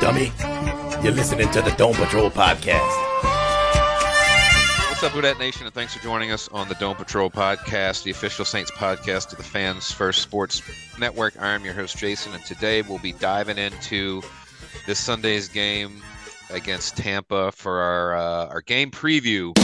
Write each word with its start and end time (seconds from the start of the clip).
Dummy. 0.00 0.32
You're 1.02 1.12
listening 1.12 1.50
to 1.50 1.62
the 1.62 1.74
Dome 1.76 1.94
Patrol 1.94 2.30
podcast. 2.30 2.80
What's 4.88 5.02
up, 5.02 5.12
Who 5.12 5.22
Dat 5.22 5.38
Nation, 5.38 5.64
and 5.64 5.74
thanks 5.74 5.94
for 5.94 6.02
joining 6.02 6.30
us 6.30 6.48
on 6.48 6.68
the 6.68 6.74
Dome 6.74 6.96
Patrol 6.96 7.30
podcast, 7.30 8.02
the 8.02 8.10
official 8.10 8.44
Saints 8.44 8.70
podcast 8.70 9.32
of 9.32 9.38
the 9.38 9.44
Fans 9.44 9.90
First 9.90 10.20
Sports 10.20 10.62
Network. 10.98 11.40
I 11.40 11.52
am 11.54 11.64
your 11.64 11.72
host, 11.72 11.96
Jason, 11.96 12.34
and 12.34 12.44
today 12.44 12.82
we'll 12.82 12.98
be 12.98 13.12
diving 13.12 13.56
into 13.56 14.22
this 14.86 14.98
Sunday's 14.98 15.48
game 15.48 16.02
against 16.50 16.96
Tampa 16.98 17.50
for 17.52 17.80
our 17.80 18.14
uh, 18.14 18.46
our 18.48 18.60
game 18.60 18.90
preview. 18.90 19.54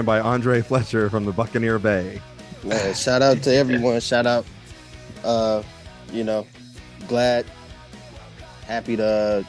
Joined 0.00 0.06
by 0.06 0.20
Aundre 0.20 0.64
Fletcher 0.64 1.10
from 1.10 1.26
the 1.26 1.32
Buccaneer 1.32 1.78
Bay. 1.78 2.22
Man, 2.64 2.94
shout 2.94 3.20
out 3.20 3.42
to 3.42 3.54
everyone. 3.54 4.00
Shout 4.00 4.24
out, 4.24 4.46
uh, 5.24 5.62
you 6.10 6.24
know, 6.24 6.46
glad, 7.06 7.44
happy 8.66 8.96
to, 8.96 9.44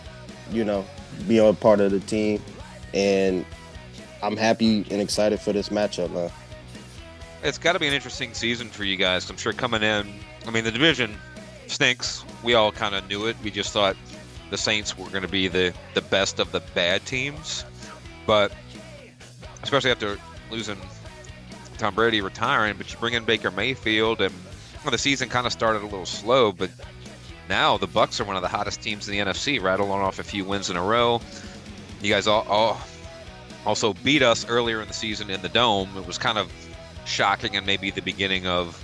you 0.51 0.65
know, 0.65 0.85
be 1.25 1.37
a 1.37 1.53
part 1.53 1.79
of 1.79 1.91
the 1.91 2.01
team, 2.01 2.43
and 2.93 3.45
I'm 4.21 4.35
happy 4.35 4.85
and 4.91 5.01
excited 5.01 5.39
for 5.39 5.53
this 5.53 5.69
matchup, 5.69 6.11
man. 6.11 6.29
it's 7.43 7.57
got 7.57 7.71
to 7.71 7.79
be 7.79 7.87
an 7.87 7.93
interesting 7.93 8.33
season 8.33 8.67
for 8.67 8.83
you 8.83 8.97
guys. 8.97 9.29
I'm 9.29 9.37
sure 9.37 9.53
coming 9.53 9.83
in, 9.83 10.13
I 10.45 10.51
mean, 10.51 10.65
the 10.65 10.71
division 10.71 11.15
stinks. 11.67 12.25
We 12.43 12.55
all 12.55 12.73
kind 12.73 12.93
of 12.93 13.07
knew 13.07 13.25
it. 13.27 13.37
We 13.41 13.51
just 13.51 13.71
thought 13.71 13.95
the 14.49 14.57
Saints 14.57 14.97
were 14.97 15.07
going 15.11 15.21
to 15.21 15.29
be 15.29 15.47
the 15.47 15.73
the 15.93 16.01
best 16.01 16.41
of 16.41 16.51
the 16.51 16.59
bad 16.75 17.05
teams, 17.05 17.63
but 18.27 18.51
especially 19.63 19.91
after 19.91 20.17
losing 20.51 20.77
Tom 21.77 21.95
Brady 21.95 22.21
retiring, 22.21 22.75
but 22.77 22.91
you 22.91 22.99
bring 22.99 23.13
in 23.13 23.23
Baker 23.23 23.51
Mayfield, 23.51 24.21
and 24.21 24.33
well, 24.83 24.91
the 24.91 24.97
season 24.97 25.29
kind 25.29 25.47
of 25.47 25.53
started 25.53 25.81
a 25.81 25.85
little 25.85 26.05
slow, 26.05 26.51
but 26.51 26.69
now 27.49 27.77
the 27.77 27.87
Bucs 27.87 28.19
are 28.19 28.23
one 28.23 28.35
of 28.35 28.41
the 28.41 28.47
hottest 28.47 28.81
teams 28.81 29.07
in 29.07 29.13
the 29.13 29.31
NFC, 29.31 29.61
rattling 29.61 29.91
off 29.91 30.19
a 30.19 30.23
few 30.23 30.45
wins 30.45 30.69
in 30.69 30.77
a 30.77 30.83
row. 30.83 31.21
You 32.01 32.11
guys 32.11 32.27
all, 32.27 32.43
all 32.47 32.79
also 33.65 33.93
beat 33.93 34.23
us 34.23 34.47
earlier 34.47 34.81
in 34.81 34.87
the 34.87 34.93
season 34.93 35.29
in 35.29 35.41
the 35.41 35.49
dome. 35.49 35.89
It 35.97 36.05
was 36.05 36.17
kind 36.17 36.37
of 36.37 36.51
shocking 37.05 37.55
and 37.55 37.65
maybe 37.65 37.91
the 37.91 38.01
beginning 38.01 38.47
of 38.47 38.83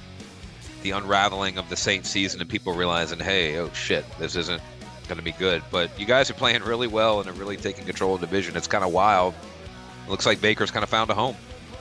the 0.83 0.91
unraveling 0.91 1.57
of 1.57 1.69
the 1.69 1.75
Saints 1.75 2.09
season 2.09 2.41
and 2.41 2.49
people 2.49 2.73
realizing, 2.73 3.19
hey, 3.19 3.57
oh 3.57 3.71
shit, 3.73 4.05
this 4.19 4.35
isn't 4.35 4.61
going 5.07 5.17
to 5.17 5.23
be 5.23 5.31
good. 5.31 5.63
But 5.71 5.97
you 5.99 6.05
guys 6.05 6.29
are 6.29 6.35
playing 6.35 6.63
really 6.63 6.87
well 6.87 7.19
and 7.19 7.29
are 7.29 7.33
really 7.33 7.57
taking 7.57 7.85
control 7.85 8.15
of 8.15 8.21
the 8.21 8.27
division. 8.27 8.55
It's 8.55 8.67
kind 8.67 8.83
of 8.83 8.91
wild. 8.91 9.33
It 10.05 10.09
looks 10.09 10.25
like 10.25 10.41
Baker's 10.41 10.71
kind 10.71 10.83
of 10.83 10.89
found 10.89 11.09
a 11.09 11.13
home. 11.13 11.35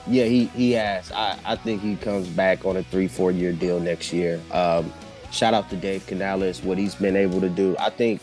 Yeah, 0.09 0.25
he 0.25 0.45
he 0.47 0.71
has. 0.71 1.11
I, 1.11 1.37
I 1.45 1.55
think 1.55 1.81
he 1.81 1.95
comes 1.97 2.27
back 2.29 2.65
on 2.65 2.77
a 2.77 2.83
three 2.83 3.07
four 3.07 3.31
year 3.31 3.51
deal 3.51 3.79
next 3.79 4.13
year. 4.13 4.41
Um, 4.51 4.91
shout 5.31 5.53
out 5.53 5.69
to 5.69 5.75
Dave 5.75 6.05
Canales, 6.07 6.63
what 6.63 6.77
he's 6.77 6.95
been 6.95 7.15
able 7.15 7.41
to 7.41 7.49
do. 7.49 7.75
I 7.79 7.89
think 7.89 8.21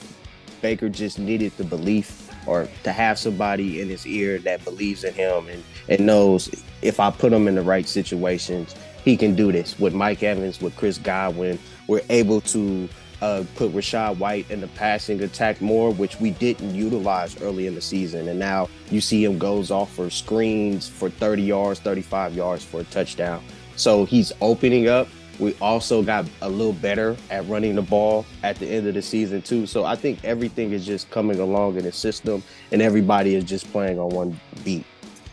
Baker 0.62 0.88
just 0.88 1.18
needed 1.18 1.52
the 1.56 1.64
belief 1.64 2.30
or 2.46 2.68
to 2.82 2.92
have 2.92 3.18
somebody 3.18 3.80
in 3.80 3.88
his 3.88 4.06
ear 4.06 4.38
that 4.38 4.64
believes 4.64 5.04
in 5.04 5.14
him 5.14 5.48
and, 5.48 5.62
and 5.88 6.06
knows 6.06 6.48
if 6.82 7.00
I 7.00 7.10
put 7.10 7.32
him 7.32 7.48
in 7.48 7.54
the 7.54 7.62
right 7.62 7.86
situations, 7.86 8.74
he 9.04 9.16
can 9.16 9.34
do 9.34 9.52
this. 9.52 9.78
With 9.78 9.94
Mike 9.94 10.22
Evans, 10.22 10.60
with 10.60 10.76
Chris 10.76 10.98
Godwin, 10.98 11.58
we're 11.86 12.02
able 12.08 12.40
to 12.42 12.88
uh, 13.24 13.42
put 13.54 13.72
Rachaad 13.72 14.18
White 14.18 14.50
in 14.50 14.60
the 14.60 14.68
passing 14.68 15.22
attack 15.22 15.62
more, 15.62 15.90
which 15.90 16.20
we 16.20 16.32
didn't 16.32 16.74
utilize 16.74 17.40
early 17.40 17.66
in 17.66 17.74
the 17.74 17.80
season. 17.80 18.28
And 18.28 18.38
now 18.38 18.68
you 18.90 19.00
see 19.00 19.24
him 19.24 19.38
goes 19.38 19.70
off 19.70 19.90
for 19.94 20.10
screens 20.10 20.86
for 20.86 21.08
30 21.08 21.42
yards, 21.42 21.80
35 21.80 22.34
yards 22.34 22.62
for 22.62 22.80
a 22.80 22.84
touchdown. 22.84 23.42
So 23.76 24.04
he's 24.04 24.30
opening 24.42 24.88
up. 24.88 25.08
We 25.38 25.54
also 25.54 26.02
got 26.02 26.26
a 26.42 26.48
little 26.48 26.74
better 26.74 27.16
at 27.30 27.48
running 27.48 27.76
the 27.76 27.82
ball 27.82 28.26
at 28.42 28.56
the 28.56 28.68
end 28.68 28.86
of 28.86 28.94
the 28.94 29.02
season 29.02 29.40
too. 29.40 29.66
So 29.66 29.84
I 29.84 29.96
think 29.96 30.22
everything 30.22 30.72
is 30.72 30.84
just 30.84 31.10
coming 31.10 31.40
along 31.40 31.76
in 31.76 31.84
the 31.84 31.92
system, 31.92 32.42
and 32.72 32.82
everybody 32.82 33.36
is 33.36 33.44
just 33.44 33.72
playing 33.72 33.98
on 33.98 34.10
one 34.10 34.38
beat. 34.64 34.84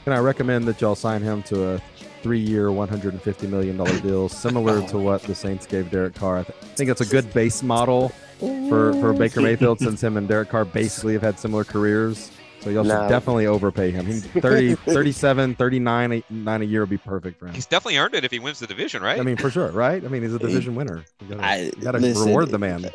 Can 0.05 0.13
I 0.13 0.19
recommend 0.19 0.65
that 0.65 0.79
y'all 0.79 0.95
sign 0.95 1.21
him 1.21 1.43
to 1.43 1.75
a 1.75 1.81
three-year, 2.21 2.67
$150 2.67 3.49
million 3.49 3.77
deal, 4.01 4.29
similar 4.29 4.85
to 4.87 4.97
what 4.97 5.21
the 5.23 5.35
Saints 5.35 5.65
gave 5.65 5.89
Derek 5.91 6.15
Carr. 6.15 6.39
I, 6.39 6.43
th- 6.43 6.57
I 6.61 6.65
think 6.75 6.89
it's 6.89 7.01
a 7.01 7.05
good 7.05 7.31
base 7.33 7.63
model 7.63 8.09
for, 8.39 8.93
for 8.93 9.13
Baker 9.13 9.41
Mayfield 9.41 9.79
since 9.79 10.01
him 10.01 10.17
and 10.17 10.27
Derek 10.27 10.49
Carr 10.49 10.65
basically 10.65 11.13
have 11.13 11.21
had 11.21 11.39
similar 11.39 11.63
careers. 11.63 12.31
So 12.61 12.69
you'll 12.69 12.83
Nah. 12.83 13.07
definitely 13.07 13.47
overpay 13.47 13.89
him. 13.91 14.05
He 14.05 14.19
30, 14.39 14.75
37, 14.75 15.55
39 15.55 16.11
a- 16.13 16.23
nine 16.29 16.61
a 16.61 16.65
year 16.65 16.81
would 16.81 16.89
be 16.91 16.97
perfect 16.97 17.39
for 17.39 17.47
him. 17.47 17.55
He's 17.55 17.65
definitely 17.65 17.97
earned 17.97 18.13
it 18.13 18.23
if 18.23 18.29
he 18.31 18.37
wins 18.37 18.59
the 18.59 18.67
division, 18.67 19.01
right? 19.01 19.19
I 19.19 19.23
mean, 19.23 19.35
for 19.37 19.49
sure, 19.49 19.71
right? 19.71 20.03
I 20.03 20.07
mean, 20.07 20.21
he's 20.21 20.33
a 20.35 20.39
division 20.39 20.75
winner. 20.75 21.03
You 21.21 21.27
gotta, 21.35 21.43
I 21.43 21.57
you 21.63 21.71
gotta 21.81 21.97
listen, 21.97 22.27
reward 22.27 22.49
the 22.51 22.59
man. 22.59 22.85
uh, 22.85 22.89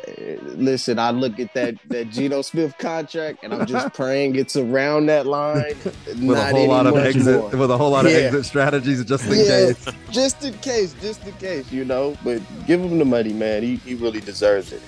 Listen, 0.55 0.99
I 0.99 1.11
look 1.11 1.37
at 1.39 1.53
that 1.53 1.75
that 1.89 2.09
Geno 2.11 2.41
Smith 2.43 2.77
contract, 2.77 3.43
and 3.43 3.53
I'm 3.53 3.65
just 3.65 3.93
praying 3.93 4.35
it's 4.37 4.55
around 4.55 5.07
that 5.07 5.25
line. 5.27 5.75
With 6.21 6.37
a 6.37 6.45
whole 6.45 6.67
lot 6.67 6.87
of 6.87 6.95
exit, 6.97 7.51
with 7.51 7.69
a 7.69 7.77
whole 7.77 7.91
lot 7.91 8.05
of 8.05 8.11
Yeah. 8.13 8.19
exit 8.19 8.45
strategies, 8.45 9.03
just 9.03 9.25
in 9.25 9.37
Yeah, 9.39 9.45
case. 9.73 9.87
just 10.11 10.43
in 10.45 10.53
case, 10.59 10.95
just 11.01 11.25
in 11.27 11.33
case, 11.33 11.71
you 11.73 11.83
know. 11.83 12.17
But 12.23 12.41
give 12.65 12.79
him 12.81 12.97
the 12.99 13.05
money, 13.05 13.33
man. 13.33 13.63
He, 13.63 13.75
he 13.77 13.95
really 13.95 14.21
deserves 14.21 14.71
it. 14.71 14.81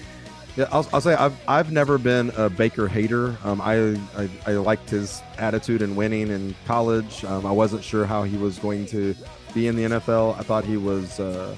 Yeah, 0.60 0.68
I'll, 0.74 0.86
I'll 0.92 1.00
say 1.00 1.14
I've 1.14 1.40
I've 1.48 1.72
never 1.72 1.98
been 1.98 2.32
a 2.36 2.50
Baker 2.50 2.90
hater. 2.90 3.38
Um, 3.46 3.62
I, 3.62 3.98
I 4.18 4.30
I 4.46 4.52
liked 4.56 4.90
his 4.90 5.22
attitude 5.38 5.82
in 5.82 5.96
winning 5.96 6.28
in 6.28 6.54
college. 6.66 7.24
Um, 7.24 7.46
I 7.46 7.52
wasn't 7.54 7.82
sure 7.82 8.06
how 8.06 8.24
he 8.24 8.36
was 8.36 8.60
going 8.60 8.86
to 8.88 9.16
be 9.54 9.68
in 9.68 9.78
the 9.78 9.84
NFL. 9.84 10.38
I 10.38 10.42
thought 10.42 10.66
he 10.66 10.76
was. 10.76 11.18
Uh, 11.18 11.56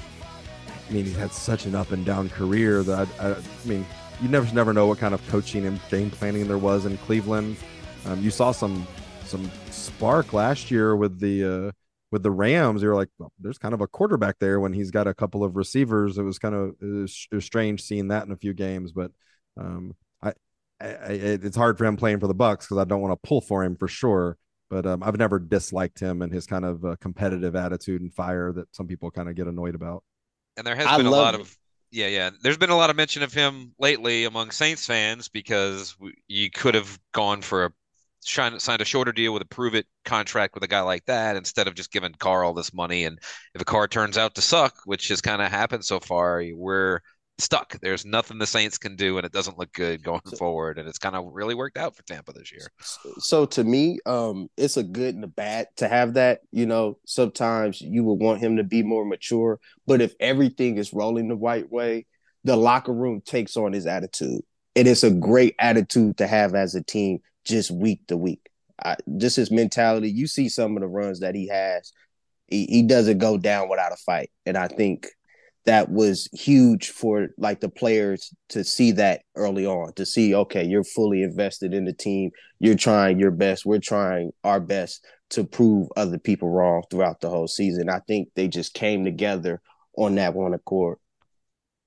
I 0.88 0.94
mean, 0.94 1.06
he 1.06 1.14
had 1.14 1.34
such 1.34 1.66
an 1.66 1.74
up 1.74 1.92
and 1.92 2.06
down 2.06 2.30
career 2.30 2.84
that 2.84 3.08
I, 3.20 3.30
I, 3.30 3.32
I 3.32 3.38
mean, 3.66 3.88
you 4.22 4.30
never 4.30 4.54
never 4.54 4.72
know 4.72 4.86
what 4.86 5.00
kind 5.00 5.16
of 5.16 5.28
coaching 5.30 5.66
and 5.66 5.80
game 5.90 6.12
planning 6.12 6.48
there 6.48 6.60
was 6.60 6.86
in 6.86 6.96
Cleveland. 7.00 7.58
Um, 8.06 8.22
you 8.22 8.30
saw 8.30 8.52
some 8.52 8.86
some 9.26 9.50
spark 9.72 10.32
last 10.32 10.70
year 10.70 10.96
with 10.96 11.20
the 11.20 11.44
uh, 11.44 11.72
with 12.12 12.24
the 12.24 12.32
Rams. 12.32 12.82
You're 12.82 12.96
like, 12.96 13.10
well, 13.18 13.32
there's 13.40 13.58
kind 13.58 13.74
of 13.74 13.82
a 13.82 13.88
quarterback 13.88 14.38
there 14.40 14.60
when 14.60 14.74
he's 14.74 14.92
got 14.92 15.08
a 15.08 15.14
couple 15.14 15.44
of 15.44 15.56
receivers. 15.56 16.18
It 16.18 16.24
was 16.24 16.40
kind 16.40 16.56
of 16.56 16.76
it 16.82 16.86
was, 16.86 17.28
it 17.32 17.36
was 17.36 17.46
strange 17.46 17.82
seeing 17.82 18.10
that 18.10 18.26
in 18.26 18.32
a 18.32 18.38
few 18.38 18.54
games, 18.54 18.92
but 18.92 19.12
um, 19.58 19.96
I, 20.22 20.34
I, 20.80 20.88
I 20.88 21.10
it's 21.10 21.58
hard 21.58 21.78
for 21.78 21.86
him 21.86 21.98
playing 21.98 22.20
for 22.20 22.28
the 22.28 22.36
Bucs 22.36 22.62
because 22.62 22.78
I 22.78 22.84
don't 22.84 23.02
want 23.02 23.14
to 23.14 23.28
pull 23.28 23.42
for 23.42 23.64
him 23.64 23.76
for 23.76 23.88
sure. 23.88 24.38
But 24.70 24.86
um, 24.86 25.04
I've 25.04 25.18
never 25.18 25.38
disliked 25.38 26.00
him 26.00 26.22
and 26.22 26.32
his 26.32 26.46
kind 26.46 26.64
of 26.64 26.86
uh, 26.86 26.96
competitive 27.02 27.58
attitude 27.58 28.02
and 28.02 28.14
fire 28.14 28.54
that 28.54 28.74
some 28.74 28.88
people 28.88 29.12
kind 29.12 29.28
of 29.28 29.36
get 29.36 29.48
annoyed 29.48 29.76
about. 29.76 30.04
And 30.56 30.66
there 30.66 30.78
has 30.78 30.88
I 30.88 30.96
been 30.96 31.08
a 31.08 31.12
lot 31.12 31.36
it. 31.36 31.42
of 31.42 31.58
yeah, 31.92 32.08
yeah. 32.08 32.30
There's 32.42 32.58
been 32.58 32.70
a 32.70 32.78
lot 32.78 32.90
of 32.90 32.96
mention 32.96 33.22
of 33.22 33.34
him 33.34 33.74
lately 33.78 34.24
among 34.24 34.52
Saints 34.52 34.86
fans 34.86 35.28
because 35.28 35.96
you 36.28 36.50
could 36.50 36.74
have 36.74 36.98
gone 37.12 37.42
for 37.42 37.66
a 37.66 37.72
shine, 37.72 37.81
signed 38.22 38.82
a 38.82 38.86
shorter 38.86 39.12
deal 39.12 39.34
with 39.34 39.42
a 39.42 39.48
prove 39.48 39.76
it 39.76 39.86
contract 40.06 40.54
with 40.54 40.64
a 40.64 40.68
guy 40.68 40.82
like 40.82 41.06
that 41.06 41.36
instead 41.36 41.68
of 41.68 41.76
just 41.76 41.92
giving 41.92 42.14
Carr 42.14 42.44
all 42.44 42.54
this 42.54 42.74
money. 42.74 43.06
And 43.06 43.20
if 43.54 43.62
a 43.62 43.66
Carr 43.66 43.88
turns 43.88 44.18
out 44.18 44.36
to 44.36 44.42
suck, 44.42 44.76
which 44.86 45.08
has 45.10 45.22
kind 45.22 45.42
of 45.42 45.50
happened 45.50 45.86
so 45.86 46.00
far, 46.00 46.44
we're 46.54 47.02
stuck. 47.42 47.78
There's 47.82 48.06
nothing 48.06 48.38
the 48.38 48.46
Saints 48.46 48.78
can 48.78 48.96
do, 48.96 49.18
and 49.18 49.26
it 49.26 49.32
doesn't 49.32 49.58
look 49.58 49.74
good 49.74 50.04
going 50.04 50.22
forward. 50.38 50.78
And 50.78 50.88
it's 50.88 51.00
kind 51.00 51.16
of 51.16 51.26
really 51.32 51.56
worked 51.56 51.78
out 51.78 51.96
for 51.96 52.04
Tampa 52.04 52.32
this 52.34 52.52
year. 52.52 52.68
So 53.18 53.46
to 53.48 53.64
me, 53.64 54.00
um, 54.06 54.48
it's 54.58 54.78
a 54.78 54.84
good 54.84 55.16
and 55.16 55.24
a 55.24 55.28
bad 55.28 55.68
to 55.78 55.88
have 55.88 56.14
that. 56.14 56.42
You 56.52 56.66
know, 56.66 57.00
sometimes 57.06 57.82
you 57.82 58.04
would 58.04 58.20
want 58.20 58.42
him 58.42 58.58
to 58.58 58.64
be 58.64 58.84
more 58.84 59.06
mature, 59.06 59.60
but 59.88 60.02
if 60.02 60.14
everything 60.20 60.78
is 60.78 60.94
rolling 60.94 61.28
the 61.28 61.36
right 61.36 61.70
way, 61.70 62.06
the 62.44 62.56
locker 62.56 62.94
room 62.94 63.22
takes 63.22 63.58
on 63.58 63.74
his 63.74 63.86
attitude. 63.86 64.42
And 64.76 64.88
it's 64.88 65.04
a 65.04 65.12
great 65.12 65.56
attitude 65.60 66.18
to 66.18 66.28
have 66.28 66.56
as 66.56 66.76
a 66.76 66.84
team, 66.84 67.20
just 67.46 67.72
week 67.72 68.06
to 68.08 68.18
week. 68.18 68.50
I, 68.84 68.96
just 69.18 69.36
his 69.36 69.52
mentality. 69.52 70.10
You 70.10 70.28
see 70.28 70.50
some 70.50 70.76
of 70.76 70.82
the 70.82 70.88
runs 70.88 71.20
that 71.20 71.36
he 71.36 71.48
has. 71.48 71.92
He, 72.48 72.66
he 72.66 72.84
doesn't 72.84 73.20
go 73.20 73.38
down 73.38 73.70
without 73.70 73.94
a 73.94 73.98
fight, 73.98 74.32
and 74.46 74.58
I 74.58 74.68
think 74.68 75.08
that 75.66 75.92
was 75.92 76.28
huge 76.34 76.90
for 76.90 77.30
like 77.38 77.60
the 77.60 77.70
players 77.70 78.34
to 78.50 78.64
see 78.64 78.92
that 78.94 79.22
early 79.36 79.66
on. 79.66 79.94
To 79.94 80.06
see, 80.06 80.34
okay, 80.34 80.66
you're 80.66 80.84
fully 80.84 81.22
invested 81.22 81.74
in 81.74 81.86
the 81.86 81.94
team 81.94 82.32
you're 82.62 82.76
trying 82.76 83.20
your 83.20 83.32
best. 83.32 83.66
We're 83.66 83.80
trying 83.80 84.32
our 84.44 84.60
best 84.60 85.04
to 85.32 85.44
prove 85.44 85.88
other 85.98 86.20
people 86.20 86.48
wrong 86.48 86.84
throughout 86.90 87.20
the 87.20 87.30
whole 87.30 87.48
season. 87.48 87.90
I 87.90 88.00
think 88.08 88.30
they 88.36 88.48
just 88.48 88.76
came 88.76 89.04
together 89.04 89.62
on 89.98 90.14
that 90.16 90.36
one 90.36 90.54
accord. 90.54 91.00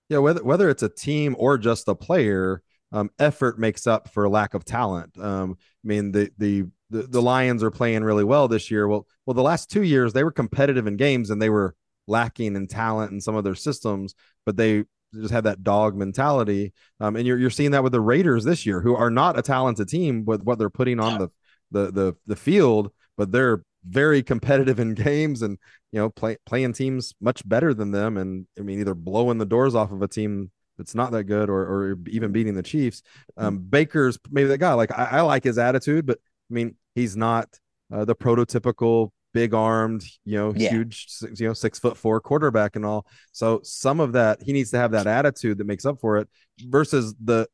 Yeah, 0.08 0.18
whether 0.18 0.42
whether 0.42 0.68
it's 0.68 0.82
a 0.82 0.88
team 0.88 1.36
or 1.38 1.58
just 1.58 1.86
a 1.86 1.94
player, 1.94 2.60
um, 2.94 3.11
effort 3.19 3.58
makes 3.58 3.88
up 3.88 4.08
for 4.08 4.29
lack 4.29 4.55
of 4.55 4.64
talent. 4.64 5.19
Um, 5.19 5.56
I 5.85 5.87
mean, 5.87 6.12
the, 6.12 6.31
the 6.38 6.67
the 6.91 7.02
the 7.02 7.20
Lions 7.20 7.62
are 7.64 7.70
playing 7.73 8.05
really 8.05 8.23
well 8.23 8.46
this 8.46 8.70
year. 8.70 8.87
Well, 8.87 9.06
well, 9.26 9.35
the 9.35 9.43
last 9.43 9.69
two 9.69 9.82
years 9.82 10.12
they 10.12 10.23
were 10.23 10.31
competitive 10.31 10.87
in 10.87 10.96
games 10.96 11.31
and 11.31 11.43
they 11.43 11.50
were 11.50 11.75
lacking 12.06 12.55
in 12.55 12.69
talent 12.69 13.11
in 13.11 13.20
some 13.20 13.35
of 13.35 13.43
their 13.43 13.56
systems, 13.56 14.14
but 14.46 14.56
they 14.56 14.85
just 15.12 15.32
had 15.32 15.44
that 15.44 15.64
dog 15.64 15.96
mentality. 15.96 16.73
Um, 17.00 17.17
and 17.17 17.26
you're 17.26 17.37
you're 17.37 17.50
seeing 17.50 17.73
that 17.73 17.82
with 17.82 17.93
the 17.93 18.00
Raiders 18.00 18.44
this 18.44 18.64
year, 18.64 18.81
who 18.81 18.94
are 18.94 19.11
not 19.11 19.37
a 19.37 19.43
talented 19.43 19.88
team 19.88 20.25
with 20.25 20.43
what 20.43 20.61
they're 20.61 20.70
putting 20.70 21.00
on 21.00 21.19
the 21.19 21.29
the 21.73 21.91
the 21.91 22.17
the 22.26 22.37
field, 22.37 22.93
but 23.17 23.32
they're 23.32 23.64
very 23.85 24.23
competitive 24.23 24.79
in 24.79 24.94
games 24.94 25.43
and 25.43 25.58
you 25.91 25.99
know 25.99 26.11
play, 26.11 26.37
playing 26.46 26.75
teams 26.75 27.12
much 27.20 27.46
better 27.46 27.75
than 27.75 27.91
them 27.91 28.17
and 28.17 28.46
i 28.58 28.62
mean 28.62 28.81
either 28.81 28.94
blowing 28.94 29.37
the 29.37 29.44
doors 29.44 29.75
off 29.75 29.93
of 29.93 30.00
a 30.00 30.08
team 30.08 30.50
that's 30.78 30.94
not 30.94 31.12
that 31.12 31.24
good 31.24 31.48
or, 31.48 31.60
or 31.62 31.98
even 32.08 32.32
beating 32.32 32.54
the 32.54 32.62
chiefs 32.62 33.02
um 33.36 33.58
baker's 33.58 34.18
maybe 34.30 34.48
that 34.48 34.58
guy. 34.58 34.72
Like 34.74 34.90
I, 34.92 35.04
I 35.04 35.20
like 35.22 35.44
his 35.44 35.58
attitude 35.58 36.06
but 36.06 36.18
i 36.50 36.54
mean 36.54 36.74
he's 36.94 37.16
not 37.16 37.48
uh, 37.92 38.04
the 38.04 38.14
prototypical 38.14 39.10
big 39.32 39.52
armed 39.54 40.04
you 40.24 40.36
know 40.38 40.52
Yeah. 40.56 40.70
huge 40.70 41.06
six- 41.08 41.40
you 41.40 41.46
know 41.48 41.54
six 41.54 41.78
foot 41.78 41.96
four 41.96 42.20
quarterback 42.20 42.76
and 42.76 42.86
all. 42.86 43.06
So 43.32 43.60
some 43.64 43.98
of 44.00 44.12
that 44.12 44.42
he 44.42 44.52
needs 44.52 44.70
to 44.70 44.78
have 44.78 44.92
that 44.92 45.06
attitude 45.06 45.58
that 45.58 45.66
makes 45.66 45.84
up 45.84 46.00
for 46.00 46.18
it 46.18 46.28
versus 46.68 47.14
the 47.22 47.48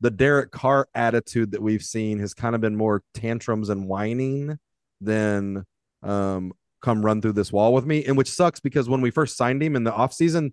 the 0.00 0.10
Derek 0.10 0.50
Carr 0.50 0.88
attitude 0.96 1.52
that 1.52 1.62
we've 1.62 1.82
seen 1.84 2.18
has 2.18 2.34
kind 2.34 2.56
of 2.56 2.60
been 2.60 2.74
more 2.74 3.04
tantrums 3.14 3.68
and 3.68 3.86
whining 3.86 4.58
than 5.00 5.64
um 6.02 6.52
come 6.80 7.04
run 7.04 7.22
through 7.22 7.32
this 7.34 7.52
wall 7.52 7.72
with 7.72 7.86
me 7.86 8.04
and 8.04 8.16
which 8.16 8.28
sucks 8.30 8.58
because 8.58 8.88
when 8.88 9.00
we 9.00 9.10
first 9.12 9.36
signed 9.36 9.62
him 9.62 9.76
in 9.76 9.84
the 9.84 9.92
offseason 9.92 10.52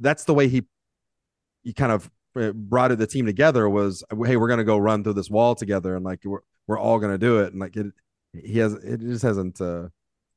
that's 0.00 0.24
the 0.24 0.34
way 0.34 0.46
he 0.48 0.62
he 1.62 1.72
kind 1.72 1.92
of 1.92 2.10
uh, 2.36 2.52
brought 2.52 2.96
the 2.96 3.06
team 3.06 3.26
together 3.26 3.68
was 3.68 4.02
hey 4.24 4.36
we're 4.36 4.48
going 4.48 4.58
to 4.58 4.64
go 4.64 4.78
run 4.78 5.04
through 5.04 5.12
this 5.12 5.30
wall 5.30 5.54
together 5.54 5.96
and 5.96 6.04
like 6.04 6.20
we're, 6.24 6.40
we're 6.66 6.78
all 6.78 6.98
going 6.98 7.12
to 7.12 7.18
do 7.18 7.40
it 7.40 7.52
and 7.52 7.60
like 7.60 7.76
it 7.76 7.86
he 8.32 8.58
has 8.58 8.72
it 8.72 9.00
just 9.00 9.22
hasn't 9.22 9.60
uh 9.60 9.88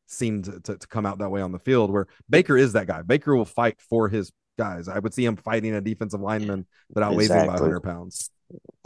seemed 0.07 0.43
to, 0.43 0.59
to, 0.59 0.77
to 0.77 0.87
come 0.87 1.05
out 1.05 1.17
that 1.19 1.29
way 1.29 1.41
on 1.41 1.51
the 1.51 1.59
field 1.59 1.91
where 1.91 2.05
Baker 2.29 2.57
is 2.57 2.73
that 2.73 2.87
guy 2.87 3.01
Baker 3.01 3.35
will 3.35 3.45
fight 3.45 3.79
for 3.81 4.09
his 4.09 4.31
guys 4.57 4.87
I 4.87 4.99
would 4.99 5.13
see 5.13 5.25
him 5.25 5.35
fighting 5.35 5.73
a 5.73 5.81
defensive 5.81 6.21
lineman 6.21 6.65
that 6.93 7.03
outweighs 7.03 7.31
him 7.31 7.47
by 7.47 7.53
100 7.53 7.81
pounds 7.81 8.29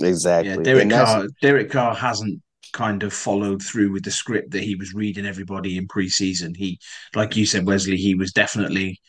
Exactly. 0.02 0.52
Yeah, 0.52 0.62
Derek 0.62 0.82
And 0.84 0.92
Carr. 0.92 1.28
Derek 1.42 1.72
Carr 1.72 1.96
hasn't 1.96 2.42
kind 2.72 3.04
of 3.04 3.14
followed 3.14 3.64
through 3.64 3.92
with 3.92 4.04
the 4.04 4.12
script 4.12 4.52
that 4.52 4.64
he 4.64 4.76
was 4.76 4.94
reading 4.94 5.26
everybody 5.26 5.78
in 5.78 5.88
preseason. 5.88 6.56
He, 6.56 6.80
like 7.16 7.36
you 7.36 7.46
said, 7.46 7.66
Wesley, 7.66 7.98
he 7.98 8.16
was 8.16 8.32
definitely 8.32 9.00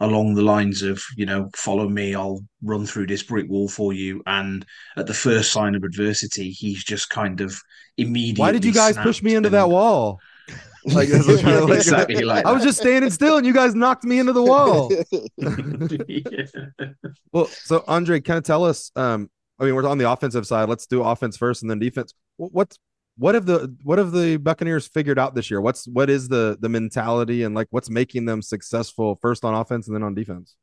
along 0.00 0.34
the 0.34 0.42
lines 0.42 0.82
of, 0.82 1.02
you 1.16 1.26
know, 1.26 1.50
follow 1.54 1.88
me, 1.88 2.14
I'll 2.14 2.40
run 2.62 2.86
through 2.86 3.06
this 3.06 3.22
brick 3.22 3.48
wall 3.50 3.68
for 3.68 3.92
you. 3.92 4.22
And 4.26 4.64
at 4.96 5.06
the 5.06 5.14
first 5.14 5.52
sign 5.52 5.74
of 5.74 5.84
adversity, 5.84 6.50
he's 6.50 6.82
just 6.84 7.10
kind 7.10 7.40
of 7.40 7.54
immediately. 7.98 8.40
why 8.40 8.52
did 8.52 8.64
you 8.64 8.72
guys 8.72 8.96
push 8.96 9.22
me 9.22 9.34
into 9.34 9.48
and- 9.48 9.54
that 9.54 9.68
wall 9.68 10.18
like, 10.86 11.08
that's 11.10 11.26
kind 11.42 11.56
of 11.56 11.68
like- 11.68 11.78
Exactly 11.78 12.24
like 12.24 12.46
I 12.46 12.52
was 12.52 12.62
just 12.62 12.78
standing 12.78 13.10
still 13.10 13.36
and 13.36 13.46
you 13.46 13.52
guys 13.52 13.74
knocked 13.74 14.04
me 14.04 14.18
into 14.18 14.32
the 14.32 14.42
wall 14.42 14.90
Yeah. 15.36 16.46
Well, 17.32 17.46
so 17.46 17.80
Aundre, 17.80 18.24
kind 18.24 18.38
of 18.38 18.44
tell 18.44 18.64
us. 18.64 18.90
Um, 18.96 19.30
I 19.58 19.64
mean, 19.64 19.74
we're 19.74 19.86
on 19.86 19.98
the 19.98 20.10
offensive 20.10 20.46
side. 20.46 20.68
Let's 20.68 20.86
do 20.86 21.02
offense 21.02 21.36
first, 21.36 21.62
and 21.62 21.70
then 21.70 21.78
defense. 21.78 22.14
Wh- 22.38 22.52
What's 22.52 22.78
what 23.16 23.34
have 23.34 23.46
the 23.46 23.74
what 23.82 23.98
have 23.98 24.12
the 24.12 24.36
Buccaneers 24.36 24.86
figured 24.86 25.18
out 25.18 25.34
this 25.34 25.50
year? 25.50 25.60
What's 25.60 25.86
what 25.86 26.08
is 26.08 26.28
the 26.28 26.56
the 26.60 26.68
mentality 26.68 27.42
and 27.42 27.54
like 27.54 27.68
what's 27.70 27.90
making 27.90 28.24
them 28.24 28.42
successful 28.42 29.18
first 29.20 29.44
on 29.44 29.54
offense 29.54 29.86
and 29.86 29.94
then 29.94 30.02
on 30.02 30.14
defense? 30.14 30.56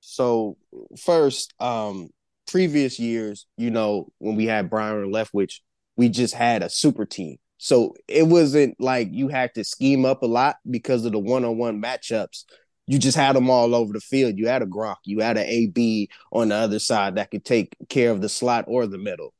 So 0.00 0.56
first, 0.98 1.54
um, 1.60 2.10
previous 2.46 2.98
years, 2.98 3.46
you 3.56 3.70
know, 3.70 4.12
when 4.18 4.36
we 4.36 4.46
had 4.46 4.70
Byron 4.70 5.12
Leftwich, 5.12 5.60
we 5.96 6.08
just 6.08 6.34
had 6.34 6.62
a 6.62 6.70
super 6.70 7.04
team. 7.04 7.38
So 7.58 7.94
it 8.06 8.26
wasn't 8.26 8.80
like 8.80 9.08
you 9.10 9.28
had 9.28 9.54
to 9.54 9.64
scheme 9.64 10.04
up 10.04 10.22
a 10.22 10.26
lot 10.26 10.56
because 10.70 11.04
of 11.04 11.12
the 11.12 11.18
one-on-one 11.18 11.82
matchups. 11.82 12.44
You 12.86 12.98
just 12.98 13.16
had 13.16 13.34
them 13.34 13.50
all 13.50 13.74
over 13.74 13.92
the 13.92 14.00
field. 14.00 14.38
You 14.38 14.46
had 14.46 14.62
a 14.62 14.66
Gronk, 14.66 14.96
you 15.04 15.20
had 15.20 15.36
an 15.36 15.44
AB 15.44 16.08
on 16.32 16.48
the 16.48 16.54
other 16.54 16.78
side 16.78 17.16
that 17.16 17.30
could 17.30 17.44
take 17.44 17.76
care 17.88 18.12
of 18.12 18.20
the 18.20 18.28
slot 18.28 18.64
or 18.68 18.86
the 18.86 18.96
middle. 18.98 19.34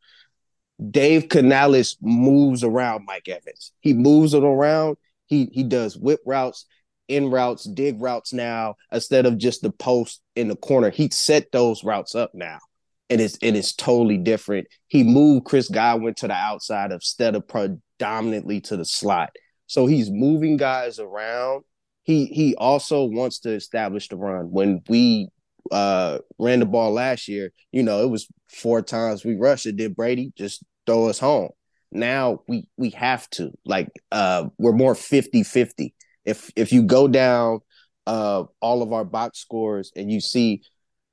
Dave 0.90 1.28
Canales 1.28 1.96
moves 2.00 2.62
around 2.62 3.04
Mike 3.06 3.28
Evans. 3.28 3.72
He 3.80 3.94
moves 3.94 4.34
it 4.34 4.44
around. 4.44 4.96
He 5.26 5.50
he 5.52 5.62
does 5.64 5.96
whip 5.96 6.20
routes, 6.24 6.66
in 7.08 7.30
routes, 7.30 7.64
dig 7.64 8.00
routes 8.00 8.32
now 8.32 8.76
instead 8.92 9.26
of 9.26 9.38
just 9.38 9.62
the 9.62 9.70
post 9.70 10.22
in 10.36 10.48
the 10.48 10.56
corner. 10.56 10.90
He 10.90 11.08
set 11.10 11.50
those 11.52 11.84
routes 11.84 12.14
up 12.14 12.30
now. 12.34 12.58
And 13.10 13.20
it's 13.20 13.38
it 13.42 13.56
is 13.56 13.74
totally 13.74 14.18
different. 14.18 14.68
He 14.86 15.02
moved 15.02 15.46
Chris 15.46 15.68
Godwin 15.68 16.14
to 16.14 16.28
the 16.28 16.34
outside 16.34 16.92
instead 16.92 17.34
of 17.34 17.48
predominantly 17.48 18.60
to 18.62 18.76
the 18.76 18.84
slot. 18.84 19.30
So 19.66 19.86
he's 19.86 20.10
moving 20.10 20.56
guys 20.58 20.98
around. 20.98 21.64
he 22.04 22.26
he 22.26 22.54
also 22.56 23.04
wants 23.04 23.40
to 23.40 23.50
establish 23.54 24.08
the 24.08 24.16
run. 24.16 24.50
When 24.50 24.82
we 24.88 25.28
uh 25.70 26.18
ran 26.38 26.60
the 26.60 26.66
ball 26.66 26.92
last 26.92 27.28
year, 27.28 27.50
you 27.72 27.82
know, 27.82 28.02
it 28.02 28.08
was 28.10 28.28
four 28.48 28.82
times 28.82 29.24
we 29.24 29.36
rushed 29.36 29.66
it. 29.66 29.76
Did 29.76 29.96
Brady 29.96 30.32
just 30.36 30.64
throw 30.88 31.08
us 31.08 31.18
home? 31.18 31.50
Now 31.92 32.40
we 32.48 32.68
we 32.76 32.90
have 32.90 33.28
to. 33.30 33.52
Like 33.64 33.90
uh 34.10 34.48
we're 34.58 34.72
more 34.72 34.94
50-50. 34.94 35.94
If 36.24 36.50
if 36.56 36.72
you 36.72 36.82
go 36.82 37.06
down 37.08 37.60
uh 38.06 38.44
all 38.60 38.82
of 38.82 38.92
our 38.92 39.04
box 39.04 39.38
scores 39.38 39.92
and 39.94 40.10
you 40.10 40.20
see 40.20 40.62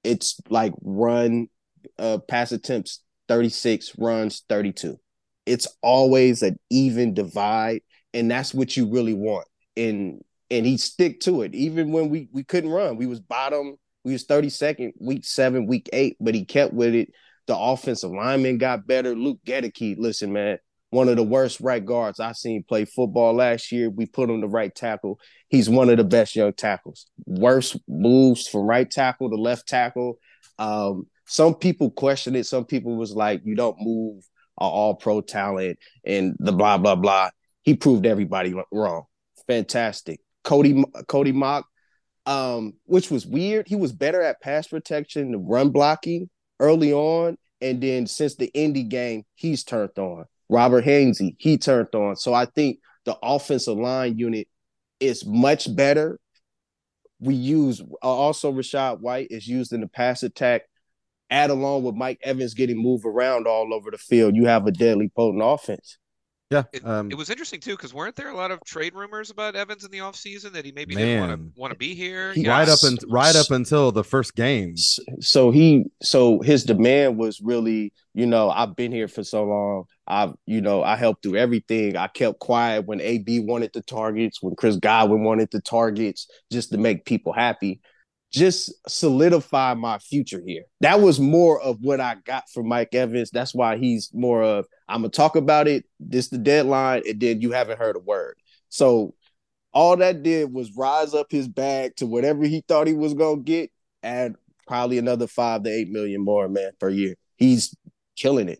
it's 0.03 0.39
like 0.49 0.73
run 0.81 1.47
uh 1.99 2.19
pass 2.29 2.51
attempts 2.51 3.01
36 3.27 3.91
runs 3.97 4.43
32 4.47 4.97
it's 5.45 5.67
always 5.81 6.41
an 6.41 6.57
even 6.69 7.13
divide 7.13 7.81
and 8.13 8.31
that's 8.31 8.53
what 8.53 8.77
you 8.77 8.89
really 8.89 9.13
want 9.13 9.45
and 9.75 10.21
and 10.49 10.65
he 10.65 10.77
stick 10.77 11.19
to 11.19 11.41
it 11.41 11.53
even 11.53 11.91
when 11.91 12.09
we 12.09 12.29
we 12.31 12.43
couldn't 12.43 12.69
run 12.69 12.95
we 12.95 13.07
was 13.07 13.19
bottom 13.19 13.75
we 14.05 14.13
was 14.13 14.25
32nd 14.25 14.91
week 14.99 15.25
7 15.25 15.67
week 15.67 15.89
8 15.91 16.15
but 16.21 16.33
he 16.35 16.45
kept 16.45 16.73
with 16.73 16.95
it 16.95 17.09
the 17.47 17.57
offensive 17.57 18.11
lineman 18.11 18.57
got 18.57 18.87
better 18.87 19.15
luke 19.15 19.39
Goedeke, 19.45 19.97
listen 19.97 20.33
man 20.33 20.57
one 20.95 21.09
of 21.09 21.17
the 21.17 21.23
worst 21.23 21.59
right 21.59 21.83
guards 21.85 22.19
I've 22.19 22.37
seen 22.37 22.63
play 22.63 22.85
football 22.85 23.33
last 23.33 23.71
year. 23.71 23.89
We 23.89 24.05
put 24.05 24.29
him 24.29 24.39
the 24.39 24.47
right 24.47 24.73
tackle. 24.73 25.19
He's 25.49 25.69
one 25.69 25.89
of 25.89 25.97
the 25.97 26.05
best 26.05 26.35
young 26.35 26.53
tackles. 26.53 27.07
Wirfs 27.27 27.77
moves 27.87 28.47
from 28.47 28.61
right 28.61 28.89
tackle 28.89 29.29
to 29.29 29.35
left 29.35 29.67
tackle. 29.67 30.19
Um, 30.57 31.07
some 31.27 31.55
people 31.55 31.91
questioned 31.91 32.37
it. 32.37 32.45
Some 32.45 32.65
people 32.65 32.95
was 32.95 33.13
like, 33.13 33.41
you 33.43 33.55
don't 33.55 33.77
move 33.79 34.23
an 34.59 34.67
all 34.67 34.95
pro 34.95 35.19
talent 35.19 35.79
and 36.05 36.35
the 36.39 36.53
blah 36.53 36.77
blah 36.77 36.95
blah. 36.95 37.29
He 37.63 37.75
proved 37.75 38.05
everybody 38.05 38.55
wrong. 38.71 39.03
Fantastic. 39.47 40.21
Cody 40.43 40.85
Cody 41.07 41.33
Mauch, 41.33 41.65
um, 42.25 42.73
which 42.85 43.11
was 43.11 43.25
weird. 43.25 43.67
He 43.67 43.75
was 43.75 43.91
better 43.91 44.21
at 44.21 44.41
pass 44.41 44.67
protection, 44.67 45.31
the 45.31 45.39
run 45.39 45.71
blocking 45.71 46.29
early 46.59 46.93
on, 46.93 47.37
and 47.61 47.81
then 47.81 48.07
since 48.07 48.35
the 48.35 48.47
Indy 48.53 48.83
game, 48.83 49.23
he's 49.35 49.63
turned 49.63 49.97
on. 49.97 50.25
Robert 50.49 50.85
Hainsey, 50.85 51.35
he 51.39 51.57
turned 51.57 51.93
on. 51.95 52.15
So 52.15 52.33
I 52.33 52.45
think 52.45 52.79
the 53.05 53.17
offensive 53.21 53.77
line 53.77 54.17
unit 54.17 54.47
is 54.99 55.25
much 55.25 55.73
better. 55.75 56.19
We 57.19 57.33
use 57.33 57.81
uh, 57.81 57.85
also 58.01 58.51
Rachaad 58.51 58.99
White 58.99 59.27
is 59.31 59.47
used 59.47 59.73
in 59.73 59.81
the 59.81 59.87
pass 59.87 60.21
attack 60.23 60.63
add 61.29 61.49
along 61.49 61.83
with 61.83 61.95
Mike 61.95 62.19
Evans 62.23 62.53
getting 62.53 62.81
moved 62.81 63.05
around 63.05 63.47
all 63.47 63.73
over 63.73 63.91
the 63.91 63.97
field, 63.97 64.35
you 64.35 64.45
have 64.45 64.65
a 64.67 64.71
deadly 64.71 65.09
potent 65.15 65.43
offense. 65.43 65.97
Yeah. 66.55 66.63
It, 66.71 66.85
um, 66.85 67.11
it 67.11 67.15
was 67.15 67.29
interesting 67.29 67.59
too 67.59 67.71
because 67.71 67.93
weren't 67.93 68.15
there 68.15 68.29
a 68.29 68.35
lot 68.35 68.51
of 68.51 68.63
trade 68.65 68.93
rumors 68.95 69.29
about 69.29 69.55
Evans 69.55 69.83
in 69.83 69.91
the 69.91 69.97
offseason 69.99 70.53
that 70.53 70.63
he 70.63 70.71
maybe 70.71 70.95
Man. 70.95 71.05
didn't 71.05 71.29
want 71.29 71.55
to 71.55 71.59
want 71.59 71.71
to 71.73 71.77
be 71.77 71.95
here? 71.95 72.31
He- 72.33 72.47
right 72.47 72.67
up 72.69 72.79
and 72.83 72.97
right 73.07 73.35
up 73.35 73.51
until 73.51 73.91
the 73.91 74.03
first 74.03 74.35
game. 74.35 74.75
So 75.19 75.51
he, 75.51 75.85
so 76.01 76.39
his 76.39 76.63
demand 76.63 77.17
was 77.17 77.41
really, 77.41 77.91
you 78.13 78.25
know, 78.25 78.49
I've 78.49 78.75
been 78.75 78.91
here 78.91 79.07
for 79.07 79.23
so 79.23 79.43
long. 79.43 79.83
I've, 80.07 80.33
you 80.45 80.61
know, 80.61 80.83
I 80.83 80.95
helped 80.95 81.23
through 81.23 81.37
everything. 81.37 81.97
I 81.97 82.07
kept 82.07 82.39
quiet 82.39 82.85
when 82.85 83.01
AB 83.01 83.41
wanted 83.41 83.71
the 83.73 83.81
targets, 83.81 84.41
when 84.41 84.55
Chris 84.55 84.77
Godwin 84.77 85.23
wanted 85.23 85.49
the 85.51 85.61
targets, 85.61 86.27
just 86.51 86.71
to 86.71 86.77
make 86.77 87.05
people 87.05 87.33
happy. 87.33 87.81
Just 88.31 88.73
solidify 88.89 89.75
my 89.75 89.97
future 89.99 90.41
here. 90.45 90.63
That 90.81 90.99
was 90.99 91.19
more 91.19 91.61
of 91.61 91.77
what 91.81 92.01
I 92.01 92.15
got 92.25 92.49
from 92.49 92.67
Mike 92.67 92.93
Evans. 92.93 93.29
That's 93.31 93.55
why 93.55 93.77
he's 93.77 94.11
more 94.13 94.43
of 94.43 94.65
I'm 94.89 95.01
gonna 95.01 95.09
talk 95.09 95.35
about 95.35 95.67
it. 95.67 95.85
This 95.99 96.27
the 96.29 96.37
deadline, 96.37 97.03
and 97.07 97.19
then 97.19 97.41
you 97.41 97.51
haven't 97.51 97.79
heard 97.79 97.95
a 97.95 97.99
word. 97.99 98.37
So 98.69 99.13
all 99.73 99.95
that 99.97 100.23
did 100.23 100.51
was 100.51 100.75
rise 100.75 101.13
up 101.13 101.27
his 101.29 101.47
bag 101.47 101.95
to 101.97 102.05
whatever 102.05 102.43
he 102.43 102.63
thought 102.67 102.87
he 102.87 102.93
was 102.93 103.13
gonna 103.13 103.41
get, 103.41 103.71
add 104.03 104.35
probably 104.67 104.97
another 104.97 105.27
five 105.27 105.63
to 105.63 105.69
eight 105.69 105.89
million 105.89 106.21
more, 106.21 106.49
man, 106.49 106.71
per 106.79 106.89
year. 106.89 107.15
He's 107.37 107.75
killing 108.15 108.49
it. 108.49 108.59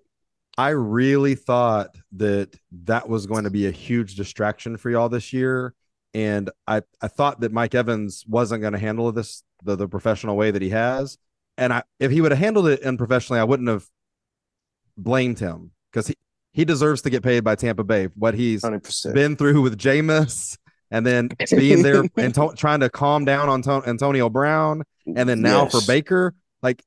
I 0.57 0.69
really 0.69 1.35
thought 1.35 1.95
that 2.13 2.55
that 2.83 3.09
was 3.09 3.25
going 3.25 3.43
to 3.43 3.49
be 3.49 3.67
a 3.67 3.71
huge 3.71 4.15
distraction 4.15 4.77
for 4.77 4.89
y'all 4.89 5.09
this 5.09 5.33
year. 5.33 5.73
And 6.15 6.49
I, 6.65 6.81
I 7.01 7.09
thought 7.09 7.41
that 7.41 7.51
Mike 7.51 7.75
Evans 7.75 8.23
wasn't 8.25 8.61
going 8.61 8.71
to 8.71 8.79
handle 8.79 9.11
this 9.11 9.43
the, 9.63 9.75
the 9.75 9.89
professional 9.89 10.37
way 10.37 10.49
that 10.49 10.61
he 10.61 10.69
has. 10.69 11.17
And 11.57 11.73
I, 11.73 11.83
if 11.99 12.09
he 12.09 12.21
would 12.21 12.31
have 12.31 12.39
handled 12.39 12.69
it 12.69 12.81
unprofessionally, 12.83 13.41
I 13.41 13.43
wouldn't 13.43 13.67
have 13.67 13.85
blamed 14.95 15.39
him 15.39 15.71
because 15.91 16.07
he, 16.07 16.15
he 16.53 16.63
deserves 16.63 17.01
to 17.01 17.09
get 17.09 17.21
paid 17.21 17.43
by 17.43 17.55
Tampa 17.55 17.83
Bay. 17.83 18.05
What 18.15 18.33
he's 18.33 18.63
Hundred 18.63 18.83
percent. 18.83 19.13
been 19.13 19.35
through 19.35 19.61
with 19.61 19.77
Jameis 19.77 20.57
and 20.89 21.05
then 21.05 21.31
being 21.51 21.83
there 21.83 22.05
and 22.17 22.33
to- 22.33 22.53
trying 22.55 22.79
to 22.79 22.89
calm 22.89 23.25
down 23.25 23.49
on 23.49 23.61
to- 23.63 23.83
Antonio 23.85 24.29
Brown 24.29 24.83
and 25.05 25.27
then 25.27 25.41
now 25.41 25.65
for 25.65 25.81
Baker, 25.85 26.33
like 26.61 26.81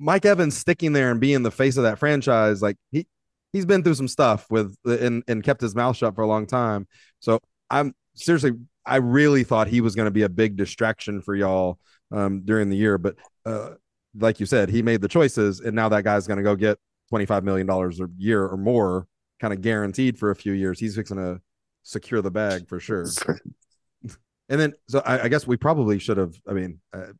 Mike 0.00 0.26
Evans 0.26 0.56
sticking 0.56 0.92
there 0.92 1.12
and 1.12 1.20
being 1.20 1.44
the 1.44 1.52
face 1.52 1.76
of 1.76 1.84
that 1.84 2.00
franchise, 2.00 2.62
like 2.62 2.76
he 2.90 3.06
he's 3.52 3.64
been 3.64 3.84
through 3.84 3.94
some 3.94 4.08
stuff 4.08 4.44
with 4.50 4.74
and 4.84 5.22
and 5.28 5.44
kept 5.44 5.60
his 5.60 5.76
mouth 5.76 5.96
shut 5.96 6.16
for 6.16 6.22
a 6.22 6.26
long 6.26 6.46
time. 6.48 6.88
So 7.20 7.38
I'm 7.70 7.94
seriously, 8.16 8.52
I 8.84 8.96
really 8.96 9.44
thought 9.44 9.68
he 9.68 9.80
was 9.80 9.94
going 9.94 10.06
to 10.06 10.12
be 10.12 10.22
a 10.22 10.28
big 10.28 10.56
distraction 10.56 11.20
for 11.20 11.34
y'all 11.34 11.78
um, 12.12 12.42
during 12.44 12.68
the 12.68 12.76
year, 12.76 12.98
but 12.98 13.16
uh, 13.44 13.70
like 14.18 14.40
you 14.40 14.46
said, 14.46 14.68
he 14.68 14.82
made 14.82 15.00
the 15.00 15.08
choices, 15.08 15.60
and 15.60 15.74
now 15.74 15.88
that 15.88 16.04
guy's 16.04 16.26
going 16.26 16.38
to 16.38 16.42
go 16.42 16.56
get 16.56 16.78
twenty 17.08 17.26
five 17.26 17.44
million 17.44 17.66
dollars 17.66 18.00
a 18.00 18.08
year 18.16 18.44
or 18.44 18.56
more, 18.56 19.06
kind 19.40 19.52
of 19.52 19.60
guaranteed 19.60 20.18
for 20.18 20.30
a 20.30 20.36
few 20.36 20.52
years. 20.52 20.80
He's 20.80 20.96
fixing 20.96 21.18
to 21.18 21.40
secure 21.82 22.22
the 22.22 22.30
bag 22.30 22.68
for 22.68 22.80
sure. 22.80 23.06
And 24.48 24.60
then, 24.60 24.74
so 24.88 25.00
I, 25.04 25.24
I 25.24 25.28
guess 25.28 25.46
we 25.46 25.56
probably 25.56 25.98
should 25.98 26.16
have. 26.16 26.34
I 26.48 26.52
mean, 26.52 26.80
uh, 26.92 27.12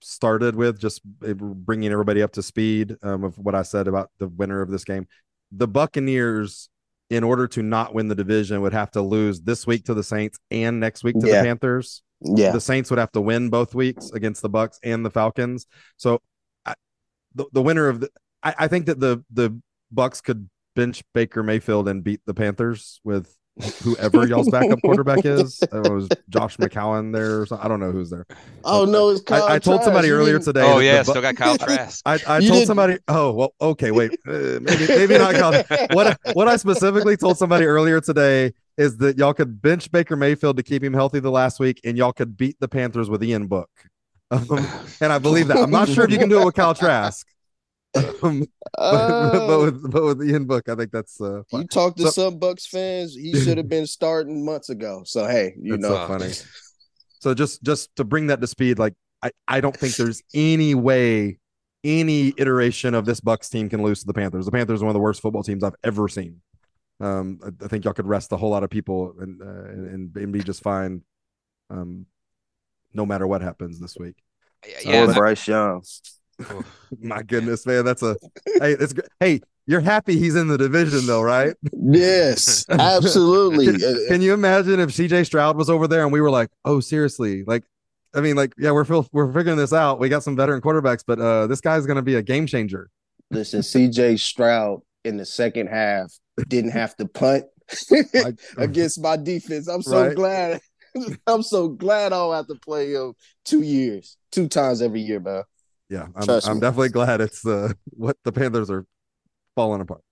started 0.00 0.54
with 0.54 0.78
just 0.78 1.02
bringing 1.04 1.90
everybody 1.90 2.22
up 2.22 2.32
to 2.32 2.42
speed 2.42 2.96
um, 3.02 3.24
of 3.24 3.38
what 3.38 3.54
I 3.54 3.62
said 3.62 3.88
about 3.88 4.10
the 4.18 4.28
winner 4.28 4.60
of 4.60 4.70
this 4.70 4.84
game. 4.84 5.06
The 5.52 5.68
Buccaneers, 5.68 6.68
in 7.10 7.22
order 7.24 7.46
to 7.48 7.62
not 7.62 7.94
win 7.94 8.08
the 8.08 8.14
division, 8.14 8.60
would 8.62 8.72
have 8.72 8.90
to 8.92 9.02
lose 9.02 9.40
this 9.42 9.66
week 9.66 9.84
to 9.84 9.94
the 9.94 10.02
Saints 10.02 10.38
and 10.50 10.80
next 10.80 11.04
week 11.04 11.18
to 11.20 11.26
Yeah. 11.26 11.42
the 11.42 11.46
Panthers. 11.48 12.02
Yeah. 12.20 12.52
The 12.52 12.60
Saints 12.60 12.90
would 12.90 12.98
have 12.98 13.12
to 13.12 13.20
win 13.20 13.50
both 13.50 13.74
weeks 13.74 14.10
against 14.12 14.40
the 14.42 14.48
Bucs 14.50 14.78
and 14.82 15.04
the 15.04 15.10
Falcons. 15.10 15.66
So, 15.96 16.20
I, 16.64 16.74
the 17.34 17.44
the 17.52 17.62
winner 17.62 17.88
of 17.88 18.00
the, 18.00 18.10
I, 18.42 18.54
I 18.60 18.68
think 18.68 18.86
that 18.86 18.98
the 19.00 19.22
the 19.30 19.60
Bucs 19.94 20.22
could 20.22 20.48
bench 20.74 21.02
Baker 21.12 21.42
Mayfield 21.42 21.86
and 21.88 22.02
beat 22.02 22.20
the 22.26 22.34
Panthers 22.34 23.00
with 23.04 23.36
whoever 23.82 24.26
y'all's 24.26 24.50
backup 24.50 24.80
quarterback 24.82 25.20
is. 25.24 25.62
I 25.62 25.66
don't 25.76 25.82
know, 25.84 25.90
it 25.92 25.94
was 25.94 26.08
Josh 26.28 26.56
McCown 26.56 27.12
there 27.12 27.40
or 27.42 27.46
something. 27.46 27.64
I 27.64 27.68
don't 27.68 27.80
know 27.80 27.92
who's 27.92 28.10
there. 28.10 28.26
Oh 28.64 28.84
no, 28.84 29.10
it's 29.10 29.20
Kyle 29.22 29.44
I, 29.44 29.54
I 29.54 29.58
told 29.58 29.82
somebody 29.84 30.08
You 30.08 30.14
earlier 30.14 30.38
today. 30.38 30.62
Oh 30.62 30.78
yeah, 30.80 31.02
the 31.02 31.10
still 31.10 31.22
got 31.22 31.36
Kyle 31.36 31.56
Trask. 31.58 32.02
I, 32.04 32.14
I 32.26 32.38
You 32.38 32.48
told 32.48 32.58
didn't- 32.58 32.66
somebody. 32.66 32.98
Oh 33.08 33.32
well, 33.32 33.54
okay, 33.60 33.90
wait, 33.90 34.12
uh, 34.26 34.58
maybe 34.60 34.86
maybe 34.88 35.18
not. 35.18 35.34
Kyle. 35.34 35.62
What 35.92 36.18
what 36.32 36.48
I 36.48 36.56
specifically 36.56 37.16
told 37.16 37.38
somebody 37.38 37.64
earlier 37.66 38.00
today 38.00 38.52
is 38.76 38.96
that 38.98 39.16
y'all 39.18 39.34
could 39.34 39.62
bench 39.62 39.90
Baker 39.92 40.16
Mayfield 40.16 40.56
to 40.56 40.62
keep 40.64 40.82
him 40.82 40.92
healthy 40.94 41.20
the 41.20 41.30
last 41.30 41.60
week, 41.60 41.80
and 41.84 41.96
y'all 41.96 42.12
could 42.12 42.36
beat 42.36 42.56
the 42.58 42.66
Panthers 42.68 43.08
with 43.08 43.22
Ian 43.22 43.46
Book. 43.46 43.70
Um, 44.30 44.66
and 45.00 45.12
I 45.12 45.18
believe 45.18 45.46
that. 45.48 45.58
I'm 45.58 45.70
not 45.70 45.86
sure 45.88 46.02
if 46.04 46.10
you 46.10 46.18
can 46.18 46.28
do 46.28 46.40
it 46.40 46.44
with 46.44 46.54
Kyle 46.56 46.74
Trask, 46.74 47.24
um, 48.22 48.44
but, 48.78 49.46
but 49.46 49.60
with 49.60 49.90
but 49.92 50.04
with 50.04 50.22
Ian 50.28 50.44
Book, 50.46 50.68
I 50.68 50.74
think 50.74 50.90
that's 50.92 51.20
uh, 51.20 51.36
you 51.38 51.44
fun. 51.50 51.68
talked 51.68 51.96
to 51.98 52.04
So- 52.04 52.30
some 52.30 52.40
Bucs 52.40 52.66
fans. 52.66 53.14
He 53.14 53.32
should 53.44 53.58
have 53.58 53.68
been 53.68 53.86
starting 53.86 54.44
months 54.44 54.70
ago. 54.70 55.02
So 55.06 55.26
hey, 55.26 55.54
you 55.60 55.74
It's 55.74 55.82
know, 55.82 55.90
so 55.94 56.06
funny. 56.08 56.32
So 57.20 57.34
just 57.34 57.62
just 57.62 57.94
to 57.96 58.04
bring 58.04 58.26
that 58.28 58.40
to 58.40 58.46
speed, 58.46 58.78
like 58.78 58.94
I, 59.22 59.30
I 59.48 59.60
don't 59.60 59.76
think 59.76 59.96
there's 59.96 60.22
any 60.34 60.74
way 60.74 61.38
any 61.82 62.32
iteration 62.38 62.94
of 62.94 63.04
this 63.04 63.20
Bucs 63.20 63.50
team 63.50 63.68
can 63.68 63.82
lose 63.82 64.00
to 64.00 64.06
the 64.06 64.14
Panthers. 64.14 64.46
The 64.46 64.52
Panthers 64.52 64.80
are 64.82 64.86
one 64.86 64.90
of 64.90 64.94
the 64.94 65.00
worst 65.00 65.20
football 65.20 65.42
teams 65.42 65.62
I've 65.62 65.74
ever 65.84 66.08
seen. 66.08 66.40
Um, 67.00 67.40
I, 67.44 67.64
I 67.64 67.68
think 67.68 67.84
y'all 67.84 67.92
could 67.94 68.06
rest 68.06 68.32
a 68.32 68.36
whole 68.36 68.50
lot 68.50 68.62
of 68.64 68.70
people 68.70 69.14
and 69.20 69.40
uh, 69.42 69.46
and, 69.70 70.16
and 70.16 70.32
be 70.32 70.40
just 70.42 70.62
fine. 70.62 71.02
Um, 71.70 72.06
no 72.92 73.04
matter 73.04 73.26
what 73.26 73.42
happens 73.42 73.80
this 73.80 73.96
week. 73.98 74.16
yeah, 74.84 75.02
or 75.02 75.06
that- 75.08 75.16
Bryce 75.16 75.48
Young. 75.48 75.82
My 77.00 77.22
goodness, 77.22 77.66
man, 77.66 77.84
that's 77.84 78.02
a 78.02 78.16
hey. 78.60 78.72
It's. 78.72 78.94
Hey, 79.20 79.40
you're 79.66 79.80
happy 79.80 80.18
he's 80.18 80.36
in 80.36 80.48
the 80.48 80.58
division 80.58 81.06
though, 81.06 81.22
right? 81.22 81.54
Yes, 81.72 82.64
absolutely. 82.70 83.66
Can, 83.78 84.06
can 84.08 84.22
you 84.22 84.34
imagine 84.34 84.78
if 84.80 84.90
CJ 84.90 85.26
Stroud 85.26 85.56
was 85.56 85.70
over 85.70 85.88
there 85.88 86.02
and 86.02 86.12
we 86.12 86.20
were 86.20 86.30
like, 86.30 86.50
oh, 86.64 86.80
seriously, 86.80 87.44
like, 87.44 87.64
I 88.14 88.20
mean, 88.20 88.36
like, 88.36 88.52
yeah, 88.58 88.72
we're 88.72 88.84
fil- 88.84 89.08
we're 89.12 89.32
figuring 89.32 89.56
this 89.56 89.72
out. 89.72 89.98
We 89.98 90.08
got 90.08 90.22
some 90.22 90.36
veteran 90.36 90.60
quarterbacks, 90.60 91.02
but 91.06 91.18
uh, 91.18 91.46
this 91.46 91.60
guy's 91.60 91.86
going 91.86 91.96
to 91.96 92.02
be 92.02 92.16
a 92.16 92.22
game 92.22 92.46
changer. 92.46 92.90
Listen, 93.30 93.60
CJ 93.60 94.20
Stroud 94.20 94.82
in 95.04 95.16
the 95.16 95.24
second 95.24 95.68
half 95.68 96.12
didn't 96.48 96.70
have 96.72 96.94
to 96.96 97.06
punt 97.06 97.44
against 98.58 99.00
my 99.02 99.16
defense. 99.16 99.66
I'm 99.68 99.82
so 99.82 100.06
Right. 100.08 100.14
glad. 100.16 100.60
I'm 101.26 101.42
so 101.42 101.68
glad 101.68 102.12
I 102.12 102.16
don't 102.16 102.34
have 102.34 102.46
to 102.48 102.54
play 102.54 102.92
him 102.92 103.14
two 103.44 103.62
years, 103.62 104.16
two 104.30 104.46
times 104.46 104.80
every 104.80 105.00
year, 105.00 105.18
man. 105.18 105.42
Yeah, 105.88 106.06
I'm, 106.16 106.28
I'm 106.28 106.60
definitely 106.60 106.88
glad 106.88 107.20
it's 107.20 107.42
the 107.42 107.76
what 107.90 108.16
the 108.24 108.32
Panthers 108.32 108.70
are 108.70 108.86
falling 109.54 109.80
apart. 109.80 110.02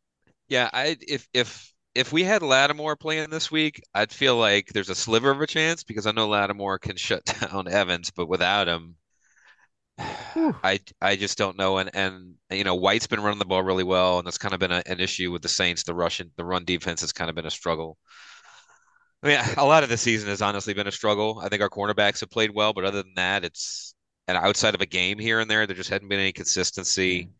Yeah, 0.49 0.69
I 0.73 0.97
if 1.01 1.29
if 1.33 1.73
if 1.95 2.13
we 2.13 2.25
had 2.25 2.43
Lattimore 2.43 2.97
playing 2.97 3.31
this 3.31 3.51
week, 3.51 3.83
I'd 3.95 4.13
feel 4.13 4.37
like 4.37 4.69
there's 4.69 4.91
a 4.91 4.95
sliver 4.95 5.31
of 5.31 5.41
a 5.41 5.47
chance 5.47 5.85
because 5.85 6.07
I 6.07 6.13
know 6.13 6.29
Lattimore 6.29 6.79
can 6.79 6.97
shut 6.97 7.25
down 7.41 7.69
Evans, 7.69 8.11
but 8.11 8.29
without 8.29 8.69
him, 8.69 8.97
I 9.99 10.81
I 11.01 11.17
just 11.17 11.39
don't 11.39 11.57
know. 11.57 11.79
And 11.79 11.91
and 11.95 12.35
you 12.51 12.65
know, 12.65 12.75
White's 12.75 13.07
been 13.07 13.21
running 13.23 13.39
the 13.39 13.45
ball 13.45 13.63
really 13.63 13.85
well, 13.85 14.19
and 14.19 14.27
that's 14.27 14.39
kind 14.39 14.55
of 14.55 14.61
been 14.61 14.73
a, 14.73 14.83
an 14.87 15.01
issue 15.01 15.31
with 15.31 15.43
the 15.43 15.49
Saints. 15.49 15.83
The 15.83 15.95
Russian 15.95 16.31
the 16.37 16.45
run 16.45 16.65
defense 16.65 17.01
has 17.03 17.13
kind 17.13 17.31
of 17.31 17.37
been 17.37 17.47
a 17.47 17.51
struggle. 17.51 17.99
I 19.23 19.29
mean, 19.29 19.39
a 19.57 19.65
lot 19.65 19.83
of 19.83 19.89
the 19.89 19.97
season 19.99 20.29
has 20.29 20.43
honestly 20.43 20.75
been 20.75 20.87
a 20.87 20.93
struggle. 20.93 21.41
I 21.43 21.49
think 21.49 21.63
our 21.63 21.71
cornerbacks 21.71 22.21
have 22.21 22.31
played 22.31 22.51
well, 22.55 22.73
but 22.73 22.85
other 22.85 23.03
than 23.03 23.15
that, 23.17 23.45
it's 23.45 23.95
and 24.29 24.37
outside 24.39 24.75
of 24.75 24.81
a 24.81 24.87
game 24.87 25.19
here 25.19 25.41
and 25.41 25.51
there, 25.51 25.67
there 25.67 25.77
just 25.77 25.91
hadn't 25.91 26.09
been 26.09 26.21
any 26.21 26.33
consistency. 26.33 27.31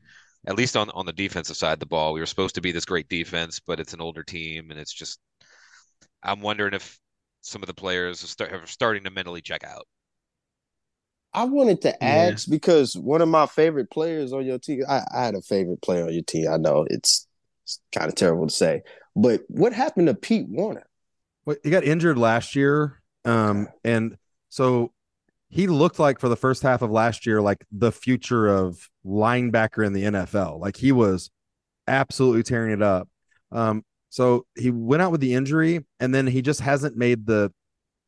At 0.47 0.57
least 0.57 0.77
on 0.77 0.91
on 0.91 1.07
the 1.07 1.13
defensive 1.13 1.57
side 1.57 1.75
of 1.75 1.81
the 1.81 1.87
ball, 1.87 2.13
we 2.13 2.21
were 2.21 2.27
supposed 2.27 2.57
to 2.57 2.61
be 2.61 2.73
this 2.73 2.85
great 2.85 3.09
defense, 3.09 3.61
but 3.61 3.79
it's 3.79 3.95
an 3.95 4.01
older 4.01 4.23
team, 4.23 4.71
and 4.71 4.79
it's 4.79 4.93
just. 4.93 5.19
I'm 6.25 6.41
wondering 6.41 6.75
if 6.75 7.01
some 7.41 7.63
of 7.63 7.67
the 7.67 7.75
players 7.75 8.23
are, 8.23 8.29
start, 8.29 8.53
are 8.53 8.67
starting 8.67 9.05
to 9.05 9.11
mentally 9.11 9.41
check 9.41 9.65
out. 9.65 9.87
I 11.35 11.45
wanted 11.45 11.83
to 11.83 12.05
ask 12.05 12.47
yeah. 12.47 12.53
because 12.53 12.97
one 12.97 13.23
of 13.23 13.29
my 13.29 13.47
favorite 13.47 13.91
players 13.91 14.33
on 14.33 14.45
your 14.45 14.59
team, 14.59 14.83
I, 14.89 15.03
I, 15.13 15.25
had 15.25 15.35
a 15.35 15.41
favorite 15.41 15.83
player 15.83 16.05
on 16.05 16.13
your 16.13 16.23
team. 16.23 16.49
I 16.51 16.59
know 16.59 16.87
it's, 16.89 17.27
it's 17.65 17.81
kind 17.91 18.09
of 18.09 18.15
terrible 18.15 18.47
to 18.47 18.53
say, 18.53 18.83
but 19.17 19.43
what 19.49 19.73
happened 19.73 20.09
to 20.09 20.15
Pete 20.15 20.47
Werner? 20.49 20.87
Well, 21.45 21.57
he 21.63 21.71
got 21.71 21.85
injured 21.85 22.19
last 22.19 22.55
year. 22.55 23.03
Um, 23.25 23.69
and 23.83 24.17
so 24.51 24.93
he 25.53 25.67
looked 25.67 25.99
like 25.99 26.19
for 26.19 26.31
the 26.31 26.37
first 26.37 26.63
half 26.63 26.81
of 26.81 26.91
last 26.91 27.27
year, 27.27 27.43
like 27.43 27.63
the 27.71 27.93
future 27.93 28.49
of 28.49 28.89
linebacker 29.05 29.87
in 29.87 29.93
the 29.93 30.05
NFL. 30.05 30.59
Like 30.59 30.79
he 30.79 30.93
was 30.93 31.31
absolutely 31.87 32.43
tearing 32.43 32.73
it 32.73 32.81
up. 32.81 33.07
Um, 33.53 33.85
so 34.09 34.47
he 34.57 34.71
went 34.71 35.03
out 35.03 35.13
with 35.13 35.21
the 35.21 35.35
injury 35.35 35.85
and 36.01 36.15
then 36.15 36.27
he 36.27 36.41
just 36.41 36.61
hasn't 36.61 36.97
made 36.97 37.27
the 37.27 37.53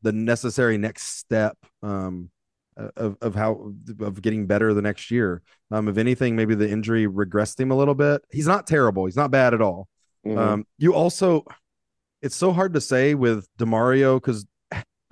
the 0.01 0.11
necessary 0.11 0.77
next 0.77 1.19
step. 1.19 1.55
Um, 1.83 2.31
of, 2.77 3.15
of 3.21 3.35
how 3.35 3.73
of 4.01 4.21
getting 4.21 4.47
better 4.47 4.73
the 4.73 4.81
next 4.81 5.09
year. 5.09 5.41
Um, 5.71 5.87
if 5.87 5.97
anything, 5.97 6.35
maybe 6.35 6.55
the 6.55 6.69
injury 6.69 7.07
regressed 7.07 7.59
him 7.59 7.71
a 7.71 7.75
little 7.77 7.95
bit. 7.95 8.21
He's 8.31 8.47
not 8.47 8.67
terrible. 8.67 9.05
He's 9.05 9.15
not 9.15 9.31
bad 9.31 9.53
at 9.53 9.61
all. 9.61 9.87
Mm-hmm. 10.25 10.37
Um, 10.37 10.67
you 10.77 10.93
also, 10.93 11.45
it's 12.21 12.35
so 12.35 12.51
hard 12.51 12.73
to 12.73 12.81
say 12.81 13.13
with 13.13 13.47
Demario 13.57 14.17
because 14.17 14.45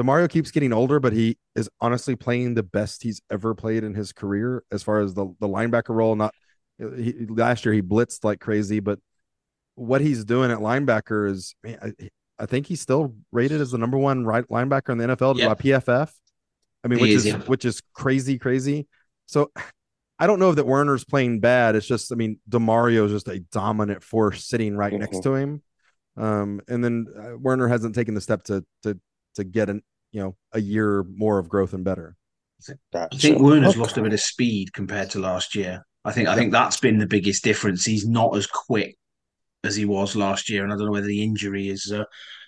Demario 0.04 0.30
keeps 0.30 0.52
getting 0.52 0.74
older, 0.74 1.00
but 1.00 1.14
he 1.14 1.38
is 1.56 1.70
honestly 1.80 2.16
playing 2.16 2.56
the 2.56 2.64
best 2.64 3.04
he's 3.04 3.22
ever 3.32 3.56
played 3.56 3.84
in 3.84 3.94
his 3.94 4.12
career 4.12 4.64
as 4.72 4.84
far 4.84 5.00
as 5.00 5.14
the 5.14 5.34
the 5.40 5.48
linebacker 5.48 5.90
role. 5.90 6.16
Not 6.16 6.34
he, 6.78 7.26
last 7.30 7.66
year 7.66 7.74
he 7.74 7.82
blitzed 7.82 8.24
like 8.24 8.40
crazy, 8.40 8.80
but 8.80 9.00
what 9.76 10.02
he's 10.02 10.26
doing 10.26 10.52
at 10.52 10.60
linebacker 10.60 11.30
is, 11.30 11.56
man, 11.64 11.78
I, 11.82 12.10
I 12.40 12.46
think 12.46 12.68
he's 12.68 12.82
still 12.82 13.16
rated 13.32 13.62
as 13.62 13.72
the 13.72 13.78
number 13.78 13.98
one 13.98 14.26
right 14.26 14.48
linebacker 14.48 14.90
in 14.90 14.98
the 14.98 15.08
NFL 15.08 15.38
yep. 15.38 15.58
by 15.58 15.64
PFF. 15.64 16.12
I 16.84 16.88
mean, 16.88 17.00
which 17.00 17.12
is 17.12 17.34
which 17.48 17.66
is 17.66 17.82
crazy, 17.94 18.38
crazy. 18.38 18.88
So 19.26 19.52
I 20.20 20.28
don't 20.28 20.40
know 20.40 20.54
that 20.54 20.66
Werner's 20.66 21.06
playing 21.06 21.40
bad. 21.40 21.76
It's 21.76 21.88
just, 21.88 22.12
I 22.12 22.16
mean, 22.16 22.40
Demario 22.50 23.06
is 23.06 23.12
just 23.12 23.28
a 23.28 23.40
dominant 23.40 24.04
force 24.04 24.46
sitting 24.46 24.76
right 24.76 24.92
mm-hmm. 24.92 25.02
next 25.02 25.22
to 25.22 25.34
him. 25.36 25.62
Um, 26.18 26.62
and 26.68 26.84
then 26.84 27.08
uh, 27.18 27.38
Werner 27.38 27.68
hasn't 27.68 27.96
taken 27.96 28.14
the 28.14 28.22
step 28.22 28.44
to 28.44 28.64
to 28.84 29.00
to 29.36 29.44
get 29.44 29.70
an 29.70 29.82
you 30.14 30.22
know 30.22 30.36
a 30.54 30.62
year 30.62 31.04
more 31.04 31.40
of 31.40 31.50
growth 31.50 31.74
and 31.74 31.84
better. 31.84 32.16
I 32.94 33.08
think 33.18 33.42
Werner's 33.42 33.72
okay. 33.72 33.80
lost 33.80 33.98
a 33.98 34.02
bit 34.02 34.14
of 34.14 34.22
speed 34.22 34.72
compared 34.72 35.10
to 35.12 35.20
last 35.20 35.54
year. 35.54 35.86
I 36.06 36.14
think 36.14 36.30
I 36.30 36.36
think 36.36 36.54
that's 36.54 36.80
been 36.80 37.00
the 37.00 37.06
biggest 37.06 37.44
difference. 37.44 37.84
He's 37.84 38.08
not 38.08 38.38
as 38.38 38.48
quick 38.48 38.96
as 39.66 39.76
he 39.76 39.84
was 39.84 40.16
last 40.16 40.50
year, 40.50 40.64
and 40.64 40.72
I 40.72 40.78
don't 40.78 40.86
know 40.86 40.92
whether 40.94 41.08
the 41.08 41.24
injury 41.24 41.68
is 41.68 41.92
uh, 41.92 42.06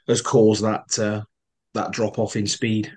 has 0.07 0.22
caused 0.22 0.63
that 0.63 0.98
uh, 0.98 1.24
that 1.74 1.91
drop 1.91 2.17
off 2.17 2.38
in 2.38 2.48
speed 2.48 2.93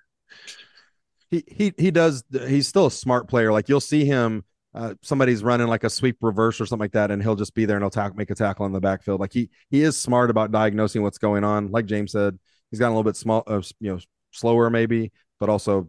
he 1.30 1.44
he 1.46 1.74
he 1.76 1.90
does. 1.90 2.24
He's 2.46 2.68
still 2.68 2.86
a 2.86 2.90
smart 2.90 3.28
player. 3.28 3.52
Like 3.52 3.68
you'll 3.68 3.80
see 3.80 4.04
him. 4.04 4.44
Uh, 4.74 4.94
somebody's 5.02 5.42
running 5.42 5.66
like 5.66 5.82
a 5.82 5.90
sweep 5.90 6.18
reverse 6.20 6.60
or 6.60 6.66
something 6.66 6.84
like 6.84 6.92
that, 6.92 7.10
and 7.10 7.22
he'll 7.22 7.34
just 7.34 7.54
be 7.54 7.64
there 7.64 7.76
and 7.76 7.82
he'll 7.82 7.90
tack, 7.90 8.14
make 8.16 8.30
a 8.30 8.34
tackle 8.34 8.66
in 8.66 8.72
the 8.72 8.80
backfield. 8.80 9.20
Like 9.20 9.32
he 9.32 9.50
he 9.70 9.82
is 9.82 9.98
smart 9.98 10.30
about 10.30 10.52
diagnosing 10.52 11.02
what's 11.02 11.18
going 11.18 11.44
on. 11.44 11.70
Like 11.70 11.86
James 11.86 12.12
said, 12.12 12.38
he's 12.70 12.78
gotten 12.78 12.92
a 12.92 12.96
little 12.96 13.10
bit 13.10 13.16
small, 13.16 13.42
uh, 13.46 13.62
you 13.80 13.94
know, 13.94 13.98
slower 14.38 14.70
maybe, 14.70 15.12
but 15.40 15.48
also 15.48 15.88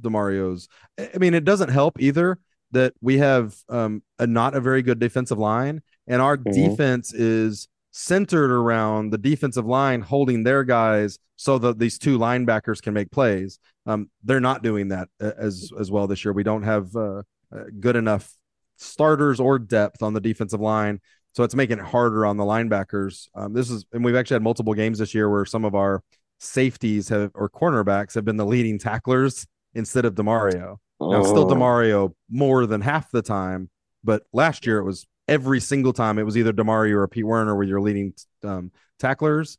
Demario's. 0.00 0.68
I 0.98 1.18
mean, 1.18 1.34
it 1.34 1.44
doesn't 1.44 1.70
help 1.70 2.00
either 2.00 2.38
that 2.72 2.92
we 3.00 3.18
have 3.18 3.56
um, 3.68 4.02
a 4.18 4.26
not 4.26 4.54
a 4.54 4.60
very 4.60 4.82
good 4.82 4.98
defensive 4.98 5.38
line, 5.38 5.82
and 6.06 6.20
our 6.20 6.36
mm-hmm. 6.36 6.52
defense 6.52 7.12
is 7.12 7.68
centered 7.92 8.50
around 8.50 9.10
the 9.10 9.18
defensive 9.18 9.66
line 9.66 10.00
holding 10.00 10.42
their 10.42 10.64
guys 10.64 11.16
so 11.36 11.58
that 11.58 11.78
these 11.78 11.96
two 11.98 12.18
linebackers 12.18 12.82
can 12.82 12.92
make 12.92 13.10
plays. 13.10 13.60
Um, 13.86 14.10
they're 14.24 14.40
not 14.40 14.62
doing 14.62 14.88
that 14.88 15.08
uh, 15.20 15.32
as 15.38 15.70
as 15.78 15.90
well 15.90 16.06
this 16.06 16.24
year. 16.24 16.32
We 16.32 16.42
don't 16.42 16.64
have 16.64 16.94
uh, 16.96 17.22
uh, 17.54 17.64
good 17.80 17.96
enough 17.96 18.32
starters 18.76 19.38
or 19.40 19.58
depth 19.58 20.02
on 20.02 20.12
the 20.12 20.20
defensive 20.20 20.60
line, 20.60 21.00
so 21.32 21.42
it's 21.42 21.54
making 21.54 21.78
it 21.78 21.84
harder 21.84 22.26
on 22.26 22.36
the 22.36 22.44
linebackers. 22.44 23.28
Um, 23.34 23.52
this 23.52 23.70
is, 23.70 23.84
and 23.92 24.04
we've 24.04 24.16
actually 24.16 24.36
had 24.36 24.42
multiple 24.42 24.74
games 24.74 24.98
this 24.98 25.14
year 25.14 25.28
where 25.30 25.44
some 25.44 25.64
of 25.64 25.74
our 25.74 26.02
safeties 26.38 27.08
have 27.08 27.30
or 27.34 27.48
cornerbacks 27.48 28.14
have 28.14 28.24
been 28.24 28.36
the 28.36 28.46
leading 28.46 28.78
tacklers 28.78 29.46
instead 29.74 30.04
of 30.04 30.14
Demario. 30.14 30.76
Now, 31.00 31.22
still 31.22 31.50
oh. 31.50 31.54
Demario 31.54 32.14
more 32.30 32.66
than 32.66 32.80
half 32.80 33.10
the 33.10 33.22
time, 33.22 33.68
but 34.02 34.22
last 34.32 34.66
year 34.66 34.78
it 34.78 34.84
was 34.84 35.06
every 35.28 35.60
single 35.60 35.92
time 35.92 36.18
it 36.18 36.22
was 36.22 36.36
either 36.36 36.52
Demario 36.52 36.96
or 36.96 37.08
Pete 37.08 37.26
Werner 37.26 37.54
were 37.54 37.64
you're 37.64 37.80
leading 37.80 38.14
um, 38.42 38.70
tacklers. 38.98 39.58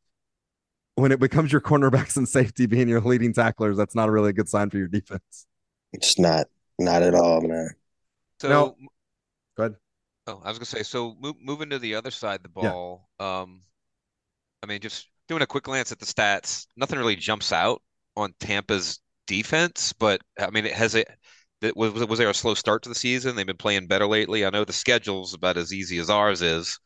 When 0.96 1.12
it 1.12 1.20
becomes 1.20 1.52
your 1.52 1.62
cornerbacks 1.62 2.16
and 2.16 2.28
safety 2.28 2.68
being 2.68 2.88
your 2.88 3.02
leading 3.02 3.34
tacklers, 3.34 3.76
that's 3.76 3.96
not 3.96 4.08
a 4.08 4.12
really 4.12 4.32
good 4.32 4.48
sign 4.48 4.70
for 4.70 4.78
your 4.78 4.88
defense. 4.88 5.46
It's 5.92 6.18
not, 6.18 6.48
not 6.80 7.04
at 7.04 7.14
all, 7.14 7.42
man. 7.42 7.72
So, 8.40 8.50
no. 8.50 8.76
go 9.58 9.64
ahead. 9.64 9.76
Oh, 10.28 10.42
I 10.44 10.50
was 10.50 10.58
gonna 10.58 10.66
say. 10.66 10.84
So, 10.84 11.16
move, 11.20 11.36
moving 11.42 11.70
to 11.72 11.80
the 11.80 11.96
other 11.96 12.12
side 12.12 12.38
of 12.38 12.44
the 12.44 12.50
ball. 12.50 13.10
Yeah. 13.20 13.42
Um, 13.42 13.62
I 14.64 14.68
mean, 14.68 14.80
just 14.80 15.08
doing 15.28 15.42
a 15.42 15.48
quick 15.48 15.64
glance 15.64 15.92
at 15.92 16.00
the 16.00 16.06
stats, 16.06 16.68
nothing 16.78 17.00
really 17.00 17.16
jumps 17.16 17.52
out 17.52 17.82
on 18.16 18.34
Tampa's 18.40 19.00
defense, 19.28 19.94
but 19.94 20.22
I 20.40 20.50
mean, 20.50 20.66
it 20.66 20.74
has 20.74 20.96
it 20.96 21.08
was 21.76 21.94
was 22.06 22.20
there 22.20 22.30
a 22.30 22.34
slow 22.34 22.54
start 22.54 22.84
to 22.84 22.90
the 22.90 22.96
season? 22.96 23.36
They've 23.36 23.46
been 23.46 23.58
playing 23.58 23.88
better 23.88 24.08
lately. 24.08 24.46
I 24.46 24.50
know 24.50 24.66
the 24.66 24.74
schedule's 24.74 25.34
about 25.34 25.58
as 25.58 25.74
easy 25.74 25.98
as 26.00 26.10
ours 26.10 26.42
is, 26.42 26.78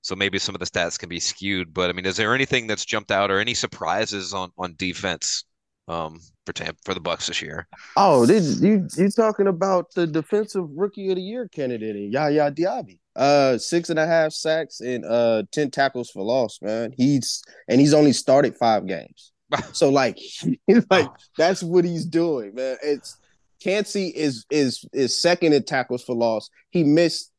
so 0.00 0.16
maybe 0.16 0.38
some 0.38 0.54
of 0.54 0.60
the 0.60 0.66
stats 0.66 0.98
can 0.98 1.08
be 1.08 1.20
skewed. 1.20 1.74
But 1.74 1.90
I 1.90 1.92
mean, 1.92 2.06
is 2.06 2.16
there 2.16 2.34
anything 2.34 2.66
that's 2.66 2.84
jumped 2.84 3.10
out 3.10 3.30
or 3.30 3.38
any 3.38 3.54
surprises 3.54 4.32
on 4.32 4.50
on 4.58 4.74
defense 4.78 5.44
um, 5.88 6.18
for 6.46 6.52
Tampa 6.52 6.78
for 6.84 6.94
the 6.94 7.00
Bucks 7.00 7.26
this 7.26 7.42
year? 7.42 7.68
Oh, 7.96 8.26
this, 8.26 8.60
you 8.60 8.88
you 8.96 9.10
talking 9.10 9.48
about 9.48 9.92
the 9.94 10.06
defensive 10.06 10.68
rookie 10.74 11.10
of 11.10 11.16
the 11.16 11.22
year 11.22 11.48
candidate, 11.48 12.10
Yaya 12.10 12.50
Diaby? 12.50 12.98
Uh, 13.14 13.58
six 13.58 13.90
and 13.90 13.98
a 13.98 14.06
half 14.06 14.32
sacks 14.32 14.80
and 14.80 15.04
uh 15.04 15.42
ten 15.52 15.70
tackles 15.70 16.10
for 16.10 16.22
loss. 16.22 16.58
Man, 16.62 16.94
he's 16.96 17.42
and 17.68 17.80
he's 17.80 17.94
only 17.94 18.12
started 18.12 18.56
five 18.56 18.86
games. 18.86 19.32
so 19.72 19.90
like, 19.90 20.18
like 20.90 21.10
that's 21.36 21.62
what 21.62 21.84
he's 21.84 22.06
doing, 22.06 22.54
man. 22.54 22.76
It's 22.82 23.18
Kancey 23.62 24.08
is 24.08 24.44
is 24.50 24.84
is 24.92 25.20
second 25.20 25.52
in 25.52 25.64
tackles 25.64 26.02
for 26.02 26.14
loss. 26.14 26.48
He 26.70 26.84
missed 26.84 27.30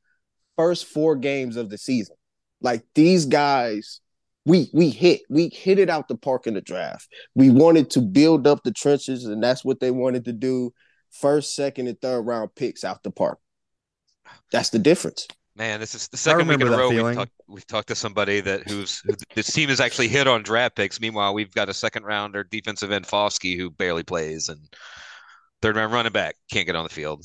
first 0.55 0.85
four 0.85 1.15
games 1.15 1.57
of 1.57 1.69
the 1.69 1.77
season. 1.77 2.15
Like 2.61 2.83
these 2.95 3.25
guys, 3.25 3.99
we 4.45 4.69
we 4.73 4.89
hit 4.89 5.21
we 5.29 5.49
hit 5.49 5.79
it 5.79 5.89
out 5.89 6.07
the 6.07 6.15
park 6.15 6.47
in 6.47 6.53
the 6.53 6.61
draft. 6.61 7.07
We 7.35 7.49
wanted 7.49 7.89
to 7.91 8.01
build 8.01 8.47
up 8.47 8.63
the 8.63 8.71
trenches, 8.71 9.25
and 9.25 9.43
that's 9.43 9.65
what 9.65 9.79
they 9.79 9.91
wanted 9.91 10.25
to 10.25 10.33
do. 10.33 10.73
First, 11.11 11.55
second, 11.55 11.87
and 11.87 11.99
third 11.99 12.21
round 12.21 12.55
picks 12.55 12.83
out 12.83 13.03
the 13.03 13.11
park. 13.11 13.39
That's 14.51 14.69
the 14.69 14.79
difference. 14.79 15.27
Man, 15.55 15.79
this 15.79 15.93
is 15.93 16.07
the 16.07 16.17
second 16.17 16.47
week 16.47 16.61
in 16.61 16.67
a 16.67 16.71
row 16.71 16.89
we've 16.89 17.15
talked, 17.15 17.31
we've 17.47 17.67
talked 17.67 17.87
to 17.89 17.95
somebody 17.95 18.41
that 18.41 18.67
who's 18.67 19.03
this 19.35 19.53
team 19.53 19.69
has 19.69 19.79
actually 19.79 20.07
hit 20.07 20.27
on 20.27 20.41
draft 20.41 20.75
picks. 20.75 20.99
Meanwhile, 20.99 21.35
we've 21.35 21.51
got 21.51 21.69
a 21.69 21.73
second 21.75 22.05
rounder 22.05 22.43
defensive 22.43 22.91
end 22.91 23.05
Foskey 23.05 23.55
who 23.55 23.69
barely 23.69 24.01
plays, 24.01 24.49
and 24.49 24.67
Third 25.63 25.77
round 25.77 25.93
running 25.93 26.11
back 26.11 26.35
can't 26.51 26.65
get 26.65 26.75
on 26.75 26.83
the 26.83 26.89
field. 26.89 27.23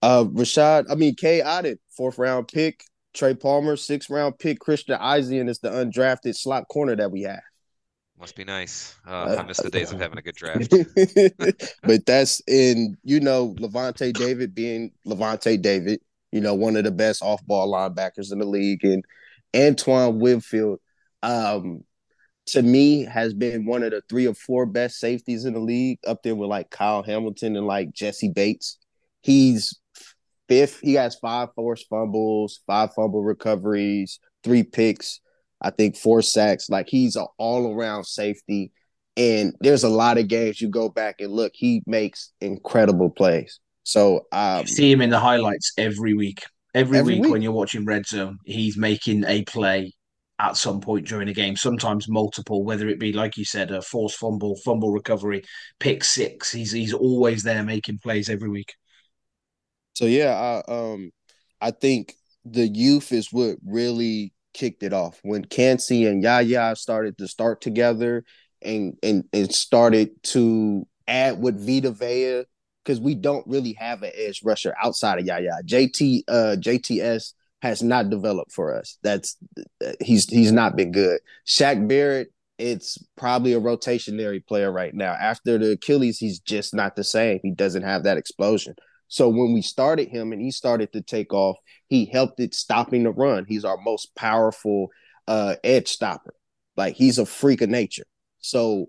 Uh, 0.00 0.22
Rachaad, 0.22 0.86
I 0.88 0.94
mean 0.94 1.16
Cade 1.16 1.42
Otton, 1.42 1.78
fourth 1.90 2.16
round 2.16 2.46
pick. 2.46 2.84
Trey 3.12 3.34
Palmer, 3.34 3.74
sixth 3.74 4.08
round 4.08 4.38
pick. 4.38 4.60
Christian 4.60 4.96
Izien 5.00 5.48
is 5.48 5.58
the 5.58 5.68
undrafted 5.68 6.36
slot 6.36 6.68
corner 6.68 6.94
that 6.94 7.10
we 7.10 7.22
have. 7.22 7.40
Must 8.20 8.36
be 8.36 8.44
nice. 8.44 8.94
Uh, 9.04 9.34
I 9.36 9.42
miss 9.42 9.56
the 9.56 9.68
days 9.68 9.90
of 9.90 9.98
having 9.98 10.18
a 10.18 10.22
good 10.22 10.36
draft. 10.36 10.72
but 11.82 12.06
that's 12.06 12.40
in 12.46 12.96
you 13.02 13.18
know 13.18 13.56
Lavonte 13.58 14.12
David 14.12 14.54
being 14.54 14.92
Lavonte 15.04 15.60
David, 15.60 16.00
you 16.32 16.40
know 16.40 16.54
one 16.54 16.76
of 16.76 16.84
the 16.84 16.90
best 16.90 17.22
off 17.22 17.44
ball 17.46 17.72
linebackers 17.72 18.32
in 18.32 18.38
the 18.38 18.46
league, 18.46 18.84
and 18.84 19.04
Antoine 19.54 20.18
Winfield. 20.18 20.80
Um, 21.22 21.84
to 22.46 22.62
me 22.62 23.04
has 23.04 23.34
been 23.34 23.66
one 23.66 23.82
of 23.82 23.90
the 23.90 24.02
three 24.08 24.26
or 24.26 24.34
four 24.34 24.64
best 24.64 24.98
safeties 24.98 25.44
in 25.44 25.52
the 25.52 25.60
league, 25.60 25.98
up 26.06 26.22
there 26.22 26.34
with 26.34 26.48
like 26.48 26.70
Kyle 26.70 27.02
Hamilton 27.02 27.56
and 27.56 27.66
like 27.66 27.92
Jessie 27.92 28.30
Bates. 28.30 28.78
He's 29.22 29.78
fifth. 30.48 30.80
He 30.80 30.94
has 30.94 31.16
five 31.16 31.48
forced 31.54 31.86
fumbles, 31.88 32.60
five 32.66 32.94
fumble 32.94 33.22
recoveries, 33.22 34.18
three 34.42 34.62
picks. 34.62 35.20
I 35.60 35.70
think 35.70 35.96
four 35.96 36.22
sacks. 36.22 36.70
Like 36.70 36.88
he's 36.88 37.16
an 37.16 37.26
all 37.36 37.74
around 37.74 38.04
safety. 38.04 38.72
And 39.16 39.54
there's 39.60 39.84
a 39.84 39.88
lot 39.88 40.16
of 40.16 40.28
games 40.28 40.60
you 40.60 40.68
go 40.68 40.88
back 40.88 41.16
and 41.20 41.32
look, 41.32 41.52
he 41.54 41.82
makes 41.86 42.32
incredible 42.40 43.10
plays. 43.10 43.58
So 43.88 44.26
um, 44.32 44.66
see 44.66 44.92
him 44.92 45.00
in 45.00 45.08
the 45.08 45.18
highlights 45.18 45.72
every 45.78 46.12
week. 46.12 46.44
Every, 46.74 46.98
every 46.98 47.14
week, 47.14 47.22
week 47.22 47.32
when 47.32 47.40
you're 47.40 47.52
watching 47.52 47.86
Red 47.86 48.06
Zone, 48.06 48.36
he's 48.44 48.76
making 48.76 49.24
a 49.24 49.44
play 49.44 49.94
at 50.38 50.58
some 50.58 50.82
point 50.82 51.06
during 51.06 51.26
a 51.30 51.32
game, 51.32 51.56
sometimes 51.56 52.06
multiple, 52.06 52.64
whether 52.64 52.86
it 52.86 53.00
be 53.00 53.14
like 53.14 53.38
you 53.38 53.46
said, 53.46 53.70
a 53.70 53.80
forced 53.80 54.18
fumble, 54.18 54.56
fumble 54.62 54.90
recovery, 54.90 55.42
pick 55.80 56.04
six. 56.04 56.52
He's 56.52 56.70
he's 56.70 56.92
always 56.92 57.42
there 57.42 57.62
making 57.62 58.00
plays 58.00 58.28
every 58.28 58.50
week. 58.50 58.74
So 59.94 60.04
yeah, 60.04 60.62
I 60.68 60.70
um 60.70 61.10
I 61.62 61.70
think 61.70 62.12
the 62.44 62.68
youth 62.68 63.10
is 63.10 63.32
what 63.32 63.56
really 63.64 64.34
kicked 64.52 64.82
it 64.82 64.92
off 64.92 65.18
when 65.22 65.46
Kancey 65.46 66.04
and 66.04 66.22
Yaya 66.22 66.76
started 66.76 67.16
to 67.16 67.26
start 67.26 67.62
together 67.62 68.22
and 68.60 68.98
and 69.02 69.24
and 69.32 69.50
started 69.50 70.22
to 70.24 70.86
add 71.06 71.40
with 71.40 71.58
Vita 71.66 71.90
Vea 71.90 72.44
because 72.88 73.00
we 73.02 73.14
don't 73.14 73.46
really 73.46 73.74
have 73.74 74.02
an 74.02 74.10
edge 74.14 74.40
rusher 74.42 74.74
outside 74.82 75.18
of 75.18 75.26
Yaya. 75.26 75.50
JT 75.66 76.22
uh 76.26 76.56
JTS 76.58 77.34
has 77.60 77.82
not 77.82 78.08
developed 78.08 78.50
for 78.50 78.74
us. 78.74 78.96
That's 79.02 79.36
he's 80.00 80.24
he's 80.24 80.52
not 80.52 80.74
been 80.74 80.90
good. 80.90 81.20
Shaq 81.46 81.86
Barrett, 81.86 82.32
it's 82.56 82.96
probably 83.14 83.52
a 83.52 83.60
rotationary 83.60 84.44
player 84.44 84.72
right 84.72 84.94
now. 84.94 85.12
After 85.12 85.58
the 85.58 85.72
Achilles, 85.72 86.18
he's 86.18 86.38
just 86.38 86.74
not 86.74 86.96
the 86.96 87.04
same. 87.04 87.40
He 87.42 87.50
doesn't 87.50 87.82
have 87.82 88.04
that 88.04 88.16
explosion. 88.16 88.74
So 89.08 89.28
when 89.28 89.52
we 89.52 89.60
started 89.60 90.08
him 90.08 90.32
and 90.32 90.40
he 90.40 90.50
started 90.50 90.90
to 90.94 91.02
take 91.02 91.34
off, 91.34 91.58
he 91.88 92.06
helped 92.06 92.40
it 92.40 92.54
stopping 92.54 93.04
the 93.04 93.10
run. 93.10 93.44
He's 93.46 93.66
our 93.66 93.78
most 93.78 94.14
powerful 94.16 94.88
uh, 95.26 95.56
edge 95.62 95.88
stopper. 95.88 96.32
Like 96.74 96.94
he's 96.94 97.18
a 97.18 97.26
freak 97.26 97.60
of 97.60 97.68
nature. 97.68 98.04
So 98.40 98.86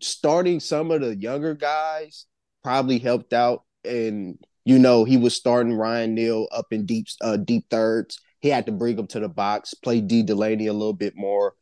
starting 0.00 0.60
some 0.60 0.90
of 0.90 1.02
the 1.02 1.14
younger 1.14 1.54
guys 1.54 2.26
probably 2.62 2.98
helped 2.98 3.32
out. 3.32 3.64
And 3.84 4.38
you 4.64 4.78
know, 4.78 5.04
he 5.04 5.16
was 5.16 5.34
starting 5.34 5.74
Ryan 5.74 6.14
Neal 6.14 6.46
up 6.52 6.66
in 6.70 6.86
deep 6.86 7.06
uh, 7.20 7.36
deep 7.36 7.66
thirds. 7.70 8.20
He 8.40 8.48
had 8.48 8.66
to 8.66 8.72
bring 8.72 8.98
him 8.98 9.06
to 9.08 9.20
the 9.20 9.28
box, 9.28 9.74
play 9.74 10.00
Dee 10.00 10.22
Delaney 10.22 10.66
a 10.66 10.72
little 10.72 10.92
bit 10.92 11.14
more 11.16 11.54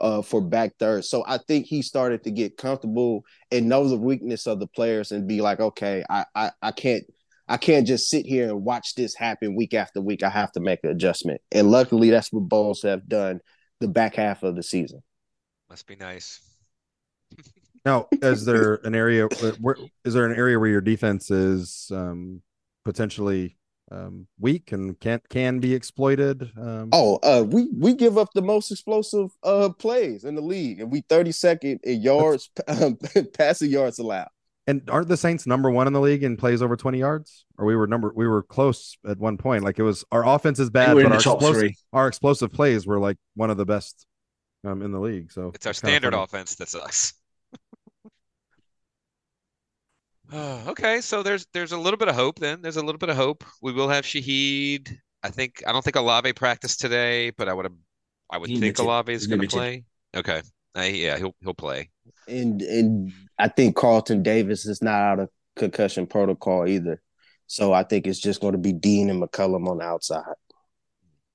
uh, 0.00 0.22
for 0.22 0.40
back 0.40 0.72
third. 0.78 1.04
So 1.04 1.24
I 1.26 1.38
think 1.38 1.66
he 1.66 1.82
started 1.82 2.24
to 2.24 2.30
get 2.30 2.56
comfortable 2.56 3.24
and 3.50 3.68
know 3.68 3.88
the 3.88 3.96
weakness 3.96 4.46
of 4.46 4.60
the 4.60 4.66
players 4.66 5.12
and 5.12 5.28
be 5.28 5.40
like, 5.40 5.60
okay, 5.60 6.04
I 6.08 6.24
I, 6.34 6.50
I 6.62 6.72
can't 6.72 7.04
I 7.48 7.56
can't 7.56 7.86
just 7.86 8.08
sit 8.08 8.24
here 8.24 8.48
and 8.48 8.64
watch 8.64 8.94
this 8.94 9.14
happen 9.14 9.54
week 9.54 9.74
after 9.74 10.00
week. 10.00 10.22
I 10.22 10.30
have 10.30 10.52
to 10.52 10.60
make 10.60 10.80
an 10.82 10.90
adjustment. 10.90 11.40
And 11.52 11.70
luckily 11.70 12.10
that's 12.10 12.32
what 12.32 12.48
Bowles 12.48 12.82
have 12.82 13.08
done 13.08 13.40
the 13.80 13.88
back 13.88 14.14
half 14.14 14.42
of 14.42 14.56
the 14.56 14.62
season. 14.62 15.02
Must 15.68 15.86
be 15.86 15.96
nice. 15.96 16.53
Now, 17.84 18.08
is 18.22 18.44
there 18.44 18.74
an 18.84 18.94
area 18.94 19.26
where 19.60 19.76
is 20.04 20.14
there 20.14 20.26
an 20.26 20.36
area 20.36 20.58
where 20.58 20.70
your 20.70 20.80
defense 20.80 21.30
is 21.30 21.90
um, 21.92 22.42
potentially 22.84 23.56
um, 23.90 24.26
weak 24.38 24.72
and 24.72 24.98
can 25.00 25.20
can 25.28 25.60
be 25.60 25.74
exploited? 25.74 26.50
Um, 26.56 26.90
oh, 26.92 27.16
uh, 27.22 27.44
we 27.46 27.68
we 27.76 27.94
give 27.94 28.16
up 28.16 28.28
the 28.34 28.42
most 28.42 28.70
explosive 28.70 29.30
uh, 29.42 29.68
plays 29.70 30.24
in 30.24 30.34
the 30.34 30.40
league, 30.40 30.80
and 30.80 30.90
we 30.90 31.02
thirty 31.02 31.32
second 31.32 31.80
in 31.84 32.00
yards 32.00 32.50
passing 33.34 33.70
yards 33.70 33.98
allowed. 33.98 34.28
And 34.66 34.88
aren't 34.88 35.08
the 35.08 35.18
Saints 35.18 35.46
number 35.46 35.70
one 35.70 35.86
in 35.86 35.92
the 35.92 36.00
league 36.00 36.22
in 36.22 36.38
plays 36.38 36.62
over 36.62 36.76
twenty 36.76 36.98
yards? 36.98 37.44
Or 37.58 37.66
we 37.66 37.76
were 37.76 37.86
number 37.86 38.12
we 38.16 38.26
were 38.26 38.42
close 38.42 38.96
at 39.06 39.18
one 39.18 39.36
point. 39.36 39.62
Like 39.62 39.78
it 39.78 39.82
was 39.82 40.04
our 40.10 40.26
offense 40.26 40.58
is 40.58 40.70
bad, 40.70 40.94
but 40.94 41.04
our 41.04 41.14
explosive, 41.16 41.72
our 41.92 42.08
explosive 42.08 42.50
plays 42.50 42.86
were 42.86 42.98
like 42.98 43.18
one 43.34 43.50
of 43.50 43.58
the 43.58 43.66
best 43.66 44.06
um, 44.64 44.80
in 44.80 44.90
the 44.90 45.00
league. 45.00 45.30
So 45.32 45.52
it's 45.54 45.66
our 45.66 45.74
standard 45.74 46.14
offense 46.14 46.54
that 46.54 46.70
sucks. 46.70 47.12
okay, 50.34 51.00
so 51.00 51.22
there's 51.22 51.46
there's 51.52 51.72
a 51.72 51.78
little 51.78 51.98
bit 51.98 52.08
of 52.08 52.14
hope. 52.14 52.38
Then 52.38 52.62
there's 52.62 52.76
a 52.76 52.84
little 52.84 52.98
bit 52.98 53.10
of 53.10 53.16
hope. 53.16 53.44
We 53.62 53.72
will 53.72 53.88
have 53.88 54.04
Shaheed. 54.04 54.96
I 55.22 55.30
think 55.30 55.62
I 55.66 55.72
don't 55.72 55.84
think 55.84 55.96
Olave 55.96 56.32
practiced 56.34 56.80
today, 56.80 57.30
but 57.30 57.48
I 57.48 57.54
would 57.54 57.64
have. 57.64 57.74
I 58.30 58.38
would 58.38 58.50
he 58.50 58.58
think 58.58 58.78
Olave 58.78 59.12
is 59.12 59.26
going 59.26 59.40
to 59.40 59.48
play. 59.48 59.84
Okay, 60.16 60.42
uh, 60.76 60.82
yeah, 60.82 61.18
he'll 61.18 61.34
he'll 61.42 61.54
play. 61.54 61.90
And 62.28 62.62
and 62.62 63.12
I 63.38 63.48
think 63.48 63.76
Carlton 63.76 64.22
Davis 64.22 64.66
is 64.66 64.82
not 64.82 65.00
out 65.00 65.20
of 65.20 65.28
concussion 65.56 66.06
protocol 66.06 66.66
either. 66.66 67.00
So 67.46 67.72
I 67.72 67.82
think 67.82 68.06
it's 68.06 68.20
just 68.20 68.40
going 68.40 68.52
to 68.52 68.58
be 68.58 68.72
Dean 68.72 69.10
and 69.10 69.22
McCollum 69.22 69.68
on 69.68 69.78
the 69.78 69.84
outside. 69.84 70.24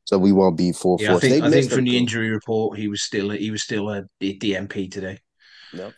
So 0.06 0.18
we 0.18 0.32
won't 0.32 0.58
be 0.58 0.72
full 0.72 0.98
yeah, 1.00 1.10
force. 1.10 1.24
I 1.24 1.30
think, 1.30 1.44
I 1.44 1.52
think 1.52 1.72
from 1.72 1.86
the 1.86 1.96
injury 1.96 2.32
report, 2.32 2.80
he 2.80 2.88
was 2.88 3.04
still 3.04 3.30
he 3.30 3.52
was 3.52 3.62
still 3.62 3.92
a 3.92 4.06
DNP 4.20 4.92
today. 4.92 5.20
Yep. 5.72 5.94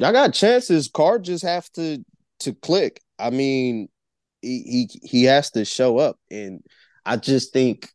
Y'all 0.00 0.12
got 0.12 0.32
chances. 0.32 0.88
Carr 0.88 1.18
just 1.18 1.44
have 1.44 1.70
to 1.72 2.02
to 2.40 2.54
click. 2.54 3.02
I 3.18 3.28
mean, 3.28 3.88
he 4.40 4.88
he 4.90 5.00
he 5.02 5.24
has 5.24 5.50
to 5.50 5.66
show 5.66 5.98
up, 5.98 6.16
and 6.30 6.64
I 7.04 7.16
just 7.18 7.52
think 7.52 7.90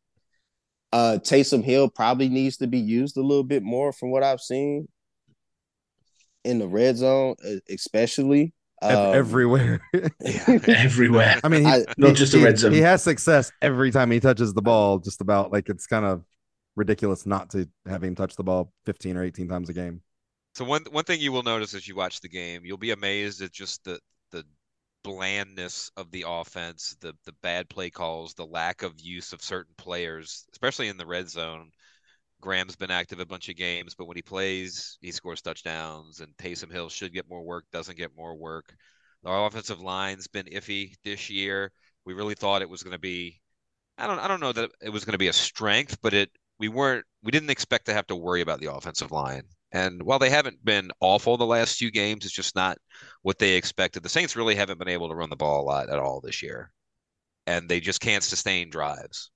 uh 0.94 1.18
Taysom 1.20 1.63
Hill 1.63 1.89
probably 1.89 2.30
needs 2.30 2.58
to 2.58 2.68
be 2.68 2.78
used 2.78 3.18
a 3.18 3.24
little 3.24 3.44
bit 3.44 3.63
more 3.63 3.91
from 3.91 4.12
what 4.12 4.22
I've 4.22 4.39
seen 4.39 4.88
in 6.44 6.60
the 6.60 6.68
red 6.68 6.98
zone, 6.98 7.36
especially. 7.68 8.54
Um, 8.84 9.15
everywhere, 9.15 9.82
everywhere. 10.68 11.39
I 11.44 11.50
mean, 11.50 11.63
he, 11.63 11.68
I, 11.68 11.86
not 11.98 12.13
just 12.13 12.34
the 12.34 12.44
red 12.44 12.60
zone. 12.60 12.72
He 12.72 12.82
has 12.82 13.02
success 13.02 13.52
every 13.63 13.89
time 13.89 14.12
he 14.12 14.20
touches 14.20 14.54
the 14.54 14.62
ball. 14.62 15.00
Just 15.00 15.22
about 15.22 15.52
like 15.52 15.70
it's 15.70 15.88
kind 15.88 16.06
of 16.06 16.24
ridiculous 16.76 17.26
not 17.26 17.50
to 17.52 17.68
have 17.88 18.04
him 18.04 18.13
touch 18.13 18.36
the 18.36 18.44
ball 18.44 18.72
15 18.86 19.18
or 19.18 19.24
18 19.24 19.48
times 19.48 19.70
a 19.70 19.74
game. 19.74 20.02
So 20.56 20.63
one 20.65 20.86
one 20.91 21.04
thing 21.04 21.20
you 21.20 21.32
will 21.34 21.44
notice 21.44 21.74
as 21.74 21.88
you 21.88 21.96
watch 21.96 22.22
the 22.22 22.30
game, 22.30 22.65
you'll 22.65 22.78
be 22.78 22.91
amazed 22.91 23.41
at 23.41 23.52
just 23.52 23.84
the 23.84 24.00
the 24.32 24.46
blandness 25.04 25.91
of 25.98 26.12
the 26.12 26.26
offense, 26.28 26.96
the 27.02 27.13
the 27.26 27.34
bad 27.44 27.70
play 27.70 27.89
calls, 27.89 28.34
the 28.34 28.46
lack 28.46 28.82
of 28.82 29.00
use 29.00 29.34
of 29.34 29.44
certain 29.44 29.76
players, 29.78 30.46
especially 30.54 30.88
in 30.88 30.98
the 30.98 31.06
red 31.06 31.30
zone. 31.30 31.72
Graham's 32.41 32.76
been 32.76 32.91
active 32.91 33.20
a 33.20 33.26
bunch 33.26 33.50
of 33.50 33.58
games, 33.58 33.96
but 33.96 34.06
when 34.08 34.18
he 34.18 34.22
plays, 34.22 34.98
he 35.02 35.12
scores 35.12 35.41
touchdowns. 35.41 36.22
And 36.22 36.36
Taysom 36.38 36.72
Hill 36.72 36.89
should 36.89 37.13
get 37.13 37.30
more 37.30 37.44
work, 37.44 37.65
doesn't 37.72 37.98
get 37.98 38.15
more 38.15 38.36
work. 38.36 38.76
Our 39.26 39.48
offensive 39.48 39.82
line's 39.82 40.28
been 40.28 40.46
iffy 40.46 40.94
this 41.04 41.30
year. 41.30 41.72
We 42.06 42.13
really 42.13 42.36
thought 42.36 42.62
it 42.62 42.70
was 42.70 42.84
going 42.84 42.94
to 42.94 43.00
be. 43.00 43.41
I 43.98 44.08
don't. 44.08 44.20
I 44.20 44.28
don't 44.28 44.41
know 44.41 44.54
that 44.54 44.72
it 44.82 44.89
was 44.89 45.06
going 45.06 45.13
to 45.13 45.18
be 45.18 45.28
a 45.30 45.34
strength, 45.34 45.98
but 46.02 46.13
it. 46.13 46.30
We 46.60 46.70
weren't. 46.70 47.06
We 47.24 47.32
didn't 47.32 47.50
expect 47.50 47.88
to 47.88 47.94
have 47.94 48.08
to 48.08 48.15
worry 48.15 48.41
about 48.41 48.60
the 48.62 48.74
offensive 48.74 49.12
line. 49.12 49.44
And 49.75 50.01
while 50.03 50.19
they 50.19 50.29
haven't 50.29 50.63
been 50.63 50.89
awful 51.01 51.35
the 51.35 51.45
last 51.45 51.77
few 51.77 51.91
games, 51.91 52.23
it's 52.23 52.33
just 52.33 52.55
not 52.55 52.77
what 53.23 53.39
they 53.39 53.55
expected. 53.57 54.03
The 54.03 54.09
Saints 54.09 54.38
really 54.38 54.55
haven't 54.55 54.79
been 54.79 54.88
able 54.88 55.09
to 55.09 55.15
run 55.15 55.29
the 55.29 55.35
ball 55.35 55.59
a 55.59 55.67
lot 55.67 55.89
at 55.89 55.99
all 55.99 56.21
this 56.21 56.41
year. 56.41 56.71
And 57.45 57.67
they 57.67 57.81
just 57.81 57.99
can't 57.99 58.23
sustain 58.23 58.69
drives. 58.69 59.31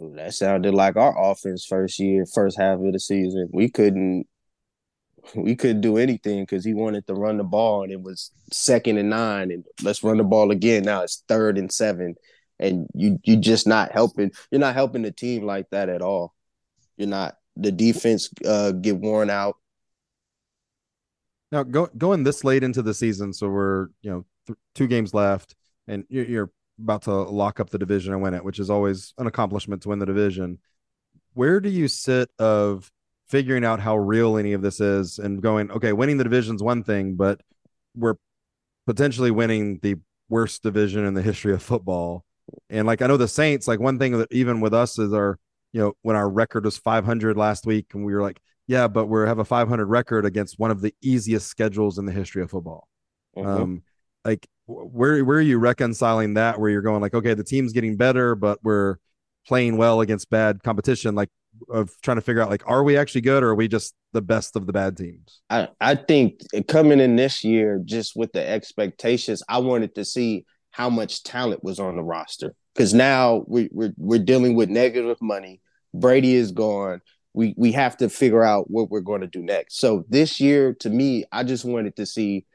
That 0.00 0.34
sounded 0.34 0.74
like 0.74 0.96
our 0.96 1.30
offense 1.30 1.64
first 1.64 2.00
year, 2.00 2.26
first 2.26 2.58
half 2.58 2.80
of 2.80 2.92
the 2.92 2.98
season. 2.98 3.48
We 3.52 3.68
couldn't 3.68 4.26
we 5.36 5.54
couldn't 5.54 5.80
do 5.80 5.96
anything 5.96 6.42
because 6.42 6.64
he 6.64 6.74
wanted 6.74 7.06
to 7.06 7.14
run 7.14 7.36
the 7.36 7.44
ball 7.44 7.84
and 7.84 7.92
it 7.92 8.02
was 8.02 8.32
second 8.52 8.98
and 8.98 9.10
nine 9.10 9.52
and 9.52 9.64
let's 9.80 10.02
run 10.02 10.16
the 10.16 10.24
ball 10.24 10.50
again. 10.50 10.82
Now 10.82 11.02
it's 11.02 11.22
third 11.28 11.56
and 11.56 11.70
seven. 11.70 12.16
And 12.58 12.88
you 12.94 13.20
you 13.22 13.36
just 13.36 13.68
not 13.68 13.92
helping 13.92 14.32
you're 14.50 14.58
not 14.58 14.74
helping 14.74 15.02
the 15.02 15.12
team 15.12 15.46
like 15.46 15.70
that 15.70 15.88
at 15.88 16.02
all. 16.02 16.34
You're 16.96 17.08
not 17.08 17.36
the 17.56 17.72
defense 17.72 18.30
uh, 18.46 18.72
get 18.72 18.96
worn 18.96 19.30
out. 19.30 19.56
Now, 21.52 21.62
go, 21.62 21.88
going 21.96 22.24
this 22.24 22.44
late 22.44 22.62
into 22.62 22.82
the 22.82 22.94
season, 22.94 23.32
so 23.32 23.48
we're 23.48 23.88
you 24.02 24.10
know 24.10 24.24
th- 24.46 24.58
two 24.74 24.86
games 24.86 25.14
left, 25.14 25.54
and 25.86 26.04
you're, 26.08 26.24
you're 26.24 26.50
about 26.78 27.02
to 27.02 27.12
lock 27.12 27.60
up 27.60 27.70
the 27.70 27.78
division 27.78 28.12
and 28.12 28.22
win 28.22 28.34
it, 28.34 28.44
which 28.44 28.58
is 28.58 28.68
always 28.68 29.14
an 29.18 29.26
accomplishment 29.26 29.82
to 29.82 29.88
win 29.88 29.98
the 29.98 30.06
division. 30.06 30.58
Where 31.34 31.60
do 31.60 31.68
you 31.68 31.88
sit 31.88 32.30
of 32.38 32.90
figuring 33.28 33.64
out 33.64 33.80
how 33.80 33.96
real 33.96 34.36
any 34.36 34.52
of 34.52 34.62
this 34.62 34.80
is, 34.80 35.18
and 35.18 35.40
going, 35.40 35.70
okay, 35.70 35.92
winning 35.92 36.18
the 36.18 36.24
division 36.24 36.56
is 36.56 36.62
one 36.62 36.82
thing, 36.82 37.14
but 37.14 37.40
we're 37.94 38.16
potentially 38.86 39.30
winning 39.30 39.78
the 39.82 39.96
worst 40.28 40.62
division 40.62 41.04
in 41.04 41.14
the 41.14 41.22
history 41.22 41.52
of 41.52 41.62
football. 41.62 42.24
And 42.70 42.86
like 42.86 43.02
I 43.02 43.06
know 43.06 43.16
the 43.16 43.28
Saints, 43.28 43.66
like 43.66 43.80
one 43.80 43.98
thing 43.98 44.18
that 44.18 44.32
even 44.32 44.60
with 44.60 44.74
us 44.74 44.98
is 44.98 45.12
our 45.12 45.38
you 45.76 45.82
know, 45.82 45.92
when 46.00 46.16
our 46.16 46.26
record 46.26 46.64
was 46.64 46.78
500 46.78 47.36
last 47.36 47.66
week, 47.66 47.88
and 47.92 48.02
we 48.02 48.14
were 48.14 48.22
like, 48.22 48.40
yeah, 48.66 48.88
but 48.88 49.08
we 49.08 49.20
have 49.26 49.40
a 49.40 49.44
500 49.44 49.84
record 49.84 50.24
against 50.24 50.58
one 50.58 50.70
of 50.70 50.80
the 50.80 50.94
easiest 51.02 51.48
schedules 51.48 51.98
in 51.98 52.06
the 52.06 52.12
history 52.12 52.42
of 52.42 52.50
football. 52.50 52.88
Mm-hmm. 53.36 53.46
Um, 53.46 53.82
like, 54.24 54.46
where 54.64 55.22
where 55.22 55.36
are 55.36 55.42
you 55.42 55.58
reconciling 55.58 56.32
that? 56.34 56.58
Where 56.58 56.70
you're 56.70 56.80
going 56.80 57.02
like, 57.02 57.12
okay, 57.12 57.34
the 57.34 57.44
team's 57.44 57.74
getting 57.74 57.98
better, 57.98 58.34
but 58.34 58.58
we're 58.62 58.96
playing 59.46 59.76
well 59.76 60.00
against 60.00 60.30
bad 60.30 60.62
competition. 60.62 61.14
Like, 61.14 61.28
of 61.68 61.90
trying 62.00 62.16
to 62.16 62.22
figure 62.22 62.40
out 62.40 62.48
like, 62.48 62.62
are 62.66 62.82
we 62.82 62.96
actually 62.96 63.20
good, 63.20 63.42
or 63.42 63.50
are 63.50 63.54
we 63.54 63.68
just 63.68 63.94
the 64.14 64.22
best 64.22 64.56
of 64.56 64.66
the 64.66 64.72
bad 64.72 64.96
teams? 64.96 65.42
I 65.50 65.68
I 65.78 65.94
think 65.94 66.40
coming 66.68 67.00
in 67.00 67.16
this 67.16 67.44
year, 67.44 67.82
just 67.84 68.16
with 68.16 68.32
the 68.32 68.48
expectations, 68.48 69.42
I 69.46 69.58
wanted 69.58 69.94
to 69.96 70.06
see 70.06 70.46
how 70.70 70.88
much 70.88 71.22
talent 71.22 71.62
was 71.62 71.78
on 71.78 71.96
the 71.96 72.02
roster 72.02 72.54
because 72.74 72.94
now 72.94 73.44
we, 73.46 73.68
we're 73.72 73.92
we're 73.98 74.24
dealing 74.24 74.54
with 74.54 74.70
negative 74.70 75.18
money 75.20 75.60
Brady 76.00 76.34
is 76.34 76.52
gone. 76.52 77.00
We 77.34 77.54
we 77.56 77.72
have 77.72 77.96
to 77.98 78.08
figure 78.08 78.42
out 78.42 78.70
what 78.70 78.90
we're 78.90 79.00
going 79.00 79.20
to 79.20 79.26
do 79.26 79.42
next. 79.42 79.78
So 79.78 80.04
this 80.08 80.40
year, 80.40 80.74
to 80.80 80.90
me, 80.90 81.24
I 81.32 81.44
just 81.44 81.64
wanted 81.64 81.96
to 81.96 82.06
see 82.06 82.46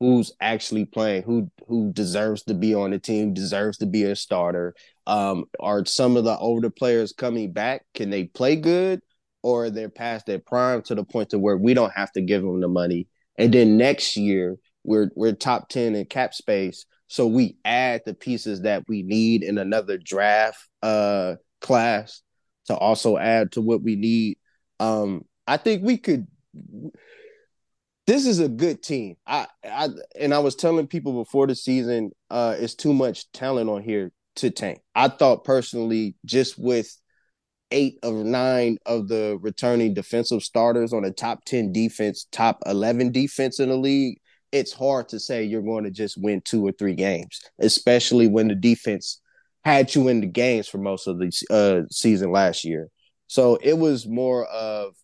who's 0.00 0.32
actually 0.40 0.84
playing, 0.86 1.22
who 1.22 1.50
who 1.68 1.92
deserves 1.92 2.42
to 2.44 2.54
be 2.54 2.74
on 2.74 2.90
the 2.90 2.98
team, 2.98 3.32
deserves 3.32 3.78
to 3.78 3.86
be 3.86 4.04
a 4.04 4.16
starter. 4.16 4.74
Um, 5.06 5.44
are 5.60 5.84
some 5.84 6.16
of 6.16 6.24
the 6.24 6.36
older 6.36 6.70
players 6.70 7.12
coming 7.12 7.52
back? 7.52 7.86
Can 7.94 8.10
they 8.10 8.24
play 8.24 8.56
good, 8.56 9.02
or 9.42 9.70
they're 9.70 9.88
past 9.88 10.26
their 10.26 10.40
prime 10.40 10.82
to 10.82 10.94
the 10.94 11.04
point 11.04 11.30
to 11.30 11.38
where 11.38 11.56
we 11.56 11.74
don't 11.74 11.92
have 11.92 12.10
to 12.12 12.20
give 12.20 12.42
them 12.42 12.60
the 12.60 12.68
money? 12.68 13.06
And 13.38 13.54
then 13.54 13.76
next 13.76 14.16
year, 14.16 14.56
we're 14.82 15.10
we're 15.14 15.32
top 15.32 15.68
ten 15.68 15.94
in 15.94 16.06
cap 16.06 16.34
space, 16.34 16.86
so 17.06 17.26
we 17.26 17.56
add 17.64 18.02
the 18.04 18.14
pieces 18.14 18.62
that 18.62 18.82
we 18.88 19.02
need 19.02 19.44
in 19.44 19.58
another 19.58 19.96
draft 19.96 20.58
uh, 20.82 21.36
class 21.60 22.22
to 22.66 22.76
also 22.76 23.16
add 23.16 23.52
to 23.52 23.60
what 23.60 23.82
we 23.82 23.96
need. 23.96 24.38
Um, 24.80 25.24
I 25.46 25.56
think 25.56 25.82
we 25.82 25.98
could 25.98 26.26
this 28.06 28.26
is 28.26 28.38
a 28.38 28.48
good 28.48 28.82
team. 28.82 29.16
I, 29.26 29.46
I 29.64 29.88
and 30.18 30.34
I 30.34 30.38
was 30.38 30.54
telling 30.54 30.86
people 30.86 31.24
before 31.24 31.46
the 31.46 31.54
season, 31.54 32.10
uh, 32.30 32.54
it's 32.58 32.74
too 32.74 32.92
much 32.92 33.30
talent 33.32 33.70
on 33.70 33.82
here 33.82 34.12
to 34.36 34.50
tank. 34.50 34.80
I 34.94 35.08
thought 35.08 35.44
personally, 35.44 36.16
just 36.24 36.58
with 36.58 36.94
eight 37.70 37.98
of 38.02 38.14
nine 38.14 38.78
of 38.84 39.08
the 39.08 39.38
returning 39.40 39.94
defensive 39.94 40.42
starters 40.42 40.92
on 40.92 41.04
a 41.04 41.10
top 41.10 41.44
10 41.44 41.72
defense, 41.72 42.26
top 42.30 42.62
11 42.66 43.10
defense 43.10 43.58
in 43.58 43.70
the 43.70 43.76
league, 43.76 44.20
it's 44.52 44.72
hard 44.72 45.08
to 45.08 45.18
say 45.18 45.42
you're 45.42 45.62
going 45.62 45.84
to 45.84 45.90
just 45.90 46.20
win 46.20 46.40
two 46.42 46.64
or 46.66 46.72
three 46.72 46.94
games, 46.94 47.40
especially 47.58 48.28
when 48.28 48.48
the 48.48 48.54
defense 48.54 49.20
had 49.64 49.94
you 49.94 50.08
in 50.08 50.20
the 50.20 50.26
games 50.26 50.68
for 50.68 50.78
most 50.78 51.06
of 51.06 51.18
the 51.18 51.32
uh, 51.50 51.86
season 51.90 52.30
last 52.30 52.64
year. 52.64 52.88
So 53.26 53.58
it 53.62 53.78
was 53.78 54.06
more 54.06 54.44
of 54.46 54.94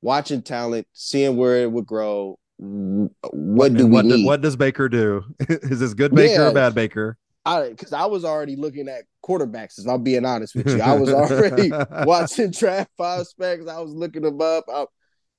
watching 0.00 0.42
talent, 0.42 0.86
seeing 0.92 1.36
where 1.36 1.62
it 1.62 1.70
would 1.70 1.86
grow. 1.86 2.38
What 2.58 3.74
do 3.74 3.86
we 3.86 3.92
what, 3.92 4.04
need? 4.04 4.24
what 4.24 4.40
does 4.40 4.56
Baker 4.56 4.88
do? 4.88 5.24
Is 5.48 5.80
this 5.80 5.94
good 5.94 6.14
Baker 6.14 6.42
yeah, 6.42 6.48
or 6.48 6.54
bad 6.54 6.74
Baker? 6.74 7.18
I 7.44 7.68
because 7.68 7.92
I 7.92 8.06
was 8.06 8.24
already 8.24 8.56
looking 8.56 8.88
at 8.88 9.04
quarterbacks. 9.24 9.78
If 9.78 9.86
I'm 9.86 10.02
being 10.02 10.24
honest 10.24 10.54
with 10.54 10.68
you, 10.68 10.80
I 10.80 10.96
was 10.96 11.08
already 11.12 11.70
watching 12.06 12.52
draft 12.52 12.90
prospects. 12.96 13.66
I 13.68 13.80
was 13.80 13.92
looking 13.92 14.22
them 14.22 14.40
up, 14.40 14.64
I, 14.72 14.86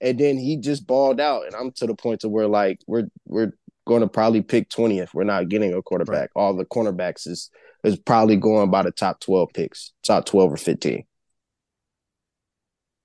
and 0.01 0.19
then 0.19 0.37
he 0.37 0.57
just 0.57 0.85
balled 0.85 1.19
out. 1.19 1.45
And 1.45 1.55
I'm 1.55 1.71
to 1.77 1.87
the 1.87 1.95
point 1.95 2.21
to 2.21 2.29
where 2.29 2.47
like 2.47 2.79
we're 2.85 3.07
we're 3.25 3.53
going 3.87 4.01
to 4.01 4.07
probably 4.07 4.41
pick 4.41 4.69
20th. 4.69 5.13
We're 5.13 5.23
not 5.23 5.47
getting 5.49 5.73
a 5.73 5.81
quarterback. 5.81 6.31
Right. 6.35 6.41
All 6.41 6.55
the 6.55 6.65
cornerbacks 6.65 7.27
is 7.27 7.49
is 7.85 7.97
probably 7.97 8.35
going 8.37 8.71
by 8.71 8.83
the 8.83 8.91
top 8.91 9.19
12 9.19 9.49
picks, 9.53 9.93
top 10.03 10.25
12 10.25 10.53
or 10.53 10.57
15. 10.57 11.05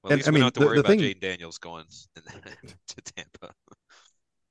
Well, 0.02 0.12
at 0.12 0.12
and, 0.12 0.18
least 0.18 0.28
I 0.28 0.30
we 0.30 0.34
mean, 0.34 0.40
don't 0.40 0.46
have 0.46 0.52
to 0.54 0.60
the, 0.60 0.66
worry 0.66 0.76
the 0.76 0.80
about 0.80 0.88
thing, 0.88 1.00
Jayden 1.00 1.20
Daniels 1.20 1.58
going 1.58 1.84
to 2.14 3.02
Tampa. 3.02 3.54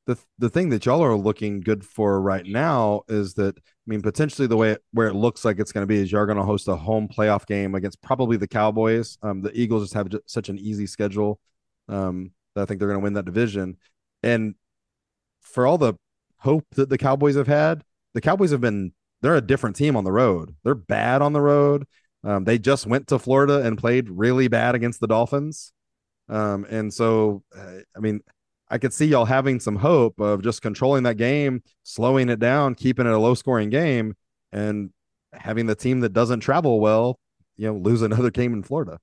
The 0.05 0.17
the 0.39 0.49
thing 0.49 0.69
that 0.69 0.85
y'all 0.85 1.03
are 1.03 1.15
looking 1.15 1.61
good 1.61 1.85
for 1.85 2.19
right 2.19 2.45
now 2.45 3.03
is 3.07 3.35
that 3.35 3.57
I 3.57 3.61
mean 3.85 4.01
potentially 4.01 4.47
the 4.47 4.57
way 4.57 4.71
it, 4.71 4.83
where 4.91 5.07
it 5.07 5.13
looks 5.13 5.45
like 5.45 5.59
it's 5.59 5.71
going 5.71 5.83
to 5.83 5.87
be 5.87 5.97
is 5.97 6.11
you're 6.11 6.25
going 6.25 6.37
to 6.37 6.43
host 6.43 6.67
a 6.67 6.75
home 6.75 7.07
playoff 7.07 7.45
game 7.45 7.75
against 7.75 8.01
probably 8.01 8.37
the 8.37 8.47
Cowboys. 8.47 9.17
Um, 9.21 9.41
the 9.41 9.51
Eagles 9.59 9.83
just 9.83 9.93
have 9.93 10.09
such 10.25 10.49
an 10.49 10.57
easy 10.57 10.87
schedule 10.87 11.39
um, 11.87 12.31
that 12.55 12.63
I 12.63 12.65
think 12.65 12.79
they're 12.79 12.87
going 12.87 12.99
to 12.99 13.03
win 13.03 13.13
that 13.13 13.25
division. 13.25 13.77
And 14.23 14.55
for 15.41 15.67
all 15.67 15.77
the 15.77 15.93
hope 16.37 16.65
that 16.71 16.89
the 16.89 16.97
Cowboys 16.97 17.35
have 17.35 17.47
had, 17.47 17.83
the 18.13 18.21
Cowboys 18.21 18.51
have 18.51 18.61
been 18.61 18.93
they're 19.21 19.35
a 19.35 19.41
different 19.41 19.75
team 19.75 19.95
on 19.95 20.03
the 20.03 20.11
road. 20.11 20.55
They're 20.63 20.75
bad 20.75 21.21
on 21.21 21.33
the 21.33 21.41
road. 21.41 21.85
Um, 22.23 22.43
they 22.43 22.57
just 22.57 22.85
went 22.85 23.07
to 23.07 23.19
Florida 23.19 23.61
and 23.65 23.77
played 23.77 24.09
really 24.09 24.47
bad 24.47 24.75
against 24.75 24.99
the 24.99 25.07
Dolphins. 25.07 25.71
Um, 26.27 26.65
and 26.69 26.93
so, 26.93 27.43
uh, 27.57 27.79
I 27.95 27.99
mean, 27.99 28.21
I 28.69 28.77
could 28.77 28.93
see 28.93 29.07
y'all 29.07 29.25
having 29.25 29.59
some 29.59 29.77
hope 29.77 30.19
of 30.19 30.43
just 30.43 30.61
controlling 30.61 31.03
that 31.03 31.17
game, 31.17 31.63
slowing 31.83 32.29
it 32.29 32.39
down, 32.39 32.75
keeping 32.75 33.07
it 33.07 33.13
a 33.13 33.17
low 33.17 33.33
scoring 33.33 33.69
game, 33.69 34.15
and 34.51 34.91
having 35.33 35.65
the 35.65 35.75
team 35.75 36.01
that 36.01 36.13
doesn't 36.13 36.41
travel 36.41 36.79
well, 36.79 37.19
you 37.57 37.67
know, 37.67 37.77
lose 37.77 38.01
another 38.01 38.29
game 38.29 38.53
in 38.53 38.63
Florida. 38.63 38.99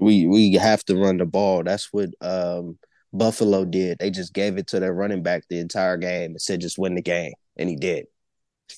We 0.00 0.26
we 0.26 0.52
have 0.54 0.84
to 0.84 0.96
run 0.96 1.18
the 1.18 1.26
ball. 1.26 1.62
That's 1.62 1.92
what 1.92 2.10
um, 2.20 2.78
Buffalo 3.12 3.64
did. 3.64 3.98
They 3.98 4.10
just 4.10 4.32
gave 4.32 4.56
it 4.58 4.66
to 4.68 4.80
their 4.80 4.92
running 4.92 5.22
back 5.22 5.44
the 5.48 5.58
entire 5.58 5.96
game 5.96 6.32
and 6.32 6.40
said 6.40 6.60
just 6.60 6.78
win 6.78 6.94
the 6.94 7.02
game, 7.02 7.32
and 7.56 7.68
he 7.68 7.76
did. 7.76 8.06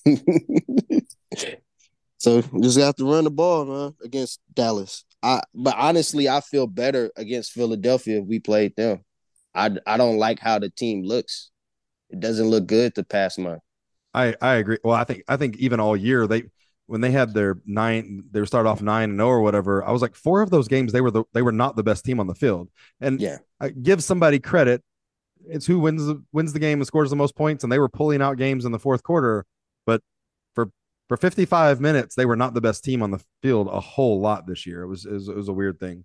So 2.19 2.43
just 2.61 2.79
have 2.79 2.97
to 2.97 3.11
run 3.11 3.25
the 3.25 3.31
ball, 3.31 3.65
man, 3.65 3.95
against 4.05 4.41
Dallas. 4.53 5.05
I 5.23 5.43
but 5.55 5.75
honestly, 5.77 6.29
I 6.29 6.41
feel 6.41 6.67
better 6.67 7.11
against 7.17 7.53
Philadelphia 7.53 8.21
if 8.21 8.27
we 8.27 8.41
played 8.41 8.75
them. 8.77 9.05
I 9.55 9.71
I 9.87 9.97
don't 9.97 10.19
like 10.19 10.41
how 10.41 10.59
the 10.59 10.69
team 10.69 11.05
looks. 11.05 11.51
It 12.11 12.21
doesn't 12.21 12.49
look 12.49 12.67
good 12.67 12.93
the 12.95 13.05
past 13.05 13.39
month. 13.39 13.63
I 14.15 14.35
I 14.41 14.57
agree. 14.57 14.79
Well, 14.83 14.97
I 14.97 15.05
think 15.05 15.23
I 15.29 15.37
think 15.37 15.57
even 15.59 15.79
all 15.81 15.97
year 15.97 16.27
they 16.27 16.45
when 16.87 17.01
they 17.01 17.13
had 17.13 17.35
their 17.35 17.61
nine 17.67 18.25
they 18.31 18.45
started 18.45 18.69
off 18.69 18.83
nine 18.83 19.11
and 19.11 19.19
zero 19.19 19.29
oh 19.29 19.33
or 19.33 19.41
whatever. 19.41 19.85
I 19.85 19.93
was 19.93 20.03
like 20.03 20.17
four 20.17 20.43
of 20.43 20.51
those 20.51 20.67
games 20.67 20.93
they 20.93 21.01
were 21.01 21.13
the 21.13 21.25
they 21.35 21.43
were 21.43 21.53
not 21.53 21.77
the 21.77 21.85
best 21.85 22.05
team 22.05 22.19
on 22.19 22.27
the 22.27 22.35
field. 22.35 22.69
And 23.01 23.21
yeah, 23.21 23.39
I 23.61 23.69
give 23.69 24.03
somebody 24.03 24.41
credit. 24.41 24.83
It's 25.49 25.67
who 25.67 25.79
wins 25.79 26.05
the 26.05 26.23
wins 26.33 26.53
the 26.53 26.59
game 26.59 26.81
and 26.81 26.87
scores 26.87 27.11
the 27.11 27.17
most 27.17 27.37
points, 27.37 27.63
and 27.63 27.73
they 27.73 27.79
were 27.79 27.89
pulling 27.89 28.23
out 28.23 28.39
games 28.39 28.65
in 28.65 28.73
the 28.73 28.79
fourth 28.79 29.05
quarter. 29.05 29.47
For 31.09 31.17
55 31.17 31.81
minutes, 31.81 32.15
they 32.15 32.27
were 32.27 32.37
not 32.37 32.55
the 32.55 32.61
best 32.61 32.85
team 32.85 33.03
on 33.03 33.11
the 33.11 33.23
field 33.43 33.69
a 33.69 33.81
whole 33.81 34.21
lot 34.21 34.47
this 34.47 34.67
year. 34.67 34.83
It 34.83 34.89
was 34.89 35.07
it 35.07 35.13
was, 35.13 35.29
it 35.29 35.37
was 35.37 35.49
a 35.49 35.55
weird 35.55 35.81
thing. 35.81 36.05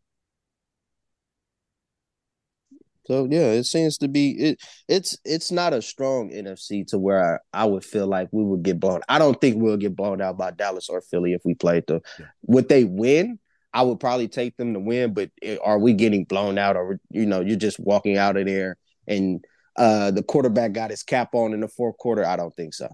So 3.06 3.28
yeah, 3.30 3.52
it 3.52 3.66
seems 3.66 3.98
to 3.98 4.08
be 4.08 4.32
it. 4.32 4.62
It's 4.88 5.18
it's 5.26 5.52
not 5.52 5.74
a 5.74 5.82
strong 5.82 6.30
NFC 6.32 6.88
to 6.88 6.98
where 6.98 7.42
I, 7.54 7.64
I 7.64 7.66
would 7.66 7.84
feel 7.84 8.08
like 8.08 8.30
we 8.32 8.44
would 8.46 8.64
get 8.64 8.80
blown. 8.80 9.02
I 9.10 9.20
don't 9.20 9.40
think 9.40 9.62
we'll 9.62 9.78
get 9.78 9.96
blown 9.96 10.22
out 10.22 10.38
by 10.38 10.52
Dallas 10.52 10.88
or 10.88 11.02
Philly 11.02 11.34
if 11.34 11.42
we 11.44 11.54
played 11.54 11.86
them. 11.88 12.00
Yeah. 12.18 12.28
Would 12.44 12.70
they 12.70 12.86
win? 12.86 13.40
I 13.74 13.82
would 13.82 14.00
probably 14.00 14.30
take 14.30 14.56
them 14.56 14.74
to 14.74 14.80
win, 14.80 15.14
but 15.14 15.32
are 15.64 15.80
we 15.80 15.94
getting 15.94 16.24
blown 16.24 16.58
out 16.58 16.78
or 16.78 17.00
you 17.10 17.26
know 17.26 17.42
you're 17.42 17.58
just 17.58 17.80
walking 17.80 18.18
out 18.18 18.38
of 18.38 18.46
there 18.46 18.78
and 19.08 19.44
uh 19.76 20.12
the 20.12 20.24
quarterback 20.24 20.72
got 20.72 20.92
his 20.92 21.04
cap 21.04 21.30
on 21.34 21.54
in 21.54 21.60
the 21.60 21.68
fourth 21.68 21.98
quarter? 21.98 22.26
I 22.26 22.38
don't 22.38 22.56
think 22.56 22.74
so. 22.74 22.88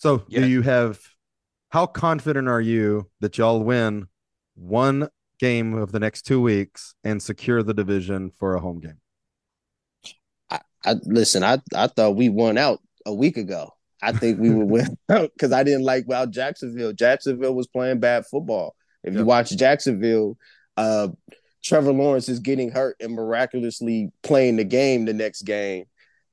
So, 0.00 0.24
yeah. 0.28 0.40
do 0.40 0.48
you 0.48 0.62
have 0.62 0.98
how 1.68 1.84
confident 1.84 2.48
are 2.48 2.60
you 2.60 3.10
that 3.20 3.36
y'all 3.36 3.62
win 3.62 4.08
one 4.54 5.10
game 5.38 5.74
of 5.74 5.92
the 5.92 6.00
next 6.00 6.22
two 6.22 6.40
weeks 6.40 6.94
and 7.04 7.22
secure 7.22 7.62
the 7.62 7.74
division 7.74 8.32
for 8.38 8.54
a 8.54 8.60
home 8.60 8.80
game? 8.80 8.98
I, 10.48 10.60
I 10.86 10.94
listen. 11.04 11.44
I 11.44 11.58
I 11.74 11.86
thought 11.88 12.16
we 12.16 12.30
won 12.30 12.56
out 12.56 12.80
a 13.04 13.12
week 13.12 13.36
ago. 13.36 13.72
I 14.02 14.12
think 14.12 14.40
we 14.40 14.48
would 14.48 14.70
win 14.70 14.96
out 15.10 15.32
because 15.34 15.52
I 15.52 15.64
didn't 15.64 15.84
like 15.84 16.04
well 16.08 16.26
Jacksonville. 16.26 16.94
Jacksonville 16.94 17.54
was 17.54 17.66
playing 17.66 18.00
bad 18.00 18.24
football. 18.24 18.74
If 19.04 19.12
yep. 19.12 19.20
you 19.20 19.26
watch 19.26 19.50
Jacksonville, 19.54 20.38
uh, 20.78 21.08
Trevor 21.62 21.92
Lawrence 21.92 22.30
is 22.30 22.40
getting 22.40 22.70
hurt 22.70 22.96
and 23.00 23.12
miraculously 23.12 24.12
playing 24.22 24.56
the 24.56 24.64
game 24.64 25.04
the 25.04 25.12
next 25.12 25.42
game 25.42 25.84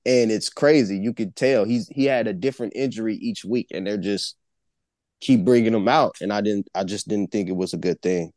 and 0.07 0.31
it's 0.31 0.49
crazy. 0.49 0.97
You 0.97 1.13
could 1.13 1.35
tell 1.35 1.65
he's 1.65 1.89
he 1.89 2.05
had 2.05 2.27
a 2.27 2.33
different 2.33 2.73
injury 2.75 3.15
each 3.15 3.43
week, 3.43 3.67
and 3.71 3.85
they're 3.85 3.97
just 3.97 4.37
keep 5.19 5.43
bringing 5.43 5.73
him 5.73 5.87
out. 5.87 6.15
And 6.21 6.31
I 6.31 6.41
didn't, 6.41 6.67
I 6.73 6.85
just 6.85 7.07
didn't 7.09 7.31
think 7.31 7.49
it 7.49 7.55
was 7.55 7.73
a 7.73 7.77
good 7.77 8.01
thing. 8.01 8.31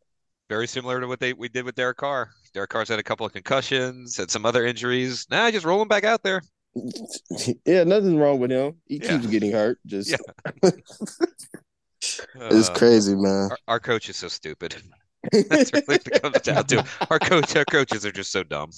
Very 0.49 0.67
similar 0.67 1.01
to 1.01 1.07
what 1.07 1.21
they 1.21 1.33
we 1.33 1.49
did 1.49 1.65
with 1.65 1.77
Derek 1.77 1.99
Carr. 1.99 2.31
Derek 2.53 2.71
Carr's 2.71 2.89
had 2.89 2.99
a 2.99 3.05
couple 3.05 3.25
of 3.25 3.33
concussions, 3.33 4.17
had 4.17 4.33
some 4.33 4.45
other 4.45 4.67
injuries. 4.67 5.27
Now 5.31 5.45
nah, 5.45 5.51
just 5.53 5.65
roll 5.65 5.81
him 5.81 5.87
back 5.87 6.03
out 6.03 6.25
there. 6.25 6.43
yeah, 7.65 7.85
nothing's 7.85 8.17
wrong 8.19 8.41
with 8.41 8.51
him. 8.51 8.75
He 8.87 8.97
yeah. 8.97 9.09
keeps 9.13 9.27
getting 9.27 9.53
hurt. 9.53 9.79
Just 9.87 10.11
yeah. 10.11 10.17
it's 12.01 12.69
uh, 12.69 12.75
crazy, 12.75 13.15
man. 13.15 13.51
Our, 13.51 13.59
our, 13.69 13.81
coach 13.81 14.09
is 14.09 14.17
so 14.17 14.27
stupid. 14.27 14.75
That's 15.33 15.73
really 15.73 15.85
what 15.87 16.07
it 16.07 16.23
comes 16.23 16.41
down 16.41 16.65
to. 16.65 16.85
Our 17.11 17.21
coach, 17.21 17.55
our 17.55 17.65
coaches 17.65 18.05
are 18.05 18.13
just 18.13 18.33
so 18.33 18.43
dumb. 18.43 18.71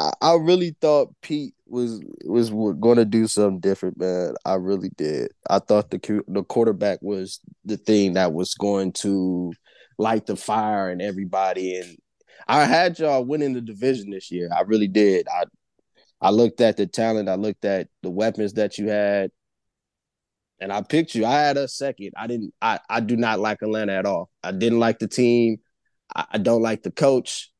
I, 0.00 0.12
I 0.22 0.34
really 0.36 0.74
thought 0.80 1.14
Pete 1.20 1.54
was 1.66 2.02
was 2.24 2.50
going 2.50 2.96
to 2.96 3.04
do 3.04 3.26
something 3.26 3.60
different, 3.60 3.98
man. 3.98 4.34
I 4.46 4.54
really 4.54 4.90
did. 4.96 5.30
I 5.48 5.58
thought 5.58 5.90
the 5.90 6.22
the 6.26 6.42
quarterback 6.42 7.00
was 7.02 7.38
the 7.66 7.76
thing 7.76 8.14
that 8.14 8.32
was 8.32 8.54
going 8.54 8.92
to 8.94 9.52
light 9.98 10.24
the 10.24 10.36
fire 10.36 10.88
and 10.88 11.02
everybody. 11.02 11.76
And 11.76 11.98
I 12.48 12.64
had 12.64 12.98
y'all 12.98 13.24
winning 13.26 13.52
the 13.52 13.60
division 13.60 14.10
this 14.10 14.30
year. 14.30 14.48
I 14.56 14.62
really 14.62 14.88
did. 14.88 15.28
I 15.28 15.44
I 16.22 16.30
looked 16.30 16.62
at 16.62 16.78
the 16.78 16.86
talent. 16.86 17.28
I 17.28 17.34
looked 17.34 17.66
at 17.66 17.88
the 18.02 18.10
weapons 18.10 18.54
that 18.54 18.78
you 18.78 18.88
had, 18.88 19.30
and 20.60 20.72
I 20.72 20.80
picked 20.80 21.14
you. 21.14 21.26
I 21.26 21.40
had 21.40 21.58
a 21.58 21.68
second. 21.68 22.12
I 22.16 22.26
didn't. 22.26 22.54
I 22.62 22.80
I 22.88 23.00
do 23.00 23.18
not 23.18 23.38
like 23.38 23.60
Atlanta 23.60 23.92
at 23.92 24.06
all. 24.06 24.30
I 24.42 24.52
didn't 24.52 24.80
like 24.80 24.98
the 24.98 25.08
team. 25.08 25.58
I, 26.16 26.24
I 26.32 26.38
don't 26.38 26.62
like 26.62 26.82
the 26.84 26.90
coach 26.90 27.50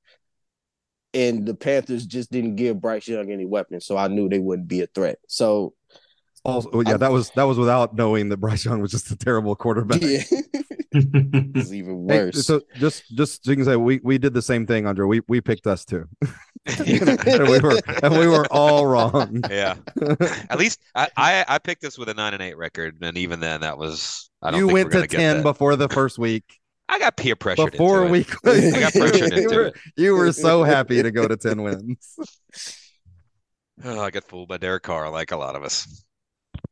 and 1.14 1.46
the 1.46 1.54
Panthers 1.54 2.06
just 2.06 2.30
didn't 2.30 2.56
give 2.56 2.80
Bryce 2.80 3.08
Young 3.08 3.30
any 3.30 3.46
weapons, 3.46 3.86
so 3.86 3.96
I 3.96 4.08
knew 4.08 4.28
they 4.28 4.38
wouldn't 4.38 4.68
be 4.68 4.82
a 4.82 4.86
threat. 4.86 5.18
So, 5.28 5.74
also, 6.44 6.70
oh, 6.72 6.80
yeah, 6.80 6.94
I, 6.94 6.96
that 6.98 7.12
was 7.12 7.30
that 7.30 7.44
was 7.44 7.58
without 7.58 7.94
knowing 7.94 8.28
that 8.30 8.38
Bryce 8.38 8.64
Young 8.64 8.80
was 8.80 8.90
just 8.90 9.10
a 9.10 9.16
terrible 9.16 9.54
quarterback. 9.56 10.00
Yeah. 10.02 10.22
It's 10.92 11.72
even 11.72 12.08
Hey, 12.08 12.24
worse. 12.24 12.44
so 12.44 12.60
just 12.74 13.04
just 13.14 13.44
so 13.44 13.52
you 13.52 13.56
can 13.58 13.64
say 13.64 13.76
we 13.76 14.00
we 14.02 14.18
did 14.18 14.34
the 14.34 14.42
same 14.42 14.66
thing, 14.66 14.84
Aundre. 14.84 15.06
We 15.06 15.20
we 15.28 15.40
picked 15.40 15.68
us 15.68 15.84
too. 15.84 16.08
and 16.66 17.48
we 17.48 17.60
were 17.60 17.78
and 18.02 18.18
we 18.18 18.26
were 18.26 18.44
all 18.50 18.86
wrong. 18.86 19.40
Yeah. 19.50 19.76
At 20.50 20.58
least 20.58 20.80
I, 20.96 21.08
I 21.16 21.44
I 21.46 21.58
picked 21.58 21.82
this 21.82 21.96
with 21.96 22.08
a 22.08 22.14
nine 22.14 22.34
and 22.34 22.42
eight 22.42 22.56
record, 22.56 22.96
and 23.02 23.16
even 23.16 23.38
then 23.38 23.60
that 23.60 23.78
was 23.78 24.30
I 24.42 24.50
don't 24.50 24.58
you 24.58 24.66
think 24.66 24.74
went 24.74 24.94
we're 24.94 25.02
to 25.02 25.06
ten 25.06 25.42
before 25.42 25.76
the 25.76 25.88
first 25.88 26.18
week. 26.18 26.59
I 26.90 26.98
got 26.98 27.16
peer 27.16 27.36
pressured 27.36 27.72
Before 27.72 28.04
it. 28.04 28.26
I 28.44 28.80
got 28.80 28.92
pressured 28.92 29.32
you, 29.36 29.48
were, 29.48 29.72
you 29.96 30.14
were 30.16 30.32
so 30.32 30.64
happy 30.64 31.02
to 31.02 31.10
go 31.10 31.28
to 31.28 31.36
ten 31.36 31.62
wins. 31.66 32.16
Oh, 33.82 33.98
I 34.00 34.10
got 34.10 34.24
fooled 34.24 34.48
by 34.50 34.58
Derek 34.58 34.82
Carr, 34.82 35.08
like 35.08 35.30
a 35.30 35.38
lot 35.38 35.56
of 35.56 35.62
us. 35.62 36.04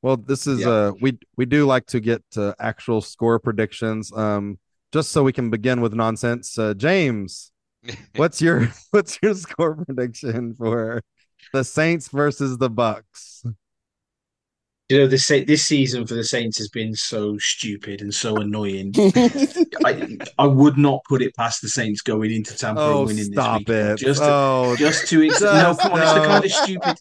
Well, 0.02 0.18
this 0.18 0.46
is 0.46 0.60
Yeah. 0.60 0.68
uh 0.68 0.92
we 1.00 1.18
we 1.38 1.46
do 1.46 1.64
like 1.64 1.86
to 1.86 2.00
get 2.00 2.22
to 2.32 2.54
actual 2.58 3.00
score 3.00 3.38
predictions. 3.38 4.12
Um, 4.14 4.58
just 4.92 5.10
so 5.10 5.22
we 5.22 5.32
can 5.32 5.48
begin 5.48 5.80
with 5.80 5.94
nonsense. 5.94 6.58
Uh, 6.58 6.74
James, 6.74 7.50
what's 8.16 8.42
your 8.42 8.68
what's 8.90 9.18
your 9.22 9.32
score 9.34 9.82
prediction 9.86 10.54
for 10.54 11.00
the 11.54 11.64
Saints 11.64 12.08
versus 12.08 12.58
the 12.58 12.68
Bucs? 12.68 13.42
You 14.88 15.00
know, 15.00 15.06
this 15.06 15.26
this 15.26 15.64
season 15.66 16.06
for 16.06 16.14
the 16.14 16.24
Saints 16.24 16.56
has 16.56 16.70
been 16.70 16.94
so 16.94 17.36
stupid 17.38 18.00
and 18.00 18.14
so 18.14 18.36
annoying. 18.38 18.94
I, 19.84 20.16
I 20.38 20.46
would 20.46 20.78
not 20.78 21.02
put 21.06 21.20
it 21.20 21.36
past 21.36 21.60
the 21.60 21.68
Saints 21.68 22.00
going 22.00 22.30
into 22.32 22.56
Tampa 22.56 22.80
Oh, 22.80 22.98
and 23.00 23.06
winning 23.08 23.24
stop 23.32 23.64
this 23.66 23.68
weekend. 23.68 24.00
it! 24.00 24.04
Just 24.06 24.20
to, 24.22 24.28
oh, 24.30 24.76
just 24.78 25.08
to 25.08 25.22
ex- 25.26 25.40
no, 25.42 25.76
come 25.78 25.92
on, 25.92 26.00
it's 26.02 26.14
the 26.14 26.24
kind 26.26 26.44
of 26.44 26.50
stupid. 26.50 26.98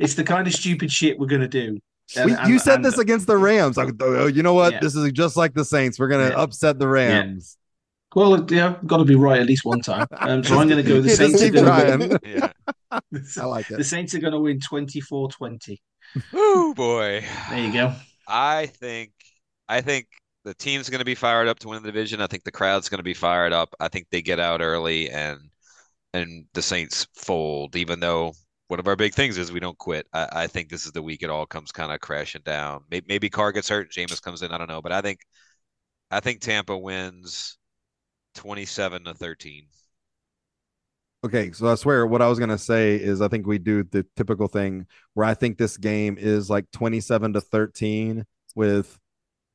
It's 0.00 0.14
the 0.14 0.24
kind 0.24 0.46
of 0.48 0.52
stupid 0.52 0.90
shit 0.90 1.20
we're 1.20 1.26
gonna 1.28 1.46
do. 1.46 1.78
we, 2.16 2.32
And- 2.32 2.48
you 2.50 2.58
said 2.58 2.76
and- 2.76 2.84
this 2.84 2.98
against 2.98 3.28
the 3.28 3.36
Rams. 3.36 3.76
Like, 3.76 3.90
oh, 4.00 4.26
you 4.26 4.42
know 4.42 4.54
what? 4.54 4.72
Yeah. 4.72 4.80
This 4.80 4.96
is 4.96 5.12
just 5.12 5.36
like 5.36 5.54
the 5.54 5.64
Saints. 5.64 6.00
We're 6.00 6.08
gonna 6.08 6.30
Yeah. 6.30 6.42
upset 6.42 6.80
the 6.80 6.88
Rams. 6.88 7.56
Well, 8.12 8.44
yeah, 8.50 8.74
got 8.86 8.96
to 8.96 9.04
be 9.04 9.14
right 9.14 9.38
at 9.38 9.46
least 9.46 9.64
one 9.66 9.82
time. 9.82 10.06
Um, 10.12 10.42
so 10.42 10.58
I'm 10.58 10.66
going 10.66 10.82
to 10.82 10.88
go. 10.88 11.00
The 11.02 11.10
Saints 11.10 11.42
are 11.42 11.50
going 11.50 11.64
trying. 11.66 11.98
to 12.08 12.20
Yeah. 12.24 12.50
win. 13.12 13.24
I 13.40 13.44
like 13.44 13.70
it. 13.70 13.76
The. 13.76 13.84
Saints 13.84 14.14
are 14.14 14.18
going 14.18 14.32
to 14.32 14.40
win 14.40 14.58
24-20. 14.60 15.76
Oh 16.32 16.74
boy. 16.74 17.24
There 17.50 17.64
you 17.64 17.72
go. 17.72 17.94
I 18.26 18.66
think 18.66 19.12
I 19.68 19.80
think 19.80 20.06
the 20.44 20.54
team's 20.54 20.88
going 20.88 21.00
to 21.00 21.04
be 21.04 21.14
fired 21.14 21.48
up 21.48 21.58
to 21.60 21.68
win 21.68 21.82
the 21.82 21.88
division. 21.88 22.20
I 22.20 22.26
think 22.26 22.44
the 22.44 22.52
crowd's 22.52 22.88
going 22.88 22.98
to 22.98 23.04
be 23.04 23.14
fired 23.14 23.52
up. 23.52 23.74
I 23.80 23.88
think 23.88 24.06
they 24.10 24.22
get 24.22 24.40
out 24.40 24.60
early 24.60 25.10
and 25.10 25.38
and 26.14 26.46
the 26.54 26.62
Saints 26.62 27.06
fold, 27.14 27.76
even 27.76 28.00
though 28.00 28.32
one 28.68 28.80
of 28.80 28.88
our 28.88 28.96
big 28.96 29.14
things 29.14 29.38
is 29.38 29.52
we 29.52 29.60
don't 29.60 29.78
quit. 29.78 30.06
I, 30.12 30.28
I 30.32 30.46
think 30.46 30.68
this 30.68 30.86
is 30.86 30.92
the 30.92 31.02
week 31.02 31.22
it 31.22 31.30
all 31.30 31.46
comes 31.46 31.72
kind 31.72 31.92
of 31.92 32.00
crashing 32.00 32.42
down. 32.44 32.84
Maybe, 32.90 33.06
maybe 33.08 33.30
Carr 33.30 33.52
gets 33.52 33.68
hurt, 33.68 33.90
and 33.96 34.08
Jameis 34.08 34.22
comes 34.22 34.42
in. 34.42 34.52
I 34.52 34.58
don't 34.58 34.68
know, 34.68 34.82
but 34.82 34.92
I 34.92 35.00
think 35.00 35.20
I 36.10 36.20
think 36.20 36.40
Tampa 36.40 36.76
wins 36.76 37.58
twenty-seven 38.34 39.04
to 39.04 39.14
thirteen. 39.14 39.66
Okay, 41.24 41.50
so 41.50 41.66
I 41.66 41.74
swear 41.74 42.06
what 42.06 42.22
I 42.22 42.28
was 42.28 42.38
gonna 42.38 42.58
say 42.58 42.94
is 42.94 43.20
I 43.20 43.28
think 43.28 43.46
we 43.46 43.58
do 43.58 43.82
the 43.82 44.06
typical 44.16 44.46
thing 44.46 44.86
where 45.14 45.26
I 45.26 45.34
think 45.34 45.58
this 45.58 45.76
game 45.76 46.16
is 46.16 46.48
like 46.48 46.70
27 46.70 47.32
to 47.32 47.40
13 47.40 48.24
with 48.54 48.98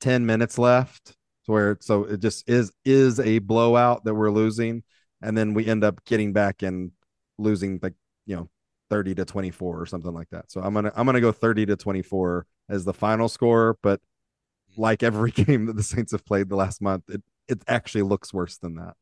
10 0.02 0.26
minutes 0.26 0.58
left. 0.58 1.16
So 1.44 1.54
where 1.54 1.78
so 1.82 2.04
it 2.06 2.20
just 2.20 2.50
is 2.50 2.72
is 2.84 3.20
a 3.20 3.40
blowout 3.40 4.04
that 4.06 4.14
we're 4.16 4.32
losing, 4.32 4.84
and 5.22 5.38
then 5.38 5.54
we 5.54 5.66
end 5.66 5.84
up 5.86 6.04
getting 6.06 6.34
back 6.34 6.64
and 6.64 6.92
losing 7.38 7.80
like 7.82 7.94
you 8.26 8.36
know 8.36 8.50
30 8.90 9.16
to 9.16 9.26
24 9.26 9.82
or 9.82 9.86
something 9.86 10.14
like 10.14 10.30
that. 10.32 10.52
So 10.52 10.62
I'm 10.62 10.74
gonna 10.74 10.92
I'm 10.96 11.06
gonna 11.06 11.22
go 11.22 11.32
30 11.32 11.68
to 11.68 11.76
24 11.78 12.46
as 12.70 12.86
the 12.86 12.94
final 12.94 13.30
score, 13.30 13.78
but 13.82 14.02
hmm. 14.76 14.82
like 14.82 15.04
every 15.04 15.32
game 15.46 15.68
that 15.68 15.78
the 15.78 15.84
Saints 15.84 16.12
have 16.12 16.26
played 16.26 16.50
the 16.50 16.58
last 16.58 16.82
month, 16.82 17.06
it 17.10 17.24
it 17.48 17.64
actually 17.68 18.04
looks 18.04 18.34
worse 18.34 18.58
than 18.58 18.76
that. 18.76 18.96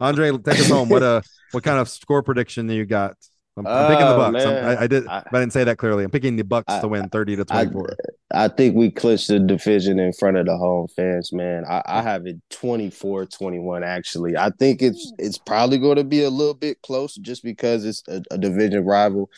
Aundre, 0.00 0.44
take 0.44 0.58
us 0.60 0.68
home. 0.68 0.88
What 0.88 1.02
uh 1.02 1.20
what 1.52 1.62
kind 1.64 1.78
of 1.78 1.88
score 1.88 2.22
prediction 2.22 2.66
do 2.66 2.74
you 2.74 2.84
got? 2.86 3.16
I'm, 3.56 3.66
I'm 3.66 3.86
picking 3.86 4.06
the 4.06 4.14
Oh, 4.14 4.18
Bucs. 4.18 4.64
I, 4.64 4.82
I 4.82 4.86
did, 4.86 5.06
I- 5.06 5.22
I 5.30 5.40
didn't 5.40 5.52
say 5.52 5.64
that 5.64 5.76
clearly. 5.76 6.04
I'm 6.04 6.10
picking 6.10 6.36
the 6.36 6.42
Bucs 6.42 6.64
I- 6.68 6.80
to 6.80 6.88
win 6.88 7.10
30 7.10 7.36
to 7.36 7.42
I, 7.50 7.64
24. 7.64 7.96
I 8.32 8.48
think 8.48 8.74
we 8.74 8.90
clinched 8.90 9.28
the 9.28 9.38
division 9.38 9.98
in 9.98 10.14
front 10.14 10.38
of 10.38 10.46
the 10.46 10.56
home 10.56 10.88
fans, 10.96 11.34
man. 11.34 11.64
I, 11.68 11.82
I 11.84 12.00
have 12.02 12.26
it 12.26 12.36
24-21 12.50 13.84
actually. 13.84 14.38
I 14.38 14.50
think 14.58 14.80
it's 14.80 15.12
it's 15.18 15.36
probably 15.36 15.76
going 15.78 15.96
to 15.96 16.04
be 16.04 16.22
a 16.22 16.30
little 16.30 16.54
bit 16.54 16.80
close 16.82 17.14
just 17.16 17.44
because 17.44 17.84
it's 17.84 18.02
a, 18.08 18.22
a 18.30 18.38
division 18.38 18.84
rival 18.86 19.28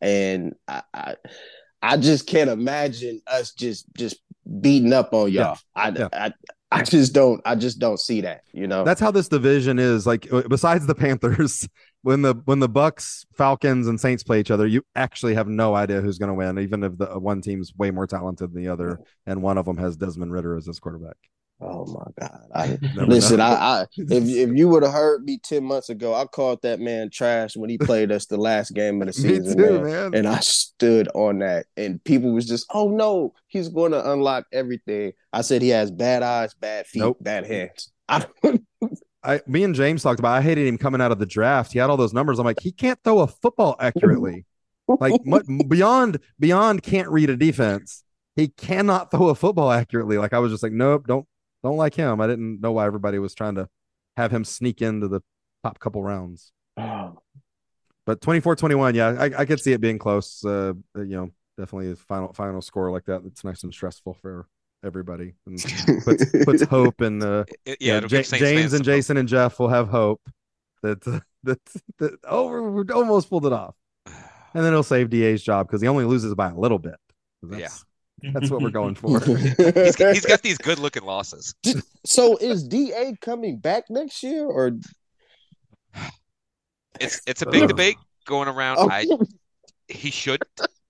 and 0.00 0.54
I, 0.66 0.82
I 0.92 1.14
I 1.80 1.96
just 1.96 2.26
can't 2.26 2.50
imagine 2.50 3.20
us 3.28 3.52
just 3.52 3.86
just 3.96 4.16
beating 4.60 4.92
up 4.92 5.14
on 5.14 5.30
y'all. 5.30 5.58
I, 5.76 5.90
Yeah. 5.90 6.08
I 6.12 6.32
I 6.72 6.82
just 6.82 7.12
don't 7.12 7.40
I 7.44 7.56
just 7.56 7.78
don't 7.78 7.98
see 7.98 8.20
that, 8.20 8.42
you 8.52 8.66
know. 8.66 8.84
That's 8.84 9.00
how 9.00 9.10
this 9.10 9.28
division 9.28 9.78
is. 9.78 10.06
Like 10.06 10.32
uh, 10.32 10.42
besides 10.42 10.86
the 10.86 10.94
Panthers, 10.94 11.68
when 12.02 12.22
the 12.22 12.34
when 12.44 12.60
the 12.60 12.68
Bucs, 12.68 13.26
Falcons, 13.34 13.88
and 13.88 14.00
Saints 14.00 14.22
play 14.22 14.40
each 14.40 14.50
other, 14.50 14.66
you 14.66 14.82
actually 14.94 15.34
have 15.34 15.48
no 15.48 15.74
idea 15.74 16.00
who's 16.00 16.18
going 16.18 16.28
to 16.28 16.34
win, 16.34 16.58
even 16.58 16.84
if 16.84 16.96
the 16.96 17.18
one 17.18 17.40
team's 17.40 17.74
way 17.76 17.90
more 17.90 18.06
talented 18.06 18.52
than 18.52 18.62
the 18.62 18.68
other, 18.68 19.00
and 19.26 19.42
one 19.42 19.58
of 19.58 19.66
them 19.66 19.78
has 19.78 19.96
Desmond 19.96 20.32
Ridder 20.32 20.56
as 20.56 20.66
his 20.66 20.78
quarterback. 20.78 21.16
Oh 21.62 21.84
my 21.86 22.04
God! 22.18 22.46
I, 22.54 22.78
listen, 23.04 23.36
know. 23.36 23.44
I, 23.44 23.82
I 23.82 23.86
if 23.96 24.10
if 24.28 24.50
you 24.56 24.68
would 24.68 24.82
have 24.82 24.92
heard 24.92 25.24
me 25.24 25.38
ten 25.38 25.64
months 25.64 25.90
ago, 25.90 26.14
I 26.14 26.24
called 26.24 26.62
that 26.62 26.80
man 26.80 27.10
trash 27.10 27.56
when 27.56 27.68
he 27.68 27.78
played 27.78 28.10
us 28.10 28.26
the 28.26 28.38
last 28.38 28.72
game 28.74 29.00
of 29.02 29.08
the 29.08 29.12
season, 29.12 29.56
too, 29.56 29.80
man. 29.80 29.82
man. 29.82 30.14
And 30.14 30.28
I 30.28 30.40
stood 30.40 31.08
on 31.14 31.40
that, 31.40 31.66
and 31.76 32.02
people 32.04 32.32
was 32.32 32.46
just, 32.46 32.66
"Oh 32.72 32.88
no, 32.88 33.34
he's 33.48 33.68
going 33.68 33.92
to 33.92 34.10
unlock 34.12 34.46
everything." 34.52 35.12
I 35.32 35.42
said 35.42 35.60
he 35.60 35.68
has 35.68 35.90
bad 35.90 36.22
eyes, 36.22 36.54
bad 36.54 36.86
feet, 36.86 37.00
Nope. 37.00 37.18
bad 37.20 37.44
mm. 37.44 37.48
hands. 37.48 37.92
I 38.08 38.26
don't, 38.42 38.66
I, 39.22 39.40
me 39.46 39.62
and 39.64 39.74
James 39.74 40.02
talked 40.02 40.18
about. 40.18 40.32
I 40.32 40.40
hated 40.40 40.66
him 40.66 40.78
coming 40.78 41.00
out 41.00 41.12
of 41.12 41.18
the 41.18 41.26
draft. 41.26 41.72
He 41.72 41.78
had 41.78 41.90
all 41.90 41.96
those 41.96 42.14
numbers. 42.14 42.38
I'm 42.38 42.46
like, 42.46 42.60
he 42.60 42.72
can't 42.72 42.98
throw 43.04 43.20
a 43.20 43.26
football 43.26 43.76
accurately. 43.78 44.46
like 44.88 45.20
beyond 45.68 46.18
beyond 46.38 46.82
can't 46.82 47.08
read 47.10 47.28
a 47.30 47.36
defense. 47.36 48.02
He 48.36 48.48
cannot 48.48 49.10
throw 49.10 49.28
a 49.28 49.34
football 49.34 49.70
accurately. 49.70 50.16
Like 50.16 50.32
I 50.32 50.38
was 50.38 50.50
just 50.50 50.62
like, 50.62 50.72
nope, 50.72 51.06
don't 51.06 51.26
don't 51.62 51.76
like 51.76 51.94
him. 51.94 52.20
I 52.20 52.26
didn't 52.26 52.60
know 52.60 52.72
why 52.72 52.86
everybody 52.86 53.18
was 53.18 53.34
trying 53.34 53.56
to 53.56 53.68
have 54.16 54.30
him 54.30 54.44
sneak 54.44 54.82
into 54.82 55.08
the 55.08 55.20
top 55.62 55.78
couple 55.78 56.02
rounds. 56.02 56.52
But 58.06 58.20
24-21, 58.22 58.94
yeah, 58.94 59.08
I, 59.08 59.42
I 59.42 59.44
could 59.44 59.60
see 59.60 59.72
it 59.72 59.80
being 59.80 59.98
close. 59.98 60.44
Uh, 60.44 60.72
you 60.96 61.04
know, 61.04 61.30
definitely 61.56 61.92
a 61.92 61.96
final 61.96 62.32
final 62.32 62.60
score 62.62 62.90
like 62.90 63.04
that. 63.04 63.22
It's 63.26 63.44
nice 63.44 63.62
and 63.62 63.72
stressful 63.72 64.14
for 64.14 64.46
everybody 64.84 65.34
and 65.46 65.62
puts 66.04 66.24
puts 66.44 66.62
hope 66.64 67.02
in 67.02 67.22
uh, 67.22 67.44
It- 67.66 67.76
yeah, 67.80 67.92
yeah, 67.92 67.96
it'll 67.98 68.08
Saints 68.08 68.30
James 68.30 68.72
and 68.72 68.84
some 68.84 68.92
hope. 68.92 68.96
Jason 68.96 69.16
and 69.18 69.28
Jeff 69.28 69.58
will 69.60 69.68
have 69.68 69.88
hope 69.88 70.20
that 70.82 71.02
that 71.44 71.58
that 71.98 72.14
oh 72.24 72.62
we 72.70 72.84
almost 72.92 73.28
pulled 73.28 73.46
it 73.46 73.52
off, 73.52 73.76
and 74.06 74.64
then 74.64 74.72
he'll 74.72 74.82
save 74.82 75.10
Da's 75.10 75.42
job 75.42 75.68
because 75.68 75.82
he 75.82 75.86
only 75.86 76.04
loses 76.04 76.34
by 76.34 76.50
a 76.50 76.56
little 76.56 76.78
bit. 76.78 76.96
That's, 77.42 77.84
that's 78.32 78.50
what 78.50 78.62
we're 78.62 78.70
going 78.70 78.94
for. 78.94 79.20
He's 79.20 79.96
got, 79.96 80.14
he's 80.14 80.26
got 80.26 80.42
these 80.42 80.58
good-looking 80.68 81.04
losses. 81.04 81.54
so 82.04 82.36
is 82.36 82.62
Da 82.66 83.12
coming 83.20 83.58
back 83.58 83.84
next 83.90 84.22
year, 84.22 84.44
or 84.46 84.72
It's 87.00 87.20
it's 87.26 87.42
a 87.42 87.46
big 87.46 87.68
debate 87.68 87.96
going 88.26 88.48
around. 88.48 88.78
Oh, 88.78 88.88
I 88.90 89.06
he 89.88 90.10
should. 90.10 90.42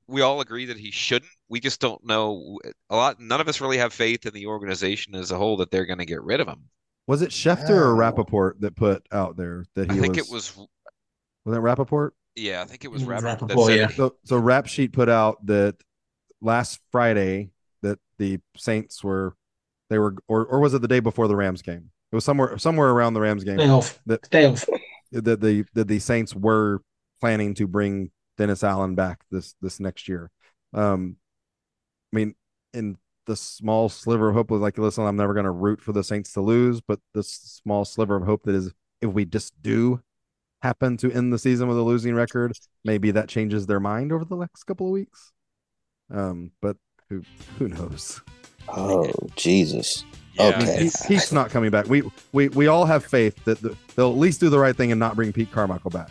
We 0.06 0.22
all 0.22 0.40
agree 0.40 0.66
that 0.66 0.76
he 0.76 0.90
shouldn't. 0.90 1.30
We 1.48 1.60
just 1.60 1.80
don't 1.80 2.04
know 2.04 2.58
a 2.90 2.96
lot. 2.96 3.20
None 3.20 3.40
of 3.40 3.48
us 3.48 3.60
really 3.60 3.78
have 3.78 3.92
faith 3.92 4.26
in 4.26 4.34
the 4.34 4.46
organization 4.46 5.14
as 5.14 5.30
a 5.30 5.36
whole 5.36 5.56
that 5.58 5.70
they're 5.70 5.86
going 5.86 5.98
to 6.00 6.06
get 6.06 6.22
rid 6.22 6.40
of 6.40 6.48
him. 6.48 6.64
Was 7.06 7.22
it 7.22 7.30
Schefter 7.30 7.70
or 7.70 7.92
Oh. 7.92 7.96
Rapoport 7.96 8.60
that 8.60 8.76
put 8.76 9.06
out 9.12 9.36
there 9.36 9.64
that 9.74 9.90
he 9.90 9.98
I 9.98 10.00
think 10.00 10.16
was? 10.16 10.26
it 10.28 10.32
was. 10.32 10.56
Was 11.44 11.54
that 11.54 11.60
Rapoport? 11.60 12.14
Yeah, 12.36 12.62
I 12.62 12.64
think 12.64 12.84
it 12.84 12.88
was 12.88 13.02
It 13.02 13.08
was 13.08 13.22
Rapoport 13.22 13.48
that 13.48 13.54
Rapoport, 13.56 13.66
said 13.68 13.78
yeah. 13.78 13.88
So 13.88 14.14
so 14.24 14.36
Rap 14.38 14.66
Sheet 14.66 14.92
put 14.92 15.08
out 15.08 15.44
that 15.46 15.76
last 16.40 16.80
Friday 16.92 17.50
that 17.82 17.98
the 18.18 18.38
Saints 18.56 19.02
were 19.04 19.34
they 19.88 19.98
were 19.98 20.14
or 20.28 20.44
or 20.46 20.60
was 20.60 20.74
it 20.74 20.82
the 20.82 20.88
day 20.88 21.00
before 21.00 21.28
the 21.28 21.36
Rams 21.36 21.62
game? 21.62 21.90
It 22.12 22.14
was 22.14 22.24
somewhere 22.24 22.58
somewhere 22.58 22.90
around 22.90 23.14
the 23.14 23.20
Rams 23.20 23.44
game. 23.44 23.58
Stay 23.58 23.68
off. 23.68 24.00
That- 24.06 24.26
Stay 24.26 24.46
off. 24.46 24.64
that 25.12 25.40
the 25.40 25.64
that 25.74 25.88
the 25.88 25.98
Saints 25.98 26.34
were 26.34 26.82
planning 27.20 27.54
to 27.54 27.66
bring 27.66 28.10
Dennis 28.38 28.62
Allen 28.64 28.94
back 28.94 29.20
this 29.30 29.54
this 29.60 29.80
next 29.80 30.08
year. 30.08 30.30
Um, 30.72 31.16
I 32.12 32.16
mean, 32.16 32.34
in 32.72 32.96
the 33.26 33.36
small 33.36 33.88
sliver 33.88 34.28
of 34.30 34.34
hope 34.34 34.50
was 34.50 34.60
like, 34.60 34.78
listen, 34.78 35.04
I'm 35.04 35.16
never 35.16 35.34
going 35.34 35.44
to 35.44 35.50
root 35.50 35.80
for 35.80 35.92
the 35.92 36.02
Saints 36.02 36.32
to 36.32 36.40
lose, 36.40 36.80
but 36.80 36.98
this 37.14 37.28
small 37.62 37.84
sliver 37.84 38.16
of 38.16 38.24
hope 38.24 38.42
that 38.44 38.54
is, 38.54 38.72
if 39.00 39.10
we 39.12 39.24
just 39.24 39.52
do 39.62 40.00
happen 40.62 40.96
to 40.98 41.12
end 41.12 41.32
the 41.32 41.38
season 41.38 41.68
with 41.68 41.76
a 41.78 41.82
losing 41.82 42.14
record, 42.14 42.52
maybe 42.84 43.10
that 43.12 43.28
changes 43.28 43.66
their 43.66 43.78
mind 43.80 44.12
over 44.12 44.24
the 44.24 44.36
next 44.36 44.64
couple 44.64 44.86
of 44.86 44.92
weeks. 44.92 45.32
Um, 46.10 46.50
but 46.60 46.76
who 47.08 47.22
who 47.58 47.68
knows? 47.68 48.20
oh 48.68 49.10
Jesus? 49.36 50.04
Yeah, 50.34 50.48
Okay. 50.48 50.64
He, 50.64 50.72
it's- 50.86 51.06
he's 51.06 51.32
not 51.32 51.50
coming 51.50 51.70
back. 51.70 51.86
We 51.88 52.02
we 52.32 52.48
we 52.50 52.66
all 52.66 52.84
have 52.86 53.04
faith 53.04 53.42
that 53.44 53.60
the, 53.60 53.76
they'll 53.96 54.10
at 54.12 54.18
least 54.18 54.40
do 54.40 54.48
the 54.48 54.58
right 54.58 54.76
thing 54.76 54.90
and 54.92 54.98
not 54.98 55.16
bring 55.16 55.32
Pete 55.32 55.50
Carmichael 55.52 55.90
back. 55.90 56.08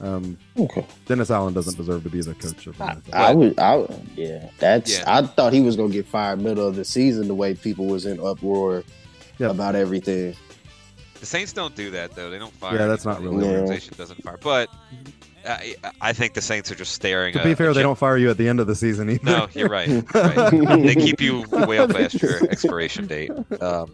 Um, 0.00 0.38
Okay. 0.58 0.86
Dennis 1.04 1.30
Allen 1.30 1.52
doesn't 1.52 1.76
deserve 1.76 2.02
to 2.04 2.08
be 2.10 2.22
the 2.22 2.32
coach 2.34 2.66
of 2.66 2.78
the 2.78 2.84
I, 3.12 3.30
I 3.30 3.34
would, 3.34 3.58
I 3.58 3.76
would- 3.76 4.06
yeah. 4.16 4.48
That's. 4.58 4.98
Yeah. 4.98 5.04
I 5.06 5.22
thought 5.26 5.52
he 5.52 5.60
was 5.60 5.76
gonna 5.76 5.90
get 5.92 6.06
fired 6.06 6.40
middle 6.40 6.66
of 6.66 6.74
the 6.76 6.84
season. 6.86 7.28
The 7.28 7.34
way 7.34 7.54
people 7.54 7.86
was 7.86 8.06
in 8.06 8.18
uproar 8.18 8.82
Yep. 9.38 9.50
about 9.52 9.74
everything. 9.74 10.34
The 11.20 11.26
Saints 11.26 11.52
don't 11.52 11.74
do 11.76 11.90
that 11.90 12.14
though. 12.14 12.30
They 12.30 12.38
don't 12.38 12.52
fire. 12.54 12.78
Yeah, 12.78 12.86
that's 12.86 13.04
not 13.04 13.20
really- 13.20 13.40
the 13.40 13.44
Yeah. 13.46 13.58
organization 13.60 13.94
doesn't 13.98 14.22
fire. 14.22 14.38
But 14.42 14.70
I, 15.46 15.74
I 16.00 16.12
think 16.12 16.34
the 16.34 16.40
Saints 16.40 16.70
are 16.70 16.74
just 16.74 16.92
staring. 16.92 17.32
To 17.34 17.40
a- 17.40 17.44
be 17.44 17.54
fair, 17.54 17.72
they 17.72 17.82
don't 17.82 17.98
fire 17.98 18.16
you 18.16 18.30
at 18.30 18.36
the 18.38 18.48
end 18.48 18.60
of 18.60 18.66
the 18.66 18.74
season 18.74 19.10
either. 19.10 19.24
No, 19.24 19.48
you're 19.52 19.68
right. 19.68 19.88
Right. 20.14 20.50
they 20.82 20.94
keep 20.94 21.20
you 21.20 21.44
way 21.50 21.78
up 21.78 21.90
past 21.90 22.20
your 22.20 22.44
expiration 22.50 23.06
date. 23.06 23.30
Um, 23.60 23.90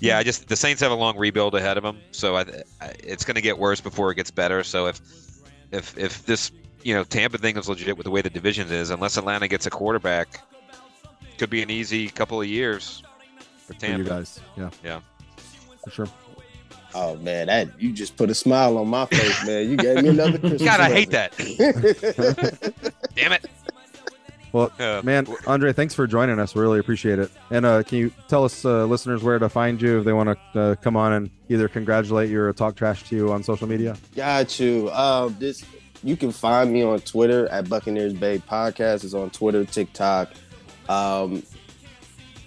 yeah, 0.00 0.18
I 0.18 0.22
just 0.22 0.48
the 0.48 0.56
Saints 0.56 0.80
have 0.82 0.90
a 0.92 0.94
long 0.96 1.16
rebuild 1.18 1.54
ahead 1.54 1.76
of 1.76 1.82
them, 1.82 1.98
so 2.12 2.36
I, 2.36 2.40
I, 2.80 2.92
it's 3.02 3.24
going 3.24 3.34
to 3.36 3.40
get 3.40 3.58
worse 3.58 3.80
before 3.80 4.10
it 4.12 4.14
gets 4.16 4.30
better. 4.30 4.62
So 4.64 4.86
if 4.86 5.00
if 5.70 5.96
if 5.98 6.24
this 6.26 6.50
you 6.82 6.94
know 6.94 7.04
Tampa 7.04 7.38
thing 7.38 7.56
is 7.56 7.68
legit 7.68 7.96
with 7.96 8.04
the 8.04 8.10
way 8.10 8.22
the 8.22 8.30
division 8.30 8.70
is, 8.70 8.90
unless 8.90 9.16
Atlanta 9.16 9.48
gets 9.48 9.66
a 9.66 9.70
quarterback, 9.70 10.40
could 11.38 11.50
be 11.50 11.62
an 11.62 11.70
easy 11.70 12.08
couple 12.08 12.40
of 12.40 12.46
years 12.46 13.02
for 13.66 13.74
for 13.74 13.80
Tampa. 13.80 13.98
you 14.04 14.08
guys. 14.08 14.40
Yeah. 14.56 14.70
Yeah. 14.84 15.00
For 15.84 15.90
sure. 15.90 16.08
Oh 16.94 17.16
man, 17.16 17.46
that 17.48 17.68
you 17.80 17.92
just 17.92 18.16
put 18.16 18.30
a 18.30 18.34
smile 18.34 18.78
on 18.78 18.88
my 18.88 19.06
face, 19.06 19.46
man. 19.46 19.70
You 19.70 19.76
gave 19.76 20.02
me 20.02 20.08
another 20.10 20.38
Christmas. 20.38 20.62
God, 20.62 20.80
I 20.80 20.90
hate 20.90 21.10
that. 21.10 21.32
Damn 23.14 23.32
it. 23.32 23.44
Well, 24.52 24.72
Uh, 24.78 25.02
man, 25.04 25.26
Aundre, 25.26 25.74
thanks 25.76 25.92
for 25.94 26.06
joining 26.06 26.38
us. 26.38 26.54
We 26.54 26.62
really 26.62 26.78
appreciate 26.78 27.18
it. 27.18 27.30
And 27.50 27.66
uh, 27.66 27.82
can 27.82 27.98
you 27.98 28.10
tell 28.28 28.44
us, 28.44 28.64
uh, 28.64 28.86
listeners, 28.86 29.22
where 29.22 29.38
to 29.38 29.48
find 29.50 29.80
you 29.80 29.98
if 29.98 30.04
they 30.06 30.14
want 30.14 30.38
to 30.54 30.60
uh, 30.60 30.74
come 30.76 30.96
on 30.96 31.12
and 31.12 31.30
either 31.50 31.68
congratulate 31.68 32.30
you 32.30 32.40
or 32.40 32.50
talk 32.54 32.74
trash 32.74 33.02
to 33.10 33.16
you 33.16 33.30
on 33.30 33.42
social 33.42 33.68
media? 33.68 33.94
Got 34.16 34.58
you. 34.58 34.90
Um, 34.92 35.36
this 35.38 35.64
you 36.02 36.16
can 36.16 36.32
find 36.32 36.72
me 36.72 36.82
on 36.82 37.00
Twitter 37.00 37.46
at 37.48 37.68
Buccaneers 37.68 38.14
Bay 38.14 38.38
Podcast. 38.38 39.04
It's 39.04 39.12
on 39.14 39.28
Twitter, 39.30 39.64
TikTok. 39.66 40.30
Um, 40.88 41.42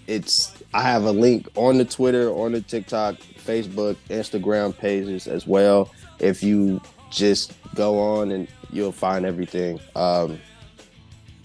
it's 0.07 0.53
I 0.73 0.81
have 0.81 1.03
a 1.03 1.11
link 1.11 1.47
on 1.55 1.77
the 1.77 1.85
Twitter, 1.85 2.29
on 2.29 2.53
the 2.53 2.61
TikTok, 2.61 3.15
Facebook, 3.15 3.95
Instagram 4.09 4.77
pages 4.77 5.27
as 5.27 5.45
well. 5.45 5.91
If 6.19 6.41
you 6.43 6.81
just 7.09 7.53
go 7.75 7.99
on 7.99 8.31
and 8.31 8.47
you'll 8.71 8.91
find 8.91 9.25
everything. 9.25 9.79
Um, 9.95 10.39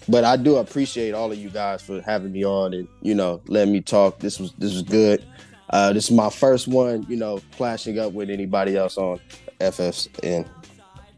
but 0.09 0.23
I 0.23 0.37
do 0.37 0.57
appreciate 0.57 1.13
all 1.13 1.31
of 1.31 1.37
you 1.37 1.49
guys 1.49 1.81
for 1.81 2.01
having 2.01 2.31
me 2.31 2.45
on 2.45 2.73
and 2.73 2.87
you 3.01 3.13
know 3.13 3.41
letting 3.47 3.73
me 3.73 3.81
talk. 3.81 4.19
This 4.19 4.39
was 4.39 4.53
this 4.53 4.73
was 4.73 4.83
good. 4.83 5.25
Uh, 5.69 5.91
this 5.91 6.05
is 6.05 6.11
my 6.11 6.29
first 6.29 6.67
one, 6.67 7.05
you 7.09 7.17
know, 7.17 7.41
clashing 7.57 7.99
up 7.99 8.13
with 8.13 8.29
anybody 8.29 8.77
else 8.77 8.97
on 8.97 9.19
FSN. 9.59 10.47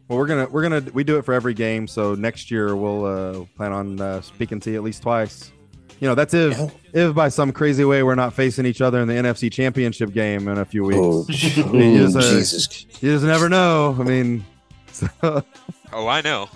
Well, 0.08 0.18
we're 0.18 0.26
gonna 0.26 0.48
we're 0.48 0.62
gonna 0.62 0.84
we 0.92 1.04
do 1.04 1.18
it 1.18 1.24
for 1.24 1.34
every 1.34 1.54
game. 1.54 1.86
So 1.86 2.16
next 2.16 2.50
year 2.50 2.74
we'll 2.74 3.04
uh, 3.04 3.44
plan 3.56 3.72
on 3.72 4.00
uh, 4.00 4.20
speaking 4.22 4.58
to 4.60 4.70
you 4.72 4.76
at 4.76 4.82
least 4.82 5.02
twice. 5.02 5.52
You 6.00 6.08
know, 6.08 6.14
that's 6.14 6.32
if 6.34 6.58
Yeah. 6.58 6.68
if 7.08 7.14
by 7.14 7.28
some 7.28 7.52
crazy 7.52 7.84
way 7.84 8.02
we're 8.02 8.14
not 8.14 8.32
facing 8.34 8.64
each 8.66 8.80
other 8.80 9.00
in 9.00 9.06
the 9.08 9.14
NFC 9.14 9.52
Championship 9.52 10.12
game 10.12 10.48
in 10.48 10.58
a 10.58 10.64
few 10.64 10.82
weeks. 10.84 10.98
Oh, 11.00 11.26
You 11.72 11.98
just, 12.08 12.16
uh, 12.16 12.20
Jesus! 12.22 12.86
You 13.02 13.12
just 13.12 13.24
never 13.24 13.48
know. 13.48 13.94
I 13.98 14.02
mean, 14.02 14.44
so, 14.92 15.08
Oh, 15.92 16.06
I 16.06 16.20
know. 16.20 16.48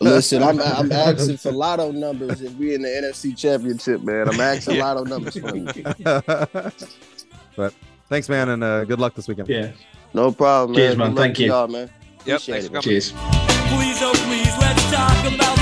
Listen, 0.00 0.42
I'm 0.42 0.60
I'm 0.60 0.92
asking 0.92 1.38
for 1.38 1.50
lotto 1.50 1.90
numbers 1.92 2.40
if 2.42 2.54
we 2.56 2.74
in 2.74 2.82
the 2.82 2.88
NFC 2.88 3.36
Championship, 3.36 4.02
man. 4.02 4.28
I'm 4.28 4.38
asking 4.40 4.76
Yeah. 4.76 4.84
lotto 4.92 5.04
numbers 5.04 5.36
for 5.36 5.56
you. 5.56 5.64
but 7.56 7.74
thanks, 8.08 8.28
man, 8.28 8.50
and 8.50 8.62
uh, 8.62 8.84
good 8.84 9.00
luck 9.00 9.14
this 9.14 9.26
weekend. 9.28 9.48
Yeah. 9.48 9.72
No 10.14 10.30
problem, 10.30 10.72
man. 10.72 10.78
Cheers, 10.78 10.90
Good 10.94 10.98
man. 10.98 11.16
Thank 11.16 11.38
you. 11.38 11.46
y'all, 11.48 11.68
man. 11.68 11.90
Yep. 12.26 12.36
Appreciate 12.42 12.54
Thanks 12.54 12.66
it. 12.66 12.72
for. 12.76 12.82
Cheers. 12.82 13.10
Please, 13.12 13.98
oh 14.02 14.12
please, 14.26 14.52
let's 14.60 14.90
talk 14.90 15.34
about 15.34 15.61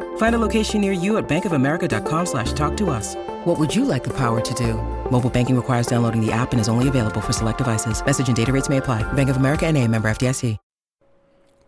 Find 0.21 0.35
a 0.35 0.45
location 0.47 0.81
near 0.81 0.91
you 0.91 1.17
at 1.17 1.27
bankofamerica.com 1.27 2.25
slash 2.27 2.53
talk 2.53 2.77
to 2.77 2.91
us. 2.91 3.15
What 3.43 3.57
would 3.57 3.75
you 3.75 3.85
like 3.85 4.03
the 4.03 4.15
power 4.15 4.39
to 4.39 4.53
do? 4.53 4.75
Mobile 5.09 5.31
banking 5.31 5.55
requires 5.55 5.87
downloading 5.87 6.23
the 6.23 6.31
app 6.31 6.51
and 6.51 6.61
is 6.61 6.69
only 6.69 6.87
available 6.87 7.21
for 7.21 7.33
select 7.33 7.57
devices. 7.57 8.05
Message 8.05 8.27
and 8.27 8.37
data 8.37 8.53
rates 8.53 8.69
may 8.69 8.77
apply. 8.77 9.01
Bank 9.13 9.29
of 9.29 9.37
America 9.37 9.65
and 9.65 9.77
a 9.79 9.87
member 9.87 10.07
FDIC. 10.07 10.57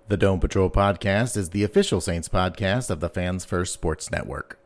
The 0.08 0.18
Dome 0.18 0.40
Patrol 0.40 0.70
podcast 0.70 1.36
is 1.36 1.50
the 1.50 1.64
official 1.64 2.00
Saints 2.00 2.30
podcast 2.30 2.92
of 2.92 3.00
the 3.00 3.10
Fans 3.10 3.44
First 3.44 3.74
Sports 3.74 4.12
Network. 4.12 4.60